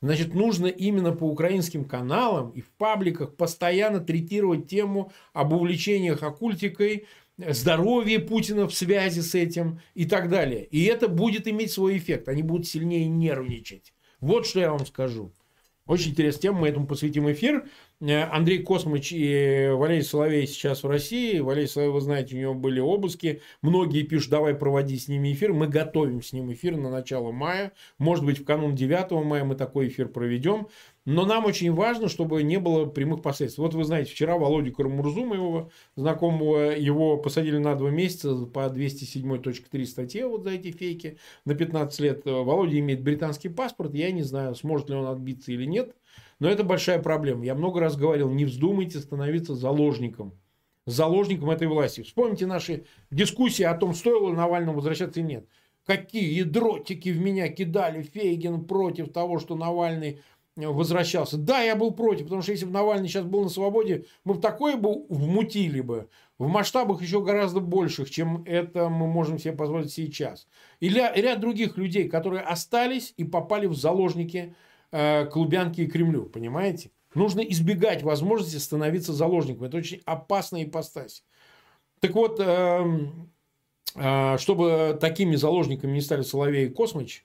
Значит, 0.00 0.34
нужно 0.34 0.66
именно 0.66 1.12
по 1.12 1.24
украинским 1.24 1.84
каналам 1.84 2.50
и 2.50 2.60
в 2.60 2.70
пабликах 2.70 3.34
постоянно 3.34 3.98
третировать 4.00 4.68
тему 4.68 5.12
об 5.32 5.52
увлечениях 5.52 6.22
оккультикой, 6.22 7.06
здоровье 7.36 8.20
Путина 8.20 8.68
в 8.68 8.74
связи 8.74 9.20
с 9.20 9.34
этим 9.34 9.80
и 9.94 10.04
так 10.04 10.28
далее. 10.28 10.64
И 10.64 10.84
это 10.84 11.08
будет 11.08 11.48
иметь 11.48 11.72
свой 11.72 11.98
эффект. 11.98 12.28
Они 12.28 12.42
будут 12.42 12.66
сильнее 12.66 13.08
нервничать. 13.08 13.92
Вот 14.20 14.46
что 14.46 14.60
я 14.60 14.70
вам 14.70 14.86
скажу. 14.86 15.32
Очень 15.86 16.10
интересная 16.10 16.42
тема, 16.42 16.60
мы 16.60 16.68
этому 16.68 16.86
посвятим 16.86 17.30
эфир. 17.32 17.66
Э, 18.00 18.22
Андрей 18.24 18.62
Космыч 18.62 19.12
и 19.12 19.70
Валерий 19.72 20.04
Соловей 20.04 20.46
сейчас 20.46 20.84
в 20.84 20.86
России. 20.86 21.40
Валерий 21.40 21.66
Соловей, 21.66 21.92
вы 21.92 22.00
знаете, 22.00 22.36
у 22.36 22.38
него 22.38 22.54
были 22.54 22.78
обыски. 22.78 23.42
Многие 23.60 24.04
пишут, 24.04 24.30
давай 24.30 24.54
проводи 24.54 24.96
с 24.96 25.08
ними 25.08 25.32
эфир. 25.32 25.52
Мы 25.52 25.66
готовим 25.66 26.22
с 26.22 26.32
ним 26.32 26.52
эфир 26.52 26.76
на 26.76 26.90
начало 26.90 27.32
мая. 27.32 27.72
Может 27.98 28.24
быть, 28.24 28.38
в 28.38 28.44
канун 28.44 28.76
9 28.76 29.10
мая 29.24 29.42
мы 29.44 29.56
такой 29.56 29.88
эфир 29.88 30.08
проведем. 30.08 30.68
Но 31.06 31.24
нам 31.24 31.46
очень 31.46 31.72
важно, 31.72 32.08
чтобы 32.08 32.42
не 32.42 32.58
было 32.58 32.84
прямых 32.84 33.22
последствий. 33.22 33.62
Вот 33.62 33.74
вы 33.74 33.82
знаете, 33.82 34.12
вчера 34.12 34.36
Володю 34.36 34.72
Карамурзу, 34.74 35.24
моего 35.24 35.70
знакомого, 35.96 36.76
его 36.76 37.16
посадили 37.16 37.58
на 37.58 37.74
два 37.74 37.90
месяца 37.90 38.34
по 38.46 38.66
207.3 38.66 39.84
статье 39.86 40.26
вот 40.28 40.44
за 40.44 40.50
эти 40.50 40.70
фейки 40.70 41.18
на 41.46 41.54
15 41.54 42.00
лет. 42.00 42.22
Володя 42.26 42.78
имеет 42.78 43.02
британский 43.02 43.48
паспорт, 43.48 43.94
я 43.94 44.12
не 44.12 44.22
знаю, 44.22 44.54
сможет 44.54 44.90
ли 44.90 44.96
он 44.96 45.06
отбиться 45.06 45.50
или 45.50 45.64
нет. 45.64 45.96
Но 46.40 46.48
это 46.48 46.64
большая 46.64 47.00
проблема. 47.00 47.44
Я 47.44 47.54
много 47.54 47.80
раз 47.80 47.96
говорил, 47.96 48.30
не 48.30 48.44
вздумайте 48.44 49.00
становиться 49.00 49.54
заложником. 49.54 50.32
Заложником 50.86 51.50
этой 51.50 51.68
власти. 51.68 52.02
Вспомните 52.02 52.46
наши 52.46 52.84
дискуссии 53.10 53.62
о 53.62 53.74
том, 53.74 53.94
стоило 53.94 54.32
Навальному 54.32 54.76
возвращаться 54.76 55.20
или 55.20 55.26
нет. 55.26 55.48
Какие 55.84 56.42
дротики 56.42 57.08
в 57.08 57.20
меня 57.20 57.48
кидали 57.48 58.02
Фейгин 58.02 58.64
против 58.64 59.12
того, 59.12 59.38
что 59.38 59.56
Навальный 59.56 60.20
возвращался. 60.56 61.36
Да, 61.38 61.60
я 61.60 61.76
был 61.76 61.92
против, 61.92 62.24
потому 62.24 62.42
что 62.42 62.52
если 62.52 62.66
бы 62.66 62.72
Навальный 62.72 63.08
сейчас 63.08 63.24
был 63.24 63.44
на 63.44 63.48
свободе, 63.48 64.06
мы 64.24 64.34
бы 64.34 64.40
такое 64.40 64.76
бы 64.76 65.06
вмутили 65.08 65.80
бы 65.80 66.08
в 66.38 66.48
масштабах 66.48 67.00
еще 67.00 67.22
гораздо 67.22 67.60
больших, 67.60 68.10
чем 68.10 68.42
это 68.44 68.88
мы 68.88 69.06
можем 69.06 69.38
себе 69.38 69.52
позволить 69.52 69.92
сейчас. 69.92 70.46
И 70.80 70.88
ряд 70.88 71.40
других 71.40 71.76
людей, 71.76 72.08
которые 72.08 72.42
остались 72.42 73.14
и 73.16 73.24
попали 73.24 73.66
в 73.66 73.74
заложники 73.74 74.54
э, 74.92 75.26
к 75.26 75.36
Лубянке 75.36 75.84
и 75.84 75.86
Кремлю, 75.86 76.24
понимаете? 76.26 76.90
Нужно 77.14 77.40
избегать 77.40 78.02
возможности 78.02 78.56
становиться 78.56 79.12
заложником. 79.12 79.64
Это 79.64 79.78
очень 79.78 80.02
опасная 80.04 80.64
ипостась. 80.64 81.24
Так 82.00 82.14
вот, 82.14 82.38
э, 82.38 82.84
э, 83.94 84.38
чтобы 84.38 84.98
такими 85.00 85.36
заложниками 85.36 85.92
не 85.92 86.00
стали 86.00 86.22
Соловей 86.22 86.66
и 86.66 86.70
Космыч, 86.70 87.24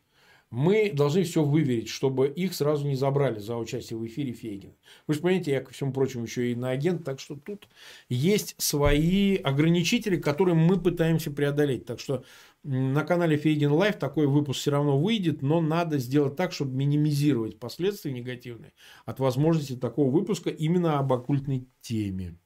мы 0.54 0.92
должны 0.94 1.24
все 1.24 1.44
выверить, 1.44 1.90
чтобы 1.90 2.28
их 2.28 2.54
сразу 2.54 2.88
не 2.88 2.96
забрали 2.96 3.40
за 3.40 3.58
участие 3.58 3.98
в 3.98 4.06
эфире 4.06 4.34
Фейгина. 4.34 4.74
Вы 5.08 5.16
же 5.16 5.20
понимаете, 5.20 5.52
я, 5.52 5.62
ко 5.62 5.74
всему 5.74 5.92
прочему, 5.92 6.26
еще 6.26 6.52
и 6.52 6.56
иноагент, 6.56 7.04
так 7.04 7.20
что 7.20 7.36
тут 7.36 7.68
есть 8.08 8.54
свои 8.60 9.36
ограничители, 9.38 10.16
которые 10.16 10.54
мы 10.54 10.80
пытаемся 10.80 11.32
преодолеть. 11.32 11.88
Так 11.88 12.00
что 12.00 12.24
на 12.64 13.04
канале 13.04 13.38
Фейгин 13.38 13.72
Live 13.72 13.98
такой 14.00 14.28
выпуск 14.28 14.60
все 14.62 14.72
равно 14.72 14.98
выйдет, 15.00 15.42
но 15.42 15.60
надо 15.60 15.98
сделать 15.98 16.36
так, 16.36 16.54
чтобы 16.54 16.76
минимизировать 16.76 17.60
последствия 17.60 18.14
негативные 18.14 18.74
от 19.06 19.20
возможности 19.20 19.76
такого 19.76 20.10
выпуска 20.10 20.50
именно 20.50 20.98
об 21.00 21.12
оккультной 21.12 21.68
теме. 21.82 22.38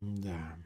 Да. 0.00 0.56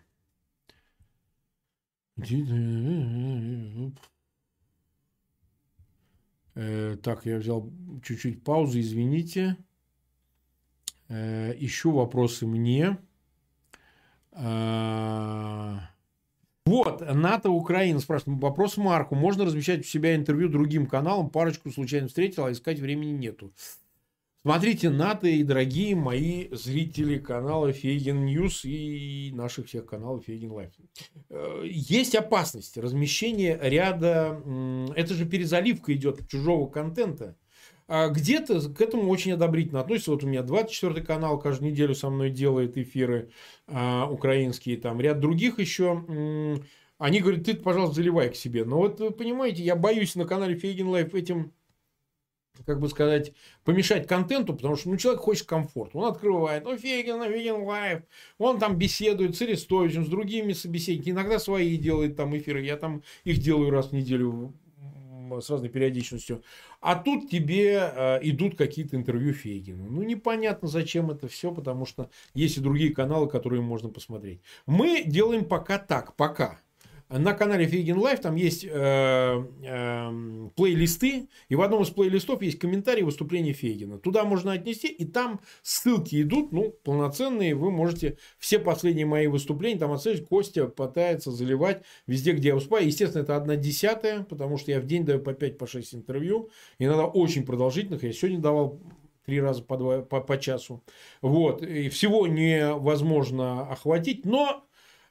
Э, 6.54 6.96
так, 7.02 7.26
я 7.26 7.38
взял 7.38 7.70
чуть-чуть 8.02 8.44
паузу, 8.44 8.80
извините. 8.80 9.56
Э, 11.08 11.52
ищу 11.58 11.90
вопросы 11.90 12.46
мне. 12.46 12.98
Э, 14.32 15.78
вот, 16.66 17.00
НАТО 17.00 17.50
Украина 17.50 18.00
спрашивает. 18.00 18.40
Вопрос 18.40 18.76
Марку. 18.76 19.14
Можно 19.14 19.44
размещать 19.44 19.80
у 19.80 19.84
себя 19.84 20.16
интервью 20.16 20.48
другим 20.48 20.86
каналам? 20.86 21.28
Парочку 21.28 21.70
случайно 21.70 22.08
встретил, 22.08 22.46
а 22.46 22.52
искать 22.52 22.78
времени 22.78 23.12
нету. 23.12 23.52
Смотрите, 24.40 24.90
Ната 24.90 25.26
и 25.26 25.42
дорогие 25.42 25.96
мои 25.96 26.48
зрители 26.50 27.18
канала 27.18 27.72
Фейгин 27.72 28.26
News 28.26 28.66
и 28.66 29.30
наших 29.32 29.68
всех 29.68 29.86
каналов 29.86 30.24
Фейгин 30.26 30.52
Live. 30.52 30.72
Э, 31.30 31.62
есть 31.64 32.14
опасность 32.14 32.76
размещения 32.76 33.58
ряда... 33.62 34.38
Это 34.96 35.14
же 35.14 35.24
перезаливка 35.24 35.94
идет 35.94 36.28
чужого 36.28 36.68
контента. 36.68 37.36
А 37.86 38.08
где-то 38.08 38.60
к 38.72 38.80
этому 38.80 39.10
очень 39.10 39.32
одобрительно 39.32 39.80
относятся. 39.80 40.12
Вот 40.12 40.24
у 40.24 40.26
меня 40.26 40.42
24 40.42 41.02
канал 41.04 41.38
каждую 41.38 41.72
неделю 41.72 41.94
со 41.94 42.08
мной 42.08 42.30
делает 42.30 42.78
эфиры 42.78 43.30
а, 43.66 44.08
украинские. 44.10 44.78
Там 44.78 45.00
ряд 45.00 45.20
других 45.20 45.58
еще. 45.58 46.04
Они 46.98 47.20
говорят, 47.20 47.44
ты, 47.44 47.54
пожалуйста, 47.54 47.96
заливай 47.96 48.30
к 48.30 48.36
себе. 48.36 48.64
Но 48.64 48.78
вот 48.78 49.00
вы 49.00 49.10
понимаете, 49.10 49.62
я 49.62 49.76
боюсь 49.76 50.14
на 50.14 50.24
канале 50.24 50.56
Фейгин 50.56 50.88
Live 50.88 51.14
этим 51.14 51.52
как 52.66 52.80
бы 52.80 52.88
сказать, 52.88 53.32
помешать 53.64 54.06
контенту, 54.06 54.54
потому 54.54 54.76
что 54.76 54.88
ну, 54.88 54.96
человек 54.96 55.22
хочет 55.22 55.46
комфорт. 55.46 55.90
Он 55.94 56.04
открывает, 56.04 56.64
ну, 56.64 56.76
Фейгин, 56.76 57.22
Фейгин 57.22 57.62
Live, 57.64 58.02
он 58.38 58.58
там 58.58 58.78
беседует 58.78 59.36
с 59.36 59.42
Арестовичем, 59.42 60.04
с 60.04 60.08
другими 60.08 60.52
собеседниками, 60.52 61.14
иногда 61.14 61.38
свои 61.38 61.76
делает 61.76 62.16
там 62.16 62.36
эфиры, 62.36 62.62
я 62.62 62.76
там 62.76 63.02
их 63.24 63.38
делаю 63.38 63.70
раз 63.70 63.88
в 63.88 63.92
неделю 63.92 64.54
с 65.40 65.50
разной 65.50 65.68
периодичностью. 65.68 66.42
А 66.80 66.96
тут 66.96 67.30
тебе 67.30 67.90
э, 67.94 68.18
идут 68.22 68.56
какие-то 68.56 68.96
интервью 68.96 69.32
Фейгина. 69.32 69.84
Ну, 69.84 70.02
непонятно, 70.02 70.68
зачем 70.68 71.10
это 71.10 71.28
все, 71.28 71.52
потому 71.52 71.86
что 71.86 72.10
есть 72.34 72.56
и 72.58 72.60
другие 72.60 72.94
каналы, 72.94 73.28
которые 73.28 73.62
можно 73.62 73.88
посмотреть. 73.88 74.40
Мы 74.66 75.04
делаем 75.04 75.44
пока 75.44 75.78
так, 75.78 76.14
пока. 76.16 76.58
На 77.10 77.34
канале 77.34 77.66
Фейгин 77.66 77.98
Live 77.98 78.20
там 78.20 78.34
есть 78.34 78.64
э, 78.64 78.68
э, 78.70 80.48
плейлисты, 80.56 81.28
и 81.48 81.54
в 81.54 81.60
одном 81.60 81.82
из 81.82 81.90
плейлистов 81.90 82.40
есть 82.40 82.58
комментарии 82.58 83.02
выступления 83.02 83.52
Фейгина. 83.52 83.98
Туда 83.98 84.24
можно 84.24 84.52
отнести, 84.52 84.88
и 84.88 85.04
там 85.04 85.40
ссылки 85.62 86.22
идут, 86.22 86.52
ну, 86.52 86.70
полноценные, 86.82 87.54
вы 87.54 87.70
можете 87.70 88.16
все 88.38 88.58
последние 88.58 89.04
мои 89.04 89.26
выступления 89.26 89.78
там 89.78 89.92
отслеживать. 89.92 90.28
Костя 90.28 90.66
пытается 90.66 91.30
заливать 91.30 91.82
везде, 92.06 92.32
где 92.32 92.48
я 92.48 92.56
успеваю. 92.56 92.86
Естественно, 92.86 93.22
это 93.22 93.36
одна 93.36 93.56
десятая, 93.56 94.24
потому 94.24 94.56
что 94.56 94.70
я 94.70 94.80
в 94.80 94.86
день 94.86 95.04
даю 95.04 95.20
по 95.20 95.30
5-6 95.30 95.58
по 95.58 95.96
интервью, 95.96 96.50
иногда 96.78 97.04
очень 97.04 97.44
продолжительных. 97.44 98.02
Я 98.02 98.12
сегодня 98.14 98.40
давал 98.40 98.80
три 99.26 99.40
раза 99.40 99.62
по, 99.62 99.76
два, 99.76 100.02
по, 100.02 100.20
по 100.20 100.38
часу. 100.38 100.82
Вот. 101.20 101.62
И 101.62 101.88
всего 101.90 102.26
невозможно 102.26 103.68
охватить, 103.68 104.24
но 104.24 104.64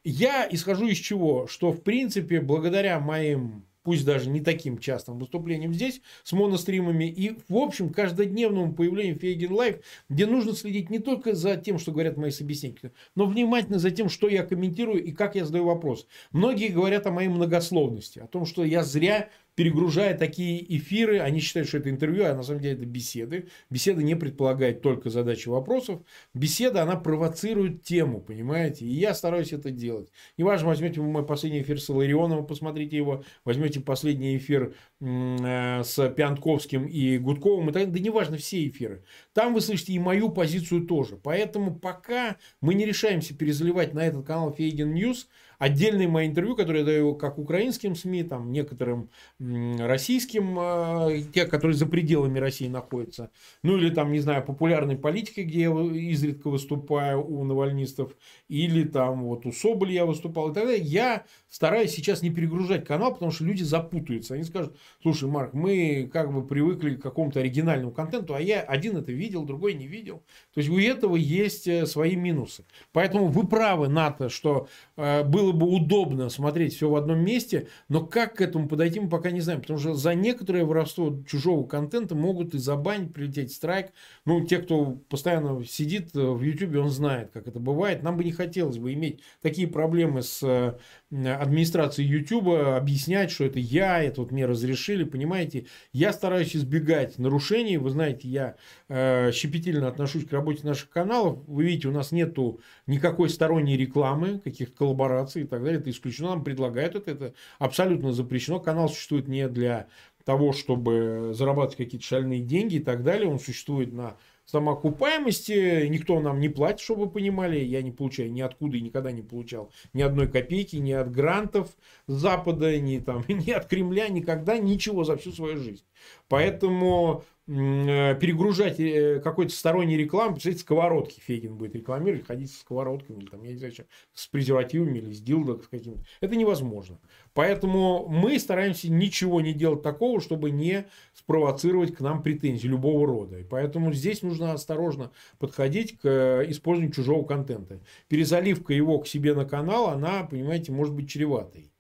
я 0.04 0.48
исхожу 0.50 0.88
из 0.88 0.98
чего? 0.98 1.48
Что, 1.48 1.72
в 1.72 1.82
принципе, 1.82 2.42
благодаря 2.42 3.00
моим 3.00 3.66
пусть 3.84 4.06
даже 4.06 4.30
не 4.30 4.42
таким 4.42 4.78
частым 4.78 5.20
выступлением 5.20 5.74
здесь, 5.74 6.02
с 6.24 6.32
моностримами, 6.32 7.06
и, 7.06 7.38
в 7.48 7.58
общем, 7.58 7.92
каждодневному 7.92 8.74
появлению 8.74 9.16
Фейгин 9.16 9.52
Live, 9.52 9.78
где 10.10 10.26
нужно 10.26 10.54
следить 10.54 10.90
не 10.90 11.00
только 11.00 11.36
за 11.36 11.58
тем, 11.58 11.78
что 11.78 11.92
говорят 11.92 12.18
мои 12.18 12.32
собеседники, 12.32 12.92
но 13.16 13.26
внимательно 13.26 13.80
за 13.80 13.92
тем, 13.92 14.10
что 14.10 14.28
я 14.28 14.44
комментирую 14.44 15.04
и 15.04 15.12
как 15.12 15.36
я 15.36 15.46
задаю 15.46 15.66
вопрос. 15.66 16.08
Многие 16.32 16.70
говорят 16.70 17.06
о 17.06 17.12
моей 17.12 17.30
многословности, 17.30 18.20
о 18.20 18.28
том, 18.28 18.46
что 18.46 18.64
я 18.64 18.84
зря 18.84 19.30
перегружая 19.56 20.18
такие 20.18 20.64
эфиры, 20.78 21.20
они 21.20 21.40
считают, 21.40 21.68
что 21.68 21.78
это 21.78 21.90
интервью, 21.90 22.26
а 22.26 22.34
на 22.34 22.44
самом 22.44 22.62
деле 22.62 22.76
это 22.76 22.86
беседы. 22.86 23.48
Беседа 23.70 24.02
не 24.02 24.16
предполагает 24.16 24.82
только 24.82 25.10
задачи 25.10 25.48
вопросов. 25.50 26.02
Беседа, 26.34 26.82
она 26.84 26.96
провоцирует 26.96 27.84
тему, 27.84 28.22
понимаете? 28.22 28.86
И 28.86 28.94
я 28.94 29.14
стараюсь 29.14 29.54
это 29.54 29.72
делать. 29.72 30.12
Неважно, 30.38 30.70
возьмете 30.70 31.02
мой 31.02 31.26
последний 31.26 31.62
эфир 31.62 31.80
с 31.80 31.90
Ларионовым, 31.90 32.48
посмотрите 32.48 32.98
его, 32.98 33.24
возьмете 33.46 33.80
последний 33.80 34.38
эфир 34.38 34.74
э, 35.02 35.84
с 35.84 36.10
Пионтковским 36.10 36.86
и 36.86 37.18
Гудковым, 37.18 37.70
и 37.70 37.74
так, 37.74 37.92
да 37.92 38.00
неважно, 38.00 38.38
все 38.38 38.68
эфиры. 38.68 39.04
Там 39.34 39.54
вы 39.54 39.62
слышите 39.62 39.94
и 39.94 40.00
мою 40.00 40.30
позицию 40.30 40.88
тоже. 40.88 41.18
Поэтому 41.18 41.76
пока 41.76 42.38
мы 42.62 42.74
не 42.74 42.86
решаемся 42.86 43.36
перезаливать 43.36 43.94
на 43.94 44.06
этот 44.06 44.26
канал 44.26 44.54
Фейгин 44.54 44.94
News, 44.94 45.28
отдельные 45.64 46.10
мои 46.10 46.28
интервью, 46.28 46.58
которые 46.58 46.82
я 46.82 46.86
даю 46.86 47.16
как 47.16 47.38
украинским 47.38 47.96
СМИ, 47.96 48.24
там, 48.24 48.52
некоторым 48.52 49.10
российским, 49.40 50.60
э, 50.60 51.24
те, 51.34 51.46
которые 51.46 51.78
за 51.78 51.86
пределами 51.86 52.38
России 52.38 52.68
находятся, 52.68 53.30
ну 53.64 53.78
или 53.78 53.90
там, 53.90 54.12
не 54.12 54.20
знаю, 54.20 54.44
популярной 54.44 54.98
политики, 54.98 55.40
где 55.40 55.62
я 55.62 55.72
изредка 55.72 56.50
выступаю 56.50 57.26
у 57.26 57.46
навальнистов, 57.46 58.12
или 58.50 58.84
там 58.84 59.24
вот 59.24 59.46
у 59.46 59.54
Соболя 59.54 59.94
я 59.94 60.06
выступал 60.06 60.52
и 60.52 60.54
так 60.54 60.66
далее, 60.66 60.82
я 60.82 61.24
стараюсь 61.50 61.92
сейчас 61.92 62.22
не 62.22 62.30
перегружать 62.30 62.86
канал, 62.86 63.14
потому 63.14 63.32
что 63.32 63.46
люди 63.46 63.64
запутаются. 63.64 64.34
Они 64.34 64.44
скажут, 64.44 64.76
слушай, 65.02 65.30
Марк, 65.30 65.54
мы 65.54 66.10
как 66.12 66.34
бы 66.34 66.46
привыкли 66.46 66.96
к 66.96 67.02
какому-то 67.02 67.40
оригинальному 67.40 67.94
контенту, 67.94 68.36
а 68.36 68.42
я 68.42 68.60
один 68.62 68.98
это 68.98 69.14
видел, 69.14 69.46
другой 69.46 69.76
не 69.76 69.88
видел. 69.88 70.24
То 70.54 70.60
есть 70.60 70.70
у 70.70 70.78
этого 70.78 71.16
есть 71.16 71.68
э, 71.68 71.86
свои 71.86 72.18
минусы. 72.18 72.66
Поэтому 72.92 73.28
вы 73.28 73.48
правы, 73.48 73.88
НАТО, 73.88 74.28
что 74.28 74.68
э, 74.98 75.24
было 75.24 75.53
бы 75.58 75.68
удобно 75.68 76.30
смотреть 76.30 76.76
все 76.76 76.90
в 76.90 76.96
одном 76.96 77.20
месте, 77.20 77.68
но 77.90 78.06
как 78.06 78.36
к 78.36 78.42
этому 78.42 78.68
подойти, 78.68 79.00
мы 79.00 79.10
пока 79.10 79.32
не 79.32 79.42
знаем. 79.42 79.62
Потому 79.62 79.80
что 79.80 79.94
за 79.94 80.14
некоторое 80.14 80.66
воровство 80.66 81.18
чужого 81.28 81.66
контента 81.66 82.16
могут 82.16 82.56
и 82.56 82.58
забанить, 82.58 83.14
прилететь 83.14 83.54
страйк. 83.54 83.92
Ну, 84.26 84.46
те, 84.46 84.58
кто 84.58 84.98
постоянно 85.10 85.64
сидит 85.66 86.16
э, 86.16 86.20
в 86.20 86.42
YouTube, 86.42 86.76
он 86.76 86.90
знает, 86.90 87.32
как 87.32 87.48
это 87.48 87.60
бывает. 87.60 88.04
Нам 88.04 88.18
бы 88.18 88.24
не 88.24 88.32
хотелось 88.32 88.78
бы 88.78 88.94
иметь 88.94 89.22
такие 89.42 89.68
проблемы 89.68 90.22
с 90.22 90.78
администрацией 91.14 92.08
YouTube, 92.08 92.48
объяснять, 92.50 93.32
что 93.32 93.46
это 93.46 93.60
я, 93.60 94.04
это 94.04 94.22
вот 94.22 94.32
мне 94.32 94.46
разрешили, 94.46 95.04
понимаете. 95.04 95.68
Я 95.92 96.12
стараюсь 96.12 96.56
избегать 96.56 97.20
нарушений. 97.20 97.78
Вы 97.78 97.92
знаете, 97.92 98.28
я 98.28 98.56
э, 98.90 99.32
щепетильно 99.32 99.88
отношусь 99.88 100.26
к 100.26 100.34
работе 100.34 100.66
наших 100.66 100.90
каналов. 100.90 101.40
Вы 101.48 101.66
видите, 101.66 101.88
у 101.88 101.92
нас 101.92 102.12
нету 102.12 102.62
никакой 102.88 103.30
сторонней 103.30 103.78
рекламы, 103.78 104.40
каких-то 104.40 104.76
коллабораций 104.76 105.44
и 105.44 105.46
так 105.46 105.64
далее. 105.64 105.80
Это 105.80 105.92
исключено. 105.92 106.30
Нам 106.30 106.44
предлагают 106.44 106.96
это. 106.96 107.12
Это 107.12 107.34
абсолютно 107.60 108.12
запрещено. 108.12 108.60
Канал 108.60 108.90
существует 108.90 109.28
не 109.28 109.48
для 109.48 109.88
того, 110.26 110.54
чтобы 110.54 111.32
зарабатывать 111.34 111.78
какие-то 111.78 112.06
шальные 112.06 112.42
деньги 112.42 112.76
и 112.76 112.84
так 112.84 113.04
далее. 113.04 113.30
Он 113.30 113.40
существует 113.40 113.94
на 113.94 114.18
самоокупаемости. 114.46 115.88
Никто 115.88 116.20
нам 116.20 116.40
не 116.40 116.50
платит, 116.50 116.82
чтобы 116.82 117.06
вы 117.06 117.12
понимали. 117.12 117.60
Я 117.60 117.82
не 117.82 117.92
получаю 117.92 118.32
ни 118.32 118.44
и 118.44 118.82
никогда 118.82 119.12
не 119.12 119.22
получал 119.22 119.72
ни 119.94 120.02
одной 120.02 120.28
копейки, 120.28 120.76
ни 120.78 120.92
от 120.92 121.12
грантов 121.12 121.70
Запада, 122.08 122.80
ни, 122.80 123.00
там, 123.00 123.24
ни 123.28 123.52
от 123.52 123.68
Кремля, 123.68 124.08
никогда 124.10 124.58
ничего 124.58 125.04
за 125.04 125.18
всю 125.18 125.32
свою 125.32 125.58
жизнь. 125.58 125.84
Поэтому 126.28 127.24
Э, 127.46 128.16
перегружать 128.16 128.80
э, 128.80 129.20
какой-то 129.20 129.54
сторонней 129.54 129.98
рекламы, 129.98 130.36
представляете, 130.36 130.62
сковородки 130.62 131.20
Фейгин 131.20 131.58
будет 131.58 131.76
рекламировать, 131.76 132.26
ходить 132.26 132.50
с 132.50 132.62
сковородками, 132.62 133.20
или, 133.20 133.26
там, 133.26 133.44
я 133.44 133.52
не 133.52 133.58
знаю, 133.58 133.74
с 134.14 134.28
презервативами 134.28 135.00
или 135.00 135.12
с 135.12 135.20
дилдо 135.20 135.62
с 135.62 135.68
каким-то. 135.68 136.06
Это 136.22 136.38
невозможно. 136.38 137.00
Поэтому 137.34 138.08
мы 138.08 138.40
стараемся 138.40 138.90
ничего 138.90 139.42
не 139.42 139.52
делать 139.52 139.82
такого, 139.82 140.22
чтобы 140.22 140.52
не 140.52 140.86
спровоцировать 141.14 141.94
к 141.94 142.00
нам 142.00 142.24
претензии 142.24 142.68
любого 142.68 143.06
рода. 143.06 143.40
И 143.40 143.44
поэтому 143.44 143.92
здесь 143.92 144.22
нужно 144.22 144.33
осторожно 144.42 145.12
подходить 145.38 146.00
к 146.00 146.06
э, 146.06 146.50
использованию 146.50 146.94
чужого 146.94 147.26
контента. 147.26 147.80
Перезаливка 148.08 148.74
его 148.74 149.00
к 149.00 149.08
себе 149.08 149.34
на 149.34 149.46
канал, 149.46 149.90
она, 149.90 150.24
понимаете, 150.24 150.72
может 150.72 150.94
быть 150.94 151.10
чреватой. 151.10 151.72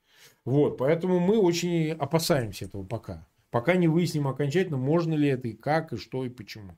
Вот, 0.46 0.78
поэтому 0.78 1.20
мы 1.20 1.38
очень 1.38 1.92
опасаемся 1.92 2.66
этого 2.66 2.84
пока. 2.84 3.28
Пока 3.50 3.76
не 3.76 3.88
выясним 3.88 4.28
окончательно, 4.28 4.78
можно 4.78 5.14
ли 5.14 5.30
это 5.30 5.48
и 5.48 5.54
как, 5.54 5.94
и 5.94 5.98
что, 5.98 6.26
и 6.26 6.30
почему. 6.30 6.78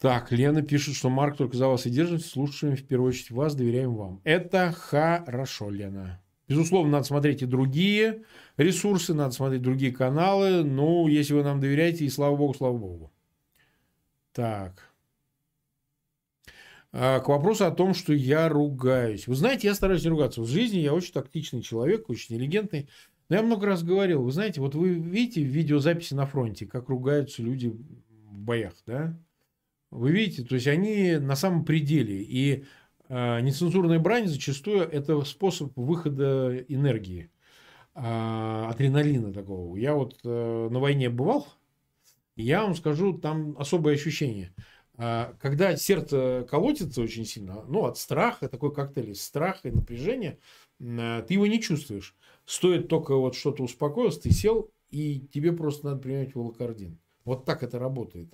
Так, 0.00 0.30
Лена 0.30 0.62
пишет, 0.62 0.94
что 0.94 1.10
Марк 1.10 1.36
только 1.36 1.56
за 1.56 1.66
вас 1.66 1.84
и 1.86 1.90
держится. 1.90 2.28
Слушаем 2.28 2.76
в 2.76 2.84
первую 2.84 3.08
очередь 3.08 3.32
вас, 3.32 3.54
доверяем 3.56 3.94
вам. 3.94 4.20
Это 4.22 4.72
хорошо, 4.72 5.70
Лена. 5.70 6.22
Безусловно, 6.46 6.92
надо 6.92 7.04
смотреть 7.04 7.42
и 7.42 7.46
другие 7.46 8.22
ресурсы, 8.56 9.12
надо 9.12 9.32
смотреть 9.32 9.60
другие 9.60 9.92
каналы. 9.92 10.62
Ну, 10.64 11.08
если 11.08 11.34
вы 11.34 11.42
нам 11.42 11.60
доверяете, 11.60 12.04
и 12.04 12.08
слава 12.08 12.36
богу, 12.36 12.54
слава 12.54 12.76
богу. 12.76 13.12
Так. 14.38 14.92
А, 16.92 17.18
к 17.18 17.28
вопросу 17.28 17.66
о 17.66 17.72
том, 17.72 17.92
что 17.92 18.12
я 18.12 18.48
ругаюсь. 18.48 19.26
Вы 19.26 19.34
знаете, 19.34 19.66
я 19.66 19.74
стараюсь 19.74 20.04
не 20.04 20.10
ругаться. 20.10 20.42
В 20.42 20.46
жизни 20.46 20.78
я 20.78 20.94
очень 20.94 21.12
тактичный 21.12 21.60
человек, 21.60 22.08
очень 22.08 22.36
интеллигентный. 22.36 22.88
Но 23.28 23.34
я 23.34 23.42
много 23.42 23.66
раз 23.66 23.82
говорил, 23.82 24.22
вы 24.22 24.30
знаете, 24.30 24.60
вот 24.60 24.76
вы 24.76 24.90
видите 24.90 25.42
в 25.42 25.48
видеозаписи 25.48 26.14
на 26.14 26.24
фронте, 26.24 26.66
как 26.66 26.88
ругаются 26.88 27.42
люди 27.42 27.66
в 27.66 28.38
боях, 28.38 28.74
да? 28.86 29.18
Вы 29.90 30.12
видите, 30.12 30.44
то 30.44 30.54
есть 30.54 30.68
они 30.68 31.16
на 31.16 31.34
самом 31.34 31.64
пределе. 31.64 32.22
И 32.22 32.64
э, 33.08 33.40
нецензурная 33.40 33.98
брань 33.98 34.28
зачастую 34.28 34.82
это 34.82 35.20
способ 35.22 35.72
выхода 35.74 36.64
энергии, 36.68 37.32
э, 37.96 38.66
адреналина 38.70 39.32
такого. 39.32 39.76
Я 39.76 39.94
вот 39.94 40.20
э, 40.22 40.68
на 40.70 40.78
войне 40.78 41.10
бывал, 41.10 41.48
я 42.42 42.62
вам 42.62 42.74
скажу, 42.74 43.18
там 43.18 43.56
особое 43.58 43.94
ощущение. 43.94 44.54
Э, 44.96 45.34
когда 45.40 45.76
сердце 45.76 46.46
колотится 46.48 47.00
очень 47.00 47.24
сильно, 47.24 47.64
ну, 47.68 47.84
от 47.84 47.98
страха, 47.98 48.48
такой 48.48 48.72
коктейль 48.72 49.10
из 49.10 49.22
страха 49.22 49.68
и 49.68 49.72
напряжения, 49.72 50.38
э, 50.80 51.24
ты 51.26 51.34
его 51.34 51.46
не 51.46 51.60
чувствуешь. 51.60 52.16
Стоит 52.44 52.88
только 52.88 53.16
вот 53.16 53.34
что-то 53.34 53.62
успокоился, 53.62 54.22
ты 54.22 54.30
сел, 54.30 54.70
и 54.90 55.20
тебе 55.32 55.52
просто 55.52 55.86
надо 55.86 56.00
принимать 56.00 56.34
волокордин. 56.34 56.98
Вот 57.24 57.44
так 57.44 57.62
это 57.62 57.78
работает. 57.78 58.32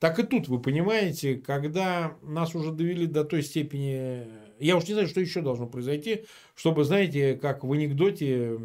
Так 0.00 0.18
и 0.18 0.22
тут, 0.22 0.48
вы 0.48 0.60
понимаете, 0.60 1.36
когда 1.36 2.16
нас 2.22 2.54
уже 2.54 2.72
довели 2.72 3.06
до 3.06 3.22
той 3.22 3.42
степени... 3.42 4.26
Я 4.58 4.76
уж 4.76 4.88
не 4.88 4.94
знаю, 4.94 5.08
что 5.08 5.20
еще 5.20 5.42
должно 5.42 5.66
произойти, 5.66 6.24
чтобы, 6.54 6.84
знаете, 6.84 7.34
как 7.34 7.64
в 7.64 7.72
анекдоте 7.72 8.58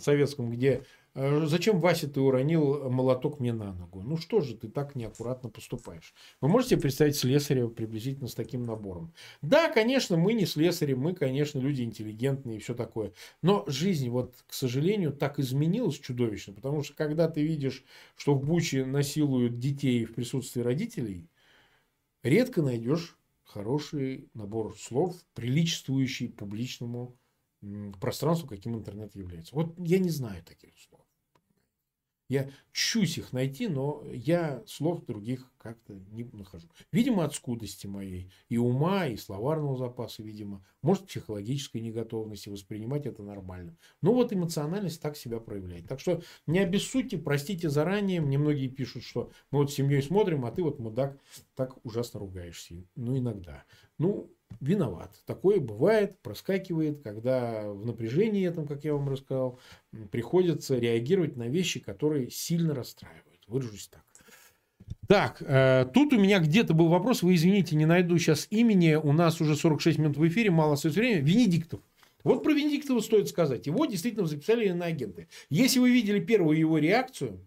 советском, 0.00 0.50
где 0.50 0.84
зачем, 1.14 1.78
Вася, 1.78 2.08
ты 2.08 2.20
уронил 2.20 2.88
молоток 2.90 3.40
мне 3.40 3.52
на 3.52 3.72
ногу? 3.72 4.02
Ну 4.02 4.16
что 4.16 4.40
же 4.40 4.56
ты 4.56 4.68
так 4.68 4.94
неаккуратно 4.94 5.50
поступаешь? 5.50 6.14
Вы 6.40 6.48
можете 6.48 6.76
представить 6.76 7.16
слесаря 7.16 7.68
приблизительно 7.68 8.28
с 8.28 8.34
таким 8.34 8.64
набором? 8.64 9.12
Да, 9.42 9.70
конечно, 9.70 10.16
мы 10.16 10.32
не 10.32 10.46
слесари, 10.46 10.94
мы, 10.94 11.14
конечно, 11.14 11.58
люди 11.58 11.82
интеллигентные 11.82 12.56
и 12.56 12.60
все 12.60 12.74
такое. 12.74 13.12
Но 13.42 13.64
жизнь, 13.66 14.08
вот, 14.08 14.34
к 14.46 14.52
сожалению, 14.52 15.12
так 15.12 15.38
изменилась 15.38 15.98
чудовищно, 15.98 16.54
потому 16.54 16.82
что 16.82 16.94
когда 16.94 17.28
ты 17.28 17.42
видишь, 17.42 17.84
что 18.16 18.34
в 18.34 18.44
Буче 18.44 18.84
насилуют 18.84 19.58
детей 19.58 20.04
в 20.04 20.14
присутствии 20.14 20.62
родителей, 20.62 21.28
редко 22.22 22.62
найдешь 22.62 23.18
хороший 23.44 24.30
набор 24.32 24.76
слов, 24.78 25.16
приличествующий 25.34 26.30
публичному 26.30 27.18
пространству, 28.00 28.48
каким 28.48 28.76
интернет 28.76 29.14
является. 29.14 29.54
Вот 29.54 29.78
я 29.78 29.98
не 29.98 30.10
знаю 30.10 30.42
таких 30.42 30.72
слов. 30.78 31.01
Я 32.32 32.48
чусь 32.72 33.18
их 33.18 33.34
найти, 33.34 33.68
но 33.68 34.02
я 34.10 34.62
слов 34.66 35.04
других 35.04 35.52
как-то 35.58 35.92
не 36.12 36.24
нахожу. 36.32 36.66
Видимо, 36.90 37.24
от 37.24 37.34
скудости 37.34 37.86
моей 37.86 38.32
и 38.48 38.56
ума, 38.56 39.06
и 39.06 39.18
словарного 39.18 39.76
запаса, 39.76 40.22
видимо. 40.22 40.64
Может, 40.80 41.08
психологической 41.08 41.82
неготовности 41.82 42.48
воспринимать 42.48 43.04
это 43.04 43.22
нормально. 43.22 43.76
Но 44.00 44.14
вот 44.14 44.32
эмоциональность 44.32 45.02
так 45.02 45.18
себя 45.18 45.40
проявляет. 45.40 45.86
Так 45.88 46.00
что 46.00 46.22
не 46.46 46.60
обессудьте, 46.60 47.18
простите 47.18 47.68
заранее. 47.68 48.22
Мне 48.22 48.38
многие 48.38 48.68
пишут, 48.68 49.04
что 49.04 49.30
мы 49.50 49.58
вот 49.58 49.70
с 49.70 49.74
семьей 49.74 50.00
смотрим, 50.00 50.46
а 50.46 50.52
ты 50.52 50.62
вот, 50.62 50.78
мудак, 50.78 51.18
так 51.54 51.84
ужасно 51.84 52.18
ругаешься. 52.18 52.76
Ну, 52.96 53.18
иногда. 53.18 53.64
Ну, 53.98 54.30
виноват. 54.60 55.20
Такое 55.26 55.60
бывает, 55.60 56.20
проскакивает, 56.22 57.02
когда 57.02 57.70
в 57.70 57.84
напряжении 57.84 58.46
этом, 58.46 58.66
как 58.66 58.84
я 58.84 58.94
вам 58.94 59.08
рассказал, 59.08 59.58
приходится 60.10 60.78
реагировать 60.78 61.36
на 61.36 61.48
вещи, 61.48 61.80
которые 61.80 62.30
сильно 62.30 62.74
расстраивают. 62.74 63.40
Выражусь 63.46 63.88
так. 63.88 64.02
Так, 65.08 65.42
э, 65.42 65.86
тут 65.92 66.12
у 66.12 66.18
меня 66.18 66.38
где-то 66.38 66.74
был 66.74 66.88
вопрос, 66.88 67.22
вы 67.22 67.34
извините, 67.34 67.76
не 67.76 67.86
найду 67.86 68.16
сейчас 68.18 68.46
имени, 68.50 68.94
у 68.94 69.12
нас 69.12 69.40
уже 69.40 69.56
46 69.56 69.98
минут 69.98 70.16
в 70.16 70.26
эфире, 70.28 70.50
мало 70.50 70.74
остается 70.74 71.00
времени. 71.00 71.24
Венедиктов. 71.24 71.80
Вот 72.24 72.42
про 72.42 72.52
Венедиктова 72.52 73.00
стоит 73.00 73.28
сказать. 73.28 73.66
Его 73.66 73.84
действительно 73.86 74.26
записали 74.26 74.70
на 74.70 74.86
агенты. 74.86 75.28
Если 75.50 75.80
вы 75.80 75.90
видели 75.90 76.20
первую 76.20 76.56
его 76.56 76.78
реакцию, 76.78 77.40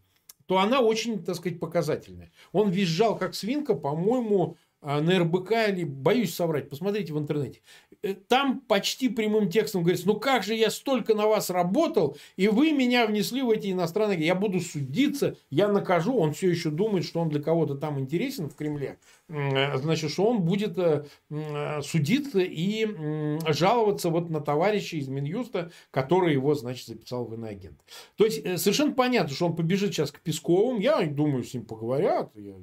то 0.48 0.60
она 0.60 0.82
очень, 0.82 1.24
так 1.24 1.36
сказать, 1.36 1.60
показательная. 1.60 2.32
Он 2.52 2.70
визжал, 2.70 3.18
как 3.18 3.36
свинка, 3.36 3.74
по-моему, 3.74 4.58
а, 4.88 5.02
на 5.02 5.18
РБК 5.18 5.52
или, 5.70 5.84
боюсь 5.84 6.36
соврать, 6.36 6.70
посмотрите 6.70 7.12
в 7.12 7.18
интернете. 7.18 7.62
Э, 8.04 8.14
там 8.14 8.60
почти 8.60 9.10
прямым 9.10 9.50
текстом 9.50 9.82
говорится, 9.82 10.06
ну 10.06 10.20
как 10.20 10.44
же 10.44 10.54
я 10.54 10.70
столько 10.70 11.16
на 11.16 11.26
вас 11.26 11.50
работал, 11.50 12.18
и 12.36 12.48
вы 12.50 12.72
меня 12.72 13.08
внесли 13.08 13.42
в 13.42 13.50
эти 13.50 13.72
иностранные, 13.72 14.24
я 14.24 14.36
буду 14.36 14.60
судиться, 14.60 15.38
я 15.50 15.70
накажу, 15.70 16.16
он 16.16 16.34
все 16.34 16.52
еще 16.52 16.70
думает, 16.70 17.04
что 17.04 17.20
он 17.20 17.30
для 17.30 17.42
кого-то 17.42 17.74
там 17.74 18.00
интересен 18.00 18.48
в 18.48 18.56
Кремле, 18.56 19.00
э, 19.28 19.76
значит, 19.80 20.12
что 20.12 20.26
он 20.26 20.44
будет 20.44 20.78
э, 20.78 21.06
судиться 21.82 22.42
и 22.42 22.86
жаловаться 23.54 24.12
вот 24.12 24.30
на 24.30 24.40
товарища 24.40 24.98
из 24.98 25.08
Минюста, 25.08 25.72
который 25.90 26.34
его, 26.34 26.54
значит, 26.54 26.86
записал 26.86 27.26
в 27.26 27.34
иноагент. 27.34 27.80
То 28.18 28.26
есть, 28.26 28.44
совершенно 28.62 28.94
понятно, 28.94 29.34
что 29.34 29.48
он 29.48 29.56
побежит 29.56 29.96
сейчас 29.96 30.12
к 30.12 30.20
Песковым, 30.20 30.80
я 30.80 31.02
думаю, 31.08 31.44
с 31.44 31.56
ним 31.56 31.66
поговорят, 31.66 32.30
я 32.36 32.54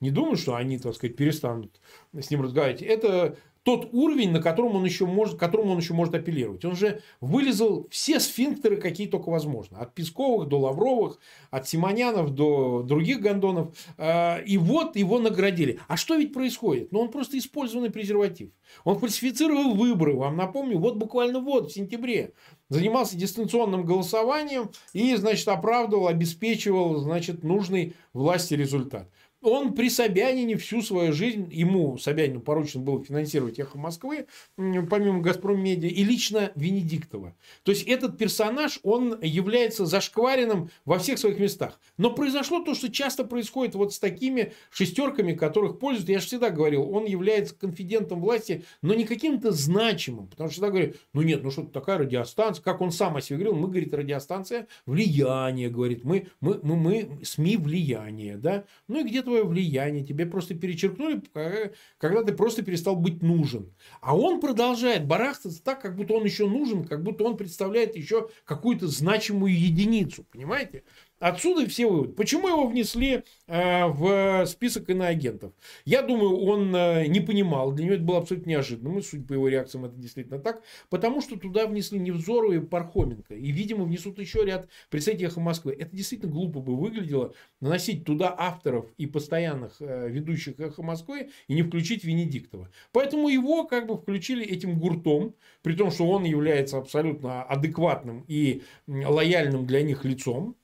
не 0.00 0.10
думаю, 0.10 0.36
что 0.36 0.54
они, 0.54 0.78
так 0.78 0.94
сказать, 0.94 1.16
перестанут 1.16 1.80
с 2.18 2.30
ним 2.30 2.42
разговаривать. 2.42 2.82
Это 2.82 3.36
тот 3.62 3.90
уровень, 3.92 4.30
на 4.30 4.40
котором 4.40 4.76
он 4.76 4.84
еще 4.84 5.04
может, 5.04 5.38
которому 5.38 5.72
он 5.72 5.78
еще 5.78 5.92
может 5.92 6.14
апеллировать. 6.14 6.64
Он 6.64 6.74
же 6.74 7.02
вылезал 7.20 7.86
все 7.90 8.18
сфинктеры, 8.18 8.78
какие 8.78 9.06
только 9.06 9.28
возможно. 9.28 9.78
От 9.78 9.94
Песковых 9.94 10.48
до 10.48 10.58
Лавровых, 10.58 11.18
от 11.50 11.68
Симонянов 11.68 12.34
до 12.34 12.82
других 12.82 13.20
гондонов. 13.20 13.76
А, 13.98 14.38
и 14.38 14.56
вот 14.56 14.96
его 14.96 15.18
наградили. 15.18 15.78
А 15.88 15.98
что 15.98 16.16
ведь 16.16 16.32
происходит? 16.32 16.90
Ну, 16.90 17.00
он 17.00 17.10
просто 17.10 17.36
использованный 17.36 17.90
презерватив. 17.90 18.50
Он 18.84 18.98
фальсифицировал 18.98 19.74
выборы. 19.74 20.14
Вам 20.14 20.36
напомню, 20.36 20.78
вот 20.78 20.96
буквально 20.96 21.40
вот 21.40 21.70
в 21.70 21.74
сентябре 21.74 22.32
занимался 22.70 23.16
дистанционным 23.16 23.84
голосованием 23.84 24.70
и, 24.94 25.14
значит, 25.16 25.46
оправдывал, 25.48 26.08
обеспечивал, 26.08 26.96
значит, 26.96 27.44
нужный 27.44 27.94
власти 28.14 28.54
результат 28.54 29.10
он 29.42 29.74
при 29.74 29.88
Собянине 29.88 30.56
всю 30.56 30.82
свою 30.82 31.12
жизнь, 31.12 31.48
ему, 31.52 31.96
Собянину, 31.98 32.40
поручено 32.40 32.82
было 32.82 33.02
финансировать 33.02 33.58
«Эхо 33.58 33.78
Москвы», 33.78 34.26
помимо 34.56 35.20
«Газпром 35.20 35.62
Медиа», 35.62 35.88
и 35.88 36.04
лично 36.04 36.52
Венедиктова. 36.54 37.34
То 37.62 37.72
есть, 37.72 37.84
этот 37.84 38.18
персонаж, 38.18 38.80
он 38.82 39.18
является 39.22 39.86
зашкваренным 39.86 40.70
во 40.84 40.98
всех 40.98 41.18
своих 41.18 41.38
местах. 41.38 41.80
Но 41.96 42.12
произошло 42.12 42.60
то, 42.60 42.74
что 42.74 42.90
часто 42.90 43.24
происходит 43.24 43.74
вот 43.74 43.94
с 43.94 43.98
такими 43.98 44.52
шестерками, 44.70 45.32
которых 45.32 45.78
пользуются. 45.78 46.12
Я 46.12 46.18
же 46.18 46.26
всегда 46.26 46.50
говорил, 46.50 46.90
он 46.90 47.06
является 47.06 47.54
конфидентом 47.54 48.20
власти, 48.20 48.64
но 48.82 48.94
не 48.94 49.04
каким-то 49.04 49.52
значимым. 49.52 50.28
Потому 50.28 50.48
что 50.48 50.54
всегда 50.54 50.68
говорю, 50.68 50.94
ну 51.12 51.22
нет, 51.22 51.42
ну 51.42 51.50
что 51.50 51.62
такая 51.62 51.98
радиостанция, 51.98 52.62
как 52.62 52.80
он 52.80 52.92
сам 52.92 53.16
о 53.16 53.20
себе 53.20 53.38
говорил, 53.38 53.58
мы, 53.58 53.68
говорит, 53.68 53.94
радиостанция 53.94 54.66
влияние, 54.86 55.70
говорит, 55.70 56.04
мы, 56.04 56.26
мы, 56.40 56.60
мы, 56.62 56.76
мы 56.76 57.24
СМИ 57.24 57.56
влияние, 57.56 58.36
да, 58.36 58.64
ну 58.88 59.00
и 59.00 59.08
где-то 59.08 59.29
твое 59.30 59.44
влияние, 59.44 60.04
тебе 60.04 60.26
просто 60.26 60.54
перечеркнули, 60.54 61.22
когда 61.98 62.22
ты 62.24 62.32
просто 62.32 62.62
перестал 62.62 62.96
быть 62.96 63.22
нужен. 63.22 63.72
А 64.00 64.16
он 64.16 64.40
продолжает 64.40 65.06
барахтаться 65.06 65.62
так, 65.62 65.80
как 65.80 65.96
будто 65.96 66.14
он 66.14 66.24
еще 66.24 66.48
нужен, 66.48 66.84
как 66.84 67.02
будто 67.02 67.24
он 67.24 67.36
представляет 67.36 67.94
еще 67.94 68.28
какую-то 68.44 68.88
значимую 68.88 69.56
единицу, 69.56 70.24
понимаете? 70.24 70.82
Отсюда 71.20 71.68
все 71.68 71.86
выводы. 71.86 72.14
Почему 72.14 72.48
его 72.48 72.66
внесли 72.66 73.24
э, 73.46 73.86
в 73.86 74.46
список 74.46 74.88
иноагентов? 74.88 75.52
Я 75.84 76.00
думаю, 76.00 76.38
он 76.38 76.74
э, 76.74 77.06
не 77.08 77.20
понимал. 77.20 77.72
Для 77.72 77.84
него 77.84 77.94
это 77.96 78.04
было 78.04 78.18
абсолютно 78.18 78.48
неожиданным. 78.48 78.98
И, 78.98 79.02
судя 79.02 79.24
по 79.24 79.34
его 79.34 79.48
реакциям, 79.48 79.84
это 79.84 79.96
действительно 79.96 80.38
так. 80.38 80.62
Потому 80.88 81.20
что 81.20 81.38
туда 81.38 81.66
внесли 81.66 81.98
Невзору 81.98 82.52
и 82.52 82.58
Пархоменко. 82.58 83.34
И, 83.34 83.50
видимо, 83.50 83.84
внесут 83.84 84.18
еще 84.18 84.46
ряд 84.46 84.70
представителей 84.88 85.26
«Эхо 85.26 85.40
Москвы». 85.40 85.76
Это 85.78 85.94
действительно 85.94 86.32
глупо 86.32 86.60
бы 86.60 86.74
выглядело. 86.74 87.34
Наносить 87.60 88.06
туда 88.06 88.34
авторов 88.36 88.86
и 88.96 89.06
постоянных 89.06 89.76
э, 89.80 90.08
ведущих 90.08 90.58
«Эхо 90.58 90.82
Москвы» 90.82 91.28
и 91.48 91.52
не 91.52 91.62
включить 91.62 92.02
Венедиктова. 92.02 92.70
Поэтому 92.92 93.28
его 93.28 93.64
как 93.64 93.86
бы 93.86 93.98
включили 93.98 94.42
этим 94.42 94.78
гуртом. 94.78 95.34
При 95.60 95.74
том, 95.74 95.90
что 95.90 96.08
он 96.08 96.24
является 96.24 96.78
абсолютно 96.78 97.42
адекватным 97.42 98.24
и 98.26 98.62
лояльным 98.86 99.66
для 99.66 99.82
них 99.82 100.06
лицом 100.06 100.56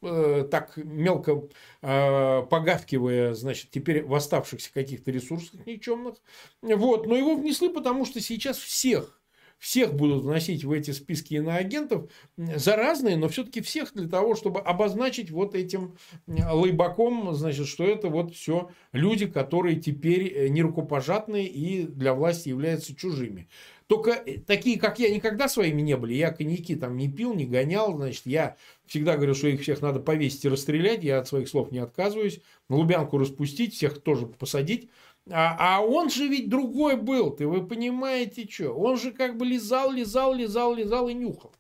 так 0.51 0.77
мелко 0.77 1.49
э, 1.83 2.43
погавкивая, 2.49 3.35
значит, 3.35 3.71
теперь 3.71 4.05
в 4.05 4.15
оставшихся 4.15 4.73
каких-то 4.73 5.11
ресурсах 5.11 5.67
никчемных. 5.67 6.17
Вот. 6.63 7.07
Но 7.07 7.17
его 7.17 7.37
внесли, 7.37 7.69
потому 7.69 8.05
что 8.05 8.21
сейчас 8.21 8.59
всех 8.59 9.17
всех 9.59 9.95
будут 9.95 10.25
вносить 10.25 10.65
в 10.65 10.73
эти 10.73 10.91
списки 10.91 11.35
иноагентов 11.35 12.11
за 12.37 12.77
разные, 12.77 13.17
но 13.17 13.29
все-таки 13.29 13.61
всех 13.61 13.93
для 13.95 14.09
того, 14.09 14.35
чтобы 14.35 14.61
обозначить 14.61 15.31
вот 15.31 15.55
этим 15.55 15.97
лайбаком, 16.27 17.35
значит, 17.35 17.67
что 17.67 17.85
это 17.85 18.09
вот 18.09 18.35
все 18.35 18.71
люди, 18.93 19.27
которые 19.27 19.77
теперь 19.77 20.33
э, 20.33 20.49
не 20.49 20.63
рукопожатные 20.63 21.47
и 21.47 21.87
для 21.87 22.15
власти 22.15 22.51
являются 22.51 22.95
чужими. 22.95 23.49
Только 23.87 24.11
э, 24.11 24.39
такие, 24.39 24.79
как 24.79 24.99
я, 24.99 25.15
никогда 25.15 25.49
своими 25.49 25.81
не 25.81 25.97
были. 25.97 26.15
Я 26.15 26.33
коньяки 26.33 26.75
там 26.75 26.97
не 26.97 27.11
пил, 27.11 27.35
не 27.35 27.47
гонял. 27.47 27.95
Значит, 27.95 28.23
я 28.27 28.57
всегда 28.87 29.17
говорю, 29.17 29.35
что 29.35 29.49
их 29.49 29.61
всех 29.61 29.81
надо 29.81 30.01
повесить 30.01 30.45
и 30.45 30.49
расстрелять. 30.49 31.05
Я 31.05 31.19
от 31.19 31.29
своих 31.29 31.49
слов 31.49 31.71
не 31.71 31.79
отказываюсь. 31.79 32.41
Лубянку 32.69 33.19
распустить, 33.19 33.75
всех 33.75 34.01
тоже 34.03 34.27
посадить. 34.27 34.91
А, 35.31 35.57
а 35.59 35.81
он 35.81 36.11
же 36.11 36.29
ведь 36.29 36.49
другой 36.49 36.97
был, 36.97 37.31
ты 37.31 37.49
вы 37.49 37.67
понимаете, 37.67 38.47
что? 38.49 38.71
Он 38.71 38.97
же 38.97 39.11
как 39.11 39.37
бы 39.37 39.45
лизал, 39.45 39.91
лизал, 39.91 40.33
лизал, 40.33 40.75
лизал 40.75 41.09
и 41.09 41.15
нюхал. 41.15 41.53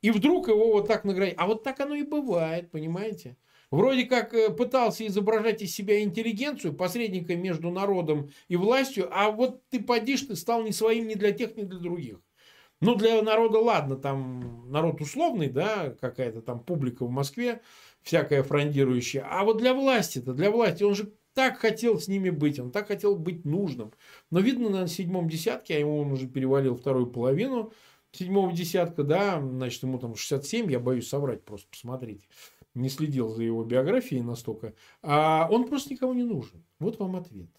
И 0.00 0.10
вдруг 0.10 0.48
его 0.48 0.72
вот 0.72 0.88
так 0.88 1.04
наградили. 1.04 1.36
А 1.38 1.46
вот 1.46 1.62
так 1.62 1.78
оно 1.80 1.94
и 1.94 2.02
бывает, 2.02 2.70
понимаете? 2.70 3.36
Вроде 3.72 4.04
как 4.04 4.34
э, 4.34 4.50
пытался 4.50 5.06
изображать 5.06 5.62
из 5.62 5.74
себя 5.74 6.02
интеллигенцию, 6.02 6.74
посредника 6.74 7.34
между 7.34 7.70
народом 7.70 8.30
и 8.48 8.56
властью, 8.56 9.08
а 9.10 9.30
вот 9.30 9.66
ты 9.70 9.82
подишь, 9.82 10.20
ты 10.20 10.36
стал 10.36 10.62
не 10.62 10.72
своим 10.72 11.08
ни 11.08 11.14
для 11.14 11.32
тех, 11.32 11.56
ни 11.56 11.62
для 11.62 11.78
других. 11.78 12.20
Ну, 12.82 12.96
для 12.96 13.22
народа, 13.22 13.60
ладно, 13.60 13.96
там 13.96 14.70
народ 14.70 15.00
условный, 15.00 15.48
да, 15.48 15.96
какая-то 16.02 16.42
там 16.42 16.60
публика 16.60 17.06
в 17.06 17.10
Москве, 17.10 17.62
всякая 18.02 18.42
фрондирующая. 18.42 19.26
А 19.26 19.42
вот 19.42 19.56
для 19.56 19.72
власти-то, 19.72 20.34
для 20.34 20.50
власти, 20.50 20.82
он 20.82 20.94
же 20.94 21.10
так 21.32 21.56
хотел 21.56 21.98
с 21.98 22.08
ними 22.08 22.28
быть, 22.28 22.58
он 22.58 22.72
так 22.72 22.88
хотел 22.88 23.16
быть 23.16 23.46
нужным. 23.46 23.94
Но 24.30 24.40
видно 24.40 24.68
на 24.68 24.86
седьмом 24.86 25.30
десятке, 25.30 25.76
а 25.76 25.78
ему 25.78 25.98
он 25.98 26.12
уже 26.12 26.26
перевалил 26.26 26.76
вторую 26.76 27.06
половину 27.06 27.72
седьмого 28.12 28.52
десятка, 28.52 29.02
да, 29.02 29.40
значит, 29.40 29.82
ему 29.82 29.98
там 29.98 30.14
67, 30.14 30.70
я 30.70 30.78
боюсь 30.78 31.08
соврать, 31.08 31.42
просто 31.42 31.68
посмотрите. 31.70 32.26
Не 32.74 32.88
следил 32.88 33.28
за 33.30 33.42
его 33.42 33.64
биографией 33.64 34.22
настолько, 34.22 34.74
а 35.02 35.48
он 35.50 35.68
просто 35.68 35.90
никому 35.90 36.14
не 36.14 36.24
нужен. 36.24 36.64
Вот 36.78 36.98
вам 36.98 37.16
ответ. 37.16 37.50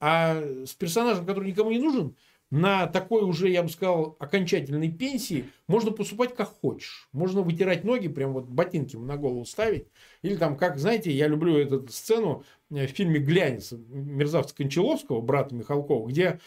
А 0.00 0.40
с 0.64 0.74
персонажем, 0.74 1.26
который 1.26 1.50
никому 1.50 1.70
не 1.70 1.78
нужен, 1.78 2.16
на 2.50 2.86
такой 2.86 3.24
уже, 3.24 3.48
я 3.48 3.62
бы 3.62 3.68
сказал, 3.68 4.16
окончательной 4.20 4.90
пенсии 4.90 5.46
можно 5.66 5.90
поступать 5.90 6.34
как 6.36 6.48
хочешь. 6.48 7.08
Можно 7.12 7.42
вытирать 7.42 7.82
ноги, 7.82 8.06
прям 8.06 8.34
вот 8.34 8.46
ботинки 8.46 8.94
на 8.96 9.16
голову 9.16 9.44
ставить. 9.44 9.88
Или 10.22 10.36
там, 10.36 10.56
как, 10.56 10.78
знаете, 10.78 11.10
я 11.10 11.26
люблю 11.26 11.56
эту 11.56 11.88
сцену 11.88 12.44
в 12.70 12.86
фильме 12.88 13.20
«Глянец» 13.20 13.72
мерзавца 13.72 14.54
Кончаловского, 14.54 15.20
брата 15.20 15.54
Михалкова, 15.54 16.08
где 16.08 16.40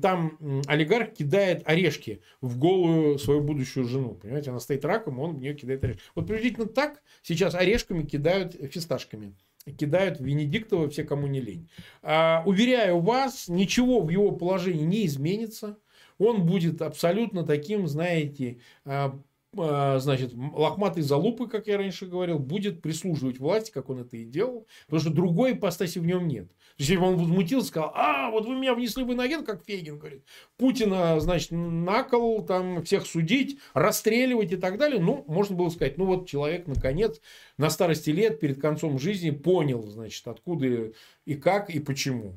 там 0.00 0.38
олигарх 0.66 1.14
кидает 1.14 1.62
орешки 1.66 2.22
в 2.40 2.58
голую 2.58 3.18
свою 3.18 3.40
будущую 3.40 3.86
жену. 3.86 4.14
Понимаете, 4.14 4.50
она 4.50 4.60
стоит 4.60 4.84
раком, 4.84 5.18
он 5.18 5.36
в 5.36 5.40
нее 5.40 5.54
кидает 5.54 5.82
орешки. 5.84 6.02
Вот 6.14 6.26
приблизительно 6.26 6.66
так 6.66 7.02
сейчас 7.22 7.54
орешками 7.54 8.04
кидают 8.04 8.54
фисташками 8.54 9.34
кидают 9.78 10.20
Венедиктова 10.20 10.88
все, 10.90 11.04
кому 11.04 11.26
не 11.26 11.40
лень. 11.40 11.68
А, 12.02 12.42
уверяю 12.44 13.00
вас, 13.00 13.48
ничего 13.48 14.02
в 14.02 14.10
его 14.10 14.32
положении 14.32 14.84
не 14.84 15.06
изменится. 15.06 15.78
Он 16.18 16.44
будет 16.46 16.82
абсолютно 16.82 17.44
таким, 17.44 17.88
знаете, 17.88 18.58
а, 18.84 19.18
значит, 19.54 20.32
лохматый 20.34 21.02
залупы, 21.02 21.46
как 21.46 21.66
я 21.66 21.76
раньше 21.76 22.06
говорил, 22.06 22.38
будет 22.38 22.82
прислуживать 22.82 23.38
власти, 23.38 23.70
как 23.70 23.90
он 23.90 24.00
это 24.00 24.16
и 24.16 24.24
делал, 24.24 24.66
потому 24.86 25.00
что 25.00 25.10
другой 25.10 25.52
ипостаси 25.52 25.98
в 25.98 26.06
нем 26.06 26.28
нет. 26.28 26.48
То 26.48 26.80
есть, 26.80 26.90
если 26.90 27.00
бы 27.00 27.06
он 27.06 27.16
возмутился, 27.16 27.68
сказал, 27.68 27.92
а, 27.94 28.30
вот 28.30 28.46
вы 28.46 28.56
меня 28.56 28.74
внесли 28.74 29.04
в 29.04 29.12
инагент, 29.12 29.46
как 29.46 29.64
Фейгин 29.64 29.98
говорит, 29.98 30.24
Путина, 30.56 31.20
значит, 31.20 31.50
накол, 31.52 32.44
там, 32.44 32.82
всех 32.82 33.06
судить, 33.06 33.58
расстреливать 33.74 34.52
и 34.52 34.56
так 34.56 34.76
далее, 34.76 35.00
ну, 35.00 35.24
можно 35.28 35.54
было 35.54 35.68
сказать, 35.68 35.98
ну, 35.98 36.06
вот 36.06 36.28
человек, 36.28 36.66
наконец, 36.66 37.20
на 37.58 37.70
старости 37.70 38.10
лет, 38.10 38.40
перед 38.40 38.60
концом 38.60 38.98
жизни, 38.98 39.30
понял, 39.30 39.86
значит, 39.86 40.26
откуда 40.26 40.92
и 41.24 41.34
как, 41.34 41.70
и 41.70 41.78
почему. 41.78 42.34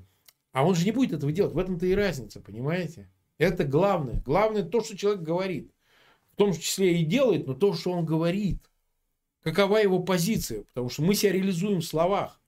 А 0.52 0.66
он 0.66 0.76
же 0.76 0.86
не 0.86 0.92
будет 0.92 1.14
этого 1.14 1.32
делать, 1.32 1.54
в 1.54 1.58
этом-то 1.58 1.86
и 1.86 1.96
разница, 1.96 2.40
понимаете? 2.40 3.10
Это 3.38 3.64
главное. 3.64 4.22
Главное 4.26 4.64
то, 4.64 4.82
что 4.82 4.98
человек 4.98 5.22
говорит 5.22 5.72
в 6.38 6.40
том 6.40 6.54
числе 6.54 7.02
и 7.02 7.04
делает, 7.04 7.48
но 7.48 7.56
то, 7.56 7.74
что 7.74 7.92
он 7.92 8.06
говорит. 8.06 8.60
Какова 9.42 9.78
его 9.78 9.98
позиция? 9.98 10.66
Потому 10.66 10.88
что 10.90 11.02
мы 11.02 11.16
себя 11.16 11.32
реализуем 11.32 11.80
в 11.80 11.86
словах. 11.86 12.40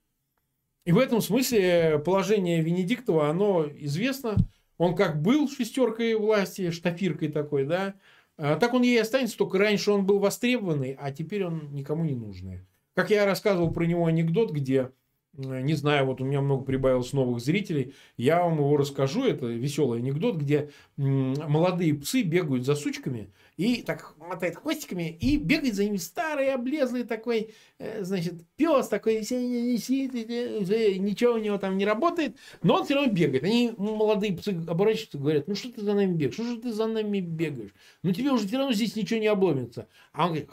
И 0.84 0.92
в 0.92 0.98
этом 0.98 1.20
смысле 1.20 2.00
положение 2.04 2.62
Венедиктова, 2.62 3.28
оно 3.28 3.66
известно. 3.68 4.36
Он 4.78 4.94
как 4.94 5.20
был 5.20 5.48
шестеркой 5.50 6.14
власти, 6.14 6.70
штафиркой 6.70 7.32
такой, 7.32 7.64
да, 7.64 7.96
а 8.36 8.54
так 8.54 8.74
он 8.74 8.82
ей 8.82 9.02
останется, 9.02 9.36
только 9.36 9.58
раньше 9.58 9.90
он 9.90 10.06
был 10.06 10.20
востребованный, 10.20 10.96
а 10.98 11.10
теперь 11.10 11.44
он 11.44 11.72
никому 11.72 12.04
не 12.04 12.14
нужный. 12.14 12.60
Как 12.94 13.10
я 13.10 13.26
рассказывал 13.26 13.72
про 13.72 13.84
него 13.86 14.06
анекдот, 14.06 14.52
где 14.52 14.92
не 15.32 15.74
знаю, 15.74 16.06
вот 16.06 16.20
у 16.20 16.24
меня 16.24 16.40
много 16.40 16.64
прибавилось 16.64 17.12
новых 17.12 17.40
зрителей, 17.40 17.94
я 18.16 18.42
вам 18.42 18.58
его 18.58 18.76
расскажу, 18.76 19.24
это 19.24 19.46
веселый 19.46 20.00
анекдот, 20.00 20.36
где 20.36 20.70
молодые 20.96 21.94
псы 21.94 22.22
бегают 22.22 22.64
за 22.64 22.74
сучками 22.74 23.32
и 23.60 23.82
так 23.82 24.14
мотает 24.16 24.56
хвостиками 24.56 25.18
и 25.20 25.36
бегает 25.36 25.74
за 25.74 25.84
ними 25.84 25.98
старый, 25.98 26.50
облезлый 26.50 27.04
такой, 27.04 27.52
э, 27.78 28.02
значит, 28.02 28.36
пес 28.56 28.88
такой, 28.88 29.18
ничего 29.18 31.34
у 31.34 31.38
него 31.38 31.58
там 31.58 31.76
не 31.76 31.84
работает, 31.84 32.38
но 32.62 32.76
он 32.76 32.86
все 32.86 32.94
равно 32.94 33.12
бегает. 33.12 33.44
Они, 33.44 33.74
молодые 33.76 34.34
псы, 34.34 34.52
оборачиваются 34.66 35.18
и 35.18 35.20
говорят, 35.20 35.46
ну 35.46 35.54
что 35.54 35.70
ты 35.70 35.82
за 35.82 35.92
нами 35.92 36.14
бегаешь, 36.14 36.32
что 36.32 36.44
же 36.44 36.56
ты 36.56 36.72
за 36.72 36.86
нами 36.86 37.20
бегаешь? 37.20 37.74
Ну 38.02 38.12
тебе 38.12 38.32
уже 38.32 38.46
все 38.46 38.56
равно 38.56 38.72
здесь 38.72 38.96
ничего 38.96 39.20
не 39.20 39.26
обломится. 39.26 39.88
А 40.14 40.24
он 40.24 40.30
говорит, 40.30 40.48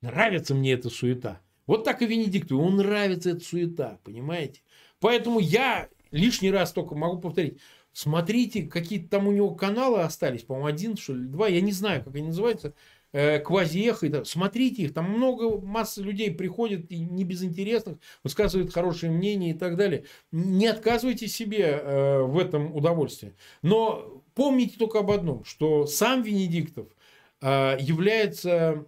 нравится 0.00 0.56
мне 0.56 0.72
эта 0.72 0.90
суета. 0.90 1.40
Вот 1.68 1.84
так 1.84 2.02
и 2.02 2.06
Венедикту. 2.06 2.56
Ему 2.56 2.70
нравится 2.70 3.30
эта 3.30 3.44
суета, 3.44 4.00
понимаете? 4.02 4.62
Поэтому 4.98 5.38
я 5.38 5.88
лишний 6.10 6.50
раз 6.50 6.72
только 6.72 6.96
могу 6.96 7.20
повторить. 7.20 7.60
Смотрите, 7.96 8.64
какие 8.64 8.98
там 8.98 9.26
у 9.26 9.32
него 9.32 9.54
каналы 9.54 10.02
остались, 10.02 10.42
по-моему, 10.42 10.66
один, 10.66 10.98
что 10.98 11.14
ли, 11.14 11.26
два, 11.26 11.48
я 11.48 11.62
не 11.62 11.72
знаю, 11.72 12.04
как 12.04 12.14
они 12.14 12.26
называются, 12.26 12.74
э, 13.12 13.38
квази-эхо. 13.38 14.22
Смотрите 14.26 14.82
их, 14.82 14.92
там 14.92 15.10
много, 15.10 15.58
масса 15.62 16.02
людей 16.02 16.30
приходит, 16.30 16.92
и 16.92 16.98
не 16.98 17.24
безинтересных, 17.24 17.96
высказывают 18.22 18.70
хорошее 18.70 19.12
мнение 19.12 19.52
и 19.52 19.54
так 19.54 19.76
далее. 19.78 20.04
Не 20.30 20.66
отказывайте 20.66 21.26
себе 21.26 21.80
э, 21.82 22.20
в 22.20 22.38
этом 22.38 22.76
удовольствии. 22.76 23.34
Но 23.62 24.22
помните 24.34 24.76
только 24.78 24.98
об 24.98 25.10
одном, 25.10 25.46
что 25.46 25.86
сам 25.86 26.22
Венедиктов 26.22 26.88
э, 27.40 27.78
является, 27.80 28.84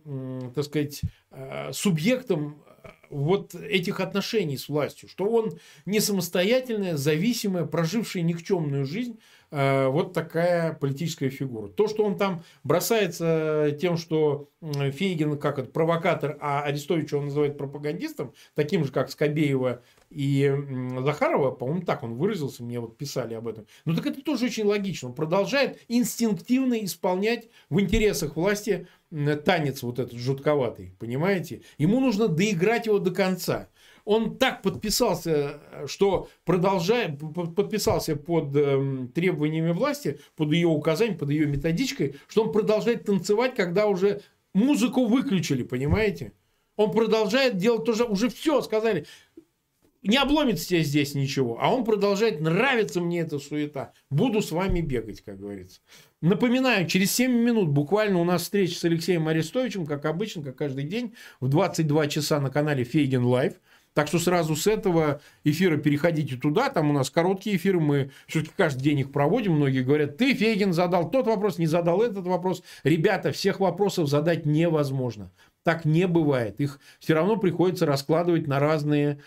так 0.55 0.65
сказать, 0.65 1.01
э, 1.31 1.73
субъектом 1.73 2.63
вот 3.11 3.55
этих 3.55 4.01
отношений 4.01 4.57
с 4.57 4.69
властью, 4.69 5.09
что 5.09 5.29
он 5.29 5.59
не 5.87 6.01
самостоятельная, 6.01 6.97
зависимая, 6.97 7.65
прожившая 7.65 8.23
никчемную 8.23 8.85
жизнь, 8.85 9.19
вот 9.51 10.13
такая 10.13 10.75
политическая 10.75 11.31
фигура. 11.31 11.69
То, 11.69 11.89
что 11.89 12.05
он 12.05 12.17
там 12.17 12.43
бросается 12.65 13.77
тем, 13.81 13.97
что 13.97 14.51
Фейгин 14.61 15.39
как 15.39 15.59
это, 15.59 15.71
провокатор, 15.71 16.37
а 16.41 16.63
Арестовича 16.63 17.17
он 17.17 17.27
называет 17.27 17.57
пропагандистом, 17.57 18.33
таким 18.55 18.85
же, 18.85 18.93
как 18.93 19.11
Скобеева 19.11 19.83
и 20.11 20.55
Захарова, 21.01 21.51
по-моему, 21.51 21.83
так 21.83 22.03
он 22.03 22.15
выразился, 22.15 22.63
мне 22.63 22.81
вот 22.81 22.97
писали 22.97 23.35
об 23.35 23.47
этом. 23.49 23.67
Ну 23.85 23.95
так 23.95 24.07
это 24.07 24.23
тоже 24.23 24.47
очень 24.47 24.65
логично. 24.65 25.09
Он 25.09 25.15
продолжает 25.15 25.79
инстинктивно 25.89 26.85
исполнять 26.85 27.49
в 27.71 27.81
интересах 27.81 28.37
власти 28.37 28.87
танец 29.45 29.83
вот 29.83 29.99
этот 29.99 30.19
жутковатый, 30.19 30.95
понимаете? 30.99 31.63
Ему 31.79 32.01
нужно 32.01 32.29
доиграть 32.29 32.87
его 32.87 32.99
до 32.99 33.11
конца. 33.11 33.69
Он 34.09 34.39
так 34.39 34.63
подписался, 34.63 35.61
что 35.85 36.31
продолжая, 36.47 37.15
подписался 37.15 38.17
под 38.17 38.57
э, 38.57 39.07
требованиями 39.15 39.73
власти, 39.73 40.19
под 40.35 40.51
ее 40.55 40.69
указанием, 40.69 41.19
под 41.19 41.29
ее 41.29 41.45
методичкой, 41.45 42.17
что 42.27 42.45
он 42.45 42.53
продолжает 42.53 43.05
танцевать, 43.05 43.55
когда 43.55 43.87
уже 43.87 44.23
музыку 44.55 45.05
выключили, 45.05 45.63
понимаете? 45.63 46.33
Он 46.77 46.91
продолжает 46.91 47.59
делать 47.59 47.85
тоже, 47.85 48.05
уже 48.05 48.31
все 48.31 48.63
сказали, 48.63 49.05
не 50.03 50.17
обломится 50.17 50.67
тебе 50.67 50.85
здесь 50.85 51.15
ничего. 51.15 51.59
А 51.61 51.71
он 51.71 51.85
продолжает, 51.85 52.41
нравится 52.41 53.03
мне 53.03 53.21
эта 53.21 53.39
суета. 53.39 53.93
Буду 54.09 54.41
с 54.41 54.53
вами 54.53 54.81
бегать, 54.81 55.21
как 55.21 55.39
говорится. 55.39 55.81
Напоминаю, 56.23 56.87
через 56.87 57.13
7 57.13 57.31
минут 57.31 57.69
буквально 57.69 58.21
у 58.21 58.25
нас 58.25 58.41
встреча 58.45 58.75
с 58.75 58.85
Алексеем 58.87 59.29
Арестовичем, 59.29 59.85
как 59.85 60.07
обычно, 60.07 60.43
как 60.43 60.57
каждый 60.57 60.85
день, 60.85 61.13
в 61.41 61.49
22 61.49 62.07
часа 62.07 62.41
на 62.41 62.49
канале 62.49 62.85
Фейгин 62.85 63.27
Live. 63.27 63.53
Так 63.95 64.09
что 64.09 64.19
сразу 64.19 64.55
с 64.55 64.67
этого 64.67 65.21
эфира 65.45 65.77
переходите 65.77 66.37
туда. 66.37 66.71
Там 66.71 66.91
у 66.91 66.93
нас 66.93 67.11
короткие 67.11 67.57
эфиры, 67.57 67.81
мы 67.81 68.11
все-таки 68.27 68.53
каждый 68.57 68.83
день 68.83 69.01
их 69.01 69.13
проводим. 69.13 69.55
Многие 69.55 69.83
говорят, 69.83 70.17
ты, 70.17 70.35
Фейгин, 70.35 70.73
задал 70.73 71.11
тот 71.11 71.27
вопрос, 71.27 71.59
не 71.59 71.67
задал 71.67 72.03
этот 72.03 72.27
вопрос. 72.27 72.63
Ребята, 72.85 73.33
всех 73.33 73.61
вопросов 73.61 74.09
задать 74.09 74.47
невозможно. 74.47 75.33
Так 75.65 75.85
не 75.85 76.07
бывает. 76.07 76.61
Их 76.61 76.79
все 77.01 77.15
равно 77.15 77.37
приходится 77.37 77.87
раскладывать 77.87 78.47
на 78.47 78.59
разные 78.59 79.19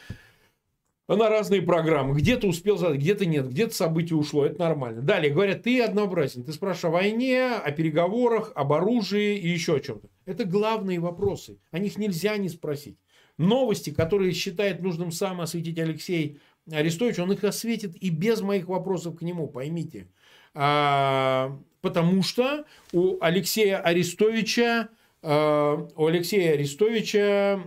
на 1.16 1.30
разные 1.30 1.62
программы. 1.62 2.16
Где-то 2.16 2.48
успел 2.48 2.78
задать, 2.78 3.00
где-то 3.00 3.26
нет, 3.26 3.50
где-то 3.50 3.76
событие 3.76 4.18
ушло. 4.18 4.46
Это 4.46 4.60
нормально. 4.60 5.02
Далее 5.02 5.34
говорят, 5.34 5.64
ты 5.64 5.82
однообразен. 5.82 6.44
Ты 6.44 6.54
спрашиваешь 6.54 6.86
о 6.86 6.90
войне, 6.90 7.48
о 7.56 7.72
переговорах, 7.72 8.52
об 8.56 8.74
оружии 8.74 9.38
и 9.38 9.50
еще 9.50 9.76
о 9.76 9.80
чем-то. 9.80 10.08
Это 10.26 10.46
главные 10.46 11.00
вопросы. 11.00 11.60
О 11.72 11.80
них 11.80 11.98
нельзя 11.98 12.38
не 12.38 12.50
спросить. 12.50 12.98
Новости, 13.42 13.90
которые 13.92 14.34
считает 14.34 14.82
нужным 14.82 15.12
сам 15.12 15.42
осветить 15.42 15.78
Алексей 15.80 16.40
Арестович, 16.72 17.20
он 17.20 17.32
их 17.32 17.44
осветит 17.44 17.96
и 17.96 18.10
без 18.10 18.42
моих 18.42 18.68
вопросов 18.68 19.18
к 19.18 19.22
нему, 19.22 19.48
поймите. 19.48 20.08
А, 20.54 21.58
потому 21.82 22.24
что 22.24 22.66
у 22.94 23.18
Алексея 23.22 23.80
Арестовича 23.80 24.90
а, 25.24 25.88
у 25.96 26.06
Алексея 26.06 26.54
Арестовича 26.54 27.62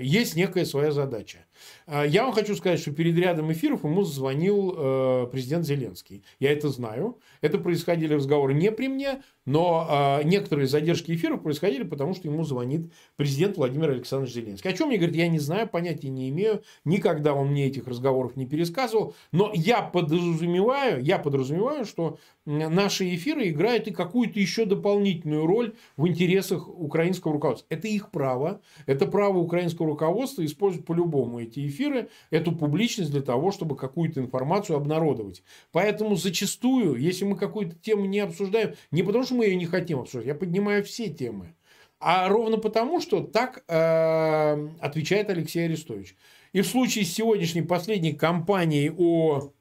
есть 0.00 0.36
некая 0.36 0.64
своя 0.64 0.90
задача. 0.90 1.44
А, 1.86 2.04
я 2.04 2.24
вам 2.24 2.32
хочу 2.32 2.54
сказать, 2.54 2.80
что 2.80 2.92
перед 2.92 3.16
рядом 3.18 3.52
эфиров 3.52 3.84
ему 3.84 4.02
звонил 4.02 4.74
э, 4.76 5.26
президент 5.30 5.66
Зеленский. 5.66 6.22
Я 6.38 6.52
это 6.52 6.68
знаю. 6.68 7.18
Это 7.40 7.58
происходили 7.58 8.14
разговоры 8.14 8.54
не 8.54 8.70
при 8.70 8.88
мне, 8.88 9.22
но 9.46 9.86
а, 9.88 10.22
некоторые 10.22 10.66
задержки 10.66 11.12
эфиров 11.12 11.42
происходили, 11.42 11.82
потому 11.82 12.14
что 12.14 12.28
ему 12.28 12.44
звонит 12.44 12.92
президент 13.16 13.56
Владимир 13.56 13.90
Александрович 13.90 14.34
Зеленский. 14.34 14.70
О 14.70 14.72
чем 14.72 14.88
мне 14.88 14.96
говорит, 14.96 15.16
я 15.16 15.28
не 15.28 15.38
знаю, 15.38 15.68
понятия 15.68 16.08
не 16.08 16.30
имею. 16.30 16.62
Никогда 16.84 17.34
он 17.34 17.48
мне 17.48 17.66
этих 17.66 17.86
разговоров 17.86 18.36
не 18.36 18.46
пересказывал. 18.46 19.14
Но 19.32 19.50
я 19.54 19.82
подразумеваю, 19.82 21.02
я 21.02 21.18
подразумеваю, 21.18 21.84
что 21.84 22.18
наши 22.46 23.14
эфиры 23.14 23.48
играют 23.48 23.86
и 23.86 23.90
какую-то 23.90 24.40
еще 24.40 24.64
дополнительную 24.64 25.46
роль 25.46 25.74
в 25.96 26.06
интересах 26.06 26.68
украинского 26.68 27.34
руководства. 27.34 27.66
Это 27.68 27.88
их 27.88 28.10
право. 28.10 28.60
Это 28.86 29.06
право 29.06 29.38
украинского 29.38 29.88
руководства 29.88 30.44
использовать 30.44 30.86
по-любому 30.86 31.43
эти 31.44 31.66
эфиры, 31.66 32.08
эту 32.30 32.52
публичность 32.52 33.10
для 33.10 33.22
того, 33.22 33.52
чтобы 33.52 33.76
какую-то 33.76 34.20
информацию 34.20 34.76
обнародовать. 34.76 35.42
Поэтому 35.72 36.16
зачастую, 36.16 36.96
если 36.96 37.24
мы 37.24 37.36
какую-то 37.36 37.76
тему 37.76 38.04
не 38.06 38.20
обсуждаем, 38.20 38.74
не 38.90 39.02
потому 39.02 39.24
что 39.24 39.34
мы 39.34 39.46
ее 39.46 39.56
не 39.56 39.66
хотим 39.66 40.00
обсуждать, 40.00 40.26
я 40.26 40.34
поднимаю 40.34 40.84
все 40.84 41.08
темы. 41.08 41.54
А 42.00 42.28
ровно 42.28 42.58
потому, 42.58 43.00
что 43.00 43.20
так 43.20 43.64
э, 43.66 44.68
отвечает 44.80 45.30
Алексей 45.30 45.64
Арестович. 45.64 46.16
И 46.52 46.60
в 46.60 46.66
случае 46.66 47.04
с 47.04 47.12
сегодняшней 47.12 47.62
последней 47.62 48.12
кампанией 48.12 48.90
о 48.90 49.52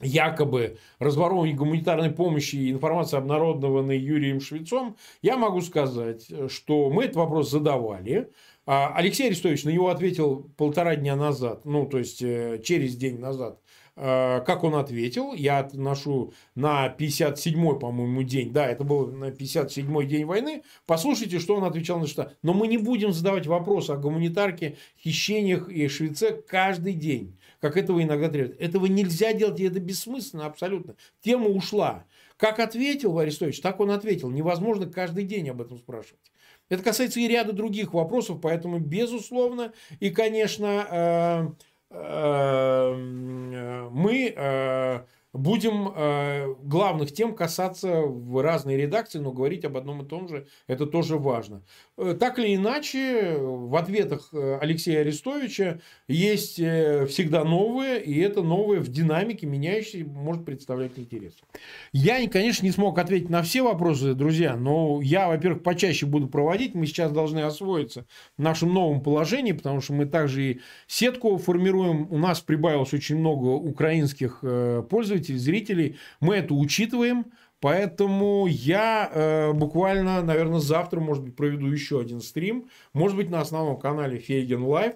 якобы 0.00 0.78
разворовывании 0.98 1.54
гуманитарной 1.54 2.10
помощи 2.10 2.56
и 2.56 2.70
информации, 2.70 3.16
обнародованной 3.16 3.98
Юрием 3.98 4.40
Швецом, 4.40 4.96
я 5.22 5.36
могу 5.36 5.60
сказать, 5.60 6.26
что 6.48 6.90
мы 6.90 7.04
этот 7.04 7.16
вопрос 7.16 7.50
задавали. 7.50 8.30
А 8.66 8.92
Алексей 8.94 9.26
Арестович 9.26 9.64
на 9.64 9.70
него 9.70 9.88
ответил 9.88 10.50
полтора 10.56 10.94
дня 10.94 11.16
назад, 11.16 11.64
ну, 11.64 11.86
то 11.86 11.98
есть 11.98 12.22
э, 12.22 12.60
через 12.62 12.94
день 12.94 13.18
назад. 13.18 13.58
Э, 13.96 14.40
как 14.46 14.64
он 14.64 14.74
ответил, 14.76 15.34
я 15.34 15.58
отношу 15.58 16.32
на 16.54 16.88
57-й, 16.88 17.78
по-моему, 17.78 18.22
день, 18.22 18.52
да, 18.52 18.66
это 18.66 18.84
был 18.84 19.08
на 19.08 19.30
57-й 19.30 20.06
день 20.06 20.24
войны, 20.24 20.62
послушайте, 20.86 21.38
что 21.38 21.56
он 21.56 21.64
отвечал 21.64 21.98
на 21.98 22.06
что. 22.06 22.32
Но 22.42 22.54
мы 22.54 22.68
не 22.68 22.78
будем 22.78 23.12
задавать 23.12 23.46
вопросы 23.46 23.90
о 23.90 23.96
гуманитарке, 23.96 24.76
хищениях 24.98 25.68
и 25.68 25.88
Швеце 25.88 26.32
каждый 26.32 26.94
день, 26.94 27.38
как 27.60 27.76
этого 27.76 28.02
иногда 28.02 28.28
требует. 28.28 28.60
Этого 28.60 28.86
нельзя 28.86 29.32
делать, 29.32 29.60
и 29.60 29.64
это 29.64 29.80
бессмысленно 29.80 30.46
абсолютно. 30.46 30.96
Тема 31.22 31.48
ушла. 31.48 32.04
Как 32.36 32.58
ответил 32.58 33.18
Арестович, 33.18 33.60
так 33.60 33.80
он 33.80 33.90
ответил. 33.90 34.30
Невозможно 34.30 34.86
каждый 34.86 35.24
день 35.24 35.50
об 35.50 35.60
этом 35.60 35.78
спрашивать. 35.78 36.29
Это 36.70 36.82
касается 36.84 37.20
и 37.20 37.28
ряда 37.28 37.52
других 37.52 37.92
вопросов, 37.92 38.38
поэтому, 38.40 38.78
безусловно, 38.78 39.72
и, 39.98 40.10
конечно, 40.10 40.86
э, 40.88 41.48
э, 41.90 42.94
мы 43.90 44.32
э, 44.34 45.00
будем 45.32 45.92
э, 45.94 46.54
главных 46.62 47.12
тем 47.12 47.34
касаться 47.34 48.00
в 48.00 48.42
разной 48.42 48.76
редакции, 48.76 49.18
но 49.18 49.32
говорить 49.32 49.64
об 49.64 49.76
одном 49.76 50.02
и 50.02 50.08
том 50.08 50.28
же, 50.28 50.46
это 50.66 50.86
тоже 50.86 51.16
важно. 51.16 51.62
Э, 51.96 52.16
так 52.18 52.38
или 52.38 52.56
иначе, 52.56 53.36
в 53.38 53.76
ответах 53.76 54.30
э, 54.32 54.58
Алексея 54.60 55.00
Арестовича 55.00 55.80
есть 56.08 56.54
всегда 56.54 57.44
новое, 57.44 57.98
и 57.98 58.18
это 58.18 58.42
новое 58.42 58.80
в 58.80 58.88
динамике 58.88 59.46
меняющееся 59.46 60.04
может 60.08 60.44
представлять 60.44 60.92
интерес. 60.98 61.34
Я, 61.92 62.28
конечно, 62.28 62.64
не 62.64 62.72
смог 62.72 62.98
ответить 62.98 63.30
на 63.30 63.42
все 63.42 63.62
вопросы, 63.62 64.14
друзья, 64.14 64.56
но 64.56 65.00
я, 65.02 65.28
во-первых, 65.28 65.62
почаще 65.62 66.06
буду 66.06 66.26
проводить. 66.26 66.74
Мы 66.74 66.86
сейчас 66.86 67.12
должны 67.12 67.40
освоиться 67.40 68.06
в 68.36 68.42
нашем 68.42 68.74
новом 68.74 69.00
положении, 69.00 69.52
потому 69.52 69.80
что 69.80 69.92
мы 69.92 70.06
также 70.06 70.42
и 70.42 70.60
сетку 70.86 71.36
формируем. 71.38 72.08
У 72.10 72.18
нас 72.18 72.40
прибавилось 72.40 72.92
очень 72.92 73.16
много 73.18 73.46
украинских 73.46 74.40
пользователей, 74.88 75.19
пользователей, 75.20 75.38
зрителей. 75.38 75.96
Мы 76.20 76.36
это 76.36 76.54
учитываем. 76.54 77.26
Поэтому 77.60 78.46
я 78.46 79.10
э, 79.12 79.52
буквально, 79.52 80.22
наверное, 80.22 80.60
завтра, 80.60 80.98
может 80.98 81.22
быть, 81.22 81.36
проведу 81.36 81.66
еще 81.66 82.00
один 82.00 82.22
стрим. 82.22 82.70
Может 82.94 83.18
быть, 83.18 83.28
на 83.28 83.42
основном 83.42 83.78
канале 83.78 84.18
Фейгин 84.18 84.62
Live. 84.62 84.94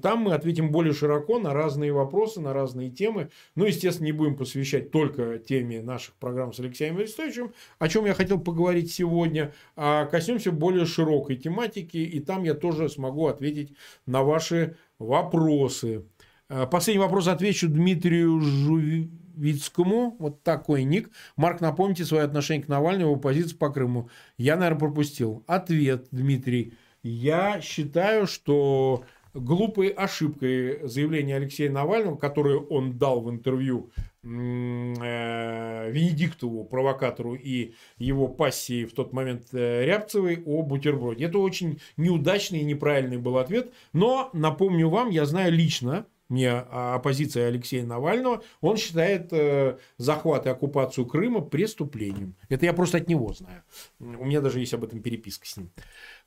Там 0.00 0.20
мы 0.20 0.32
ответим 0.32 0.70
более 0.70 0.94
широко 0.94 1.40
на 1.40 1.52
разные 1.52 1.92
вопросы, 1.92 2.40
на 2.40 2.52
разные 2.52 2.90
темы. 2.90 3.30
Ну, 3.56 3.66
естественно, 3.66 4.06
не 4.06 4.12
будем 4.12 4.36
посвящать 4.36 4.92
только 4.92 5.38
теме 5.38 5.82
наших 5.82 6.14
программ 6.14 6.52
с 6.52 6.60
Алексеем 6.60 6.96
Арестовичем, 6.96 7.52
о 7.80 7.88
чем 7.88 8.06
я 8.06 8.14
хотел 8.14 8.40
поговорить 8.40 8.92
сегодня, 8.92 9.52
а 9.76 10.06
коснемся 10.06 10.52
более 10.52 10.86
широкой 10.86 11.36
тематики, 11.36 11.98
и 11.98 12.20
там 12.20 12.44
я 12.44 12.54
тоже 12.54 12.88
смогу 12.88 13.26
ответить 13.26 13.74
на 14.06 14.22
ваши 14.22 14.76
вопросы. 14.98 16.04
Э, 16.48 16.66
последний 16.66 17.02
вопрос 17.02 17.26
отвечу 17.28 17.68
Дмитрию 17.68 18.40
Жуви... 18.40 19.10
Вицкому, 19.38 20.16
вот 20.18 20.42
такой 20.42 20.84
ник. 20.84 21.10
Марк, 21.36 21.60
напомните 21.60 22.04
свое 22.04 22.24
отношение 22.24 22.64
к 22.64 22.68
Навальному, 22.68 23.12
его 23.12 23.20
позицию 23.20 23.58
по 23.58 23.70
Крыму. 23.70 24.10
Я, 24.36 24.56
наверное, 24.56 24.80
пропустил. 24.80 25.44
Ответ, 25.46 26.08
Дмитрий. 26.10 26.74
Я 27.02 27.60
считаю, 27.60 28.26
что 28.26 29.04
глупой 29.34 29.88
ошибкой 29.88 30.88
заявления 30.88 31.36
Алексея 31.36 31.70
Навального, 31.70 32.16
которое 32.16 32.58
он 32.58 32.98
дал 32.98 33.20
в 33.20 33.30
интервью 33.30 33.90
э, 34.22 34.26
Венедиктову, 34.26 36.64
провокатору 36.64 37.34
и 37.34 37.74
его 37.98 38.28
пассии 38.28 38.84
в 38.84 38.92
тот 38.92 39.12
момент 39.12 39.48
э, 39.52 39.84
Рябцевой 39.84 40.42
о 40.44 40.62
бутерброде. 40.62 41.26
Это 41.26 41.38
очень 41.38 41.80
неудачный 41.96 42.60
и 42.60 42.64
неправильный 42.64 43.18
был 43.18 43.38
ответ. 43.38 43.72
Но, 43.92 44.30
напомню 44.32 44.88
вам, 44.88 45.10
я 45.10 45.24
знаю 45.24 45.52
лично, 45.52 46.06
мне 46.28 46.50
оппозиция 46.52 47.48
Алексея 47.48 47.84
Навального, 47.84 48.42
он 48.60 48.76
считает 48.76 49.28
э, 49.32 49.78
захват 49.96 50.46
и 50.46 50.50
оккупацию 50.50 51.06
Крыма 51.06 51.40
преступлением. 51.40 52.34
Это 52.48 52.66
я 52.66 52.72
просто 52.72 52.98
от 52.98 53.08
него 53.08 53.32
знаю. 53.32 53.62
У 53.98 54.24
меня 54.24 54.40
даже 54.40 54.60
есть 54.60 54.74
об 54.74 54.84
этом 54.84 55.00
переписка 55.00 55.46
с 55.46 55.56
ним. 55.56 55.70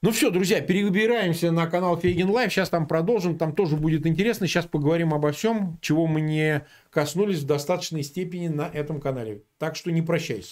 Ну 0.02 0.12
все, 0.12 0.32
друзья, 0.32 0.62
перебираемся 0.62 1.52
на 1.52 1.68
канал 1.68 1.98
Фейгин 1.98 2.30
Live. 2.30 2.52
Сейчас 2.52 2.70
там 2.70 2.88
продолжим, 2.88 3.38
там 3.38 3.54
тоже 3.54 3.76
будет 3.76 4.08
интересно. 4.08 4.48
Сейчас 4.48 4.66
поговорим 4.66 5.14
обо 5.14 5.32
всем, 5.32 5.78
чего 5.82 6.08
мы 6.08 6.22
не 6.22 6.66
коснулись 6.90 7.40
в 7.40 7.46
достаточной 7.46 8.02
степени 8.02 8.48
на 8.48 8.68
этом 8.68 9.00
канале. 9.00 9.44
Так 9.60 9.76
что 9.76 9.92
не 9.92 10.02
прощаюсь. 10.02 10.50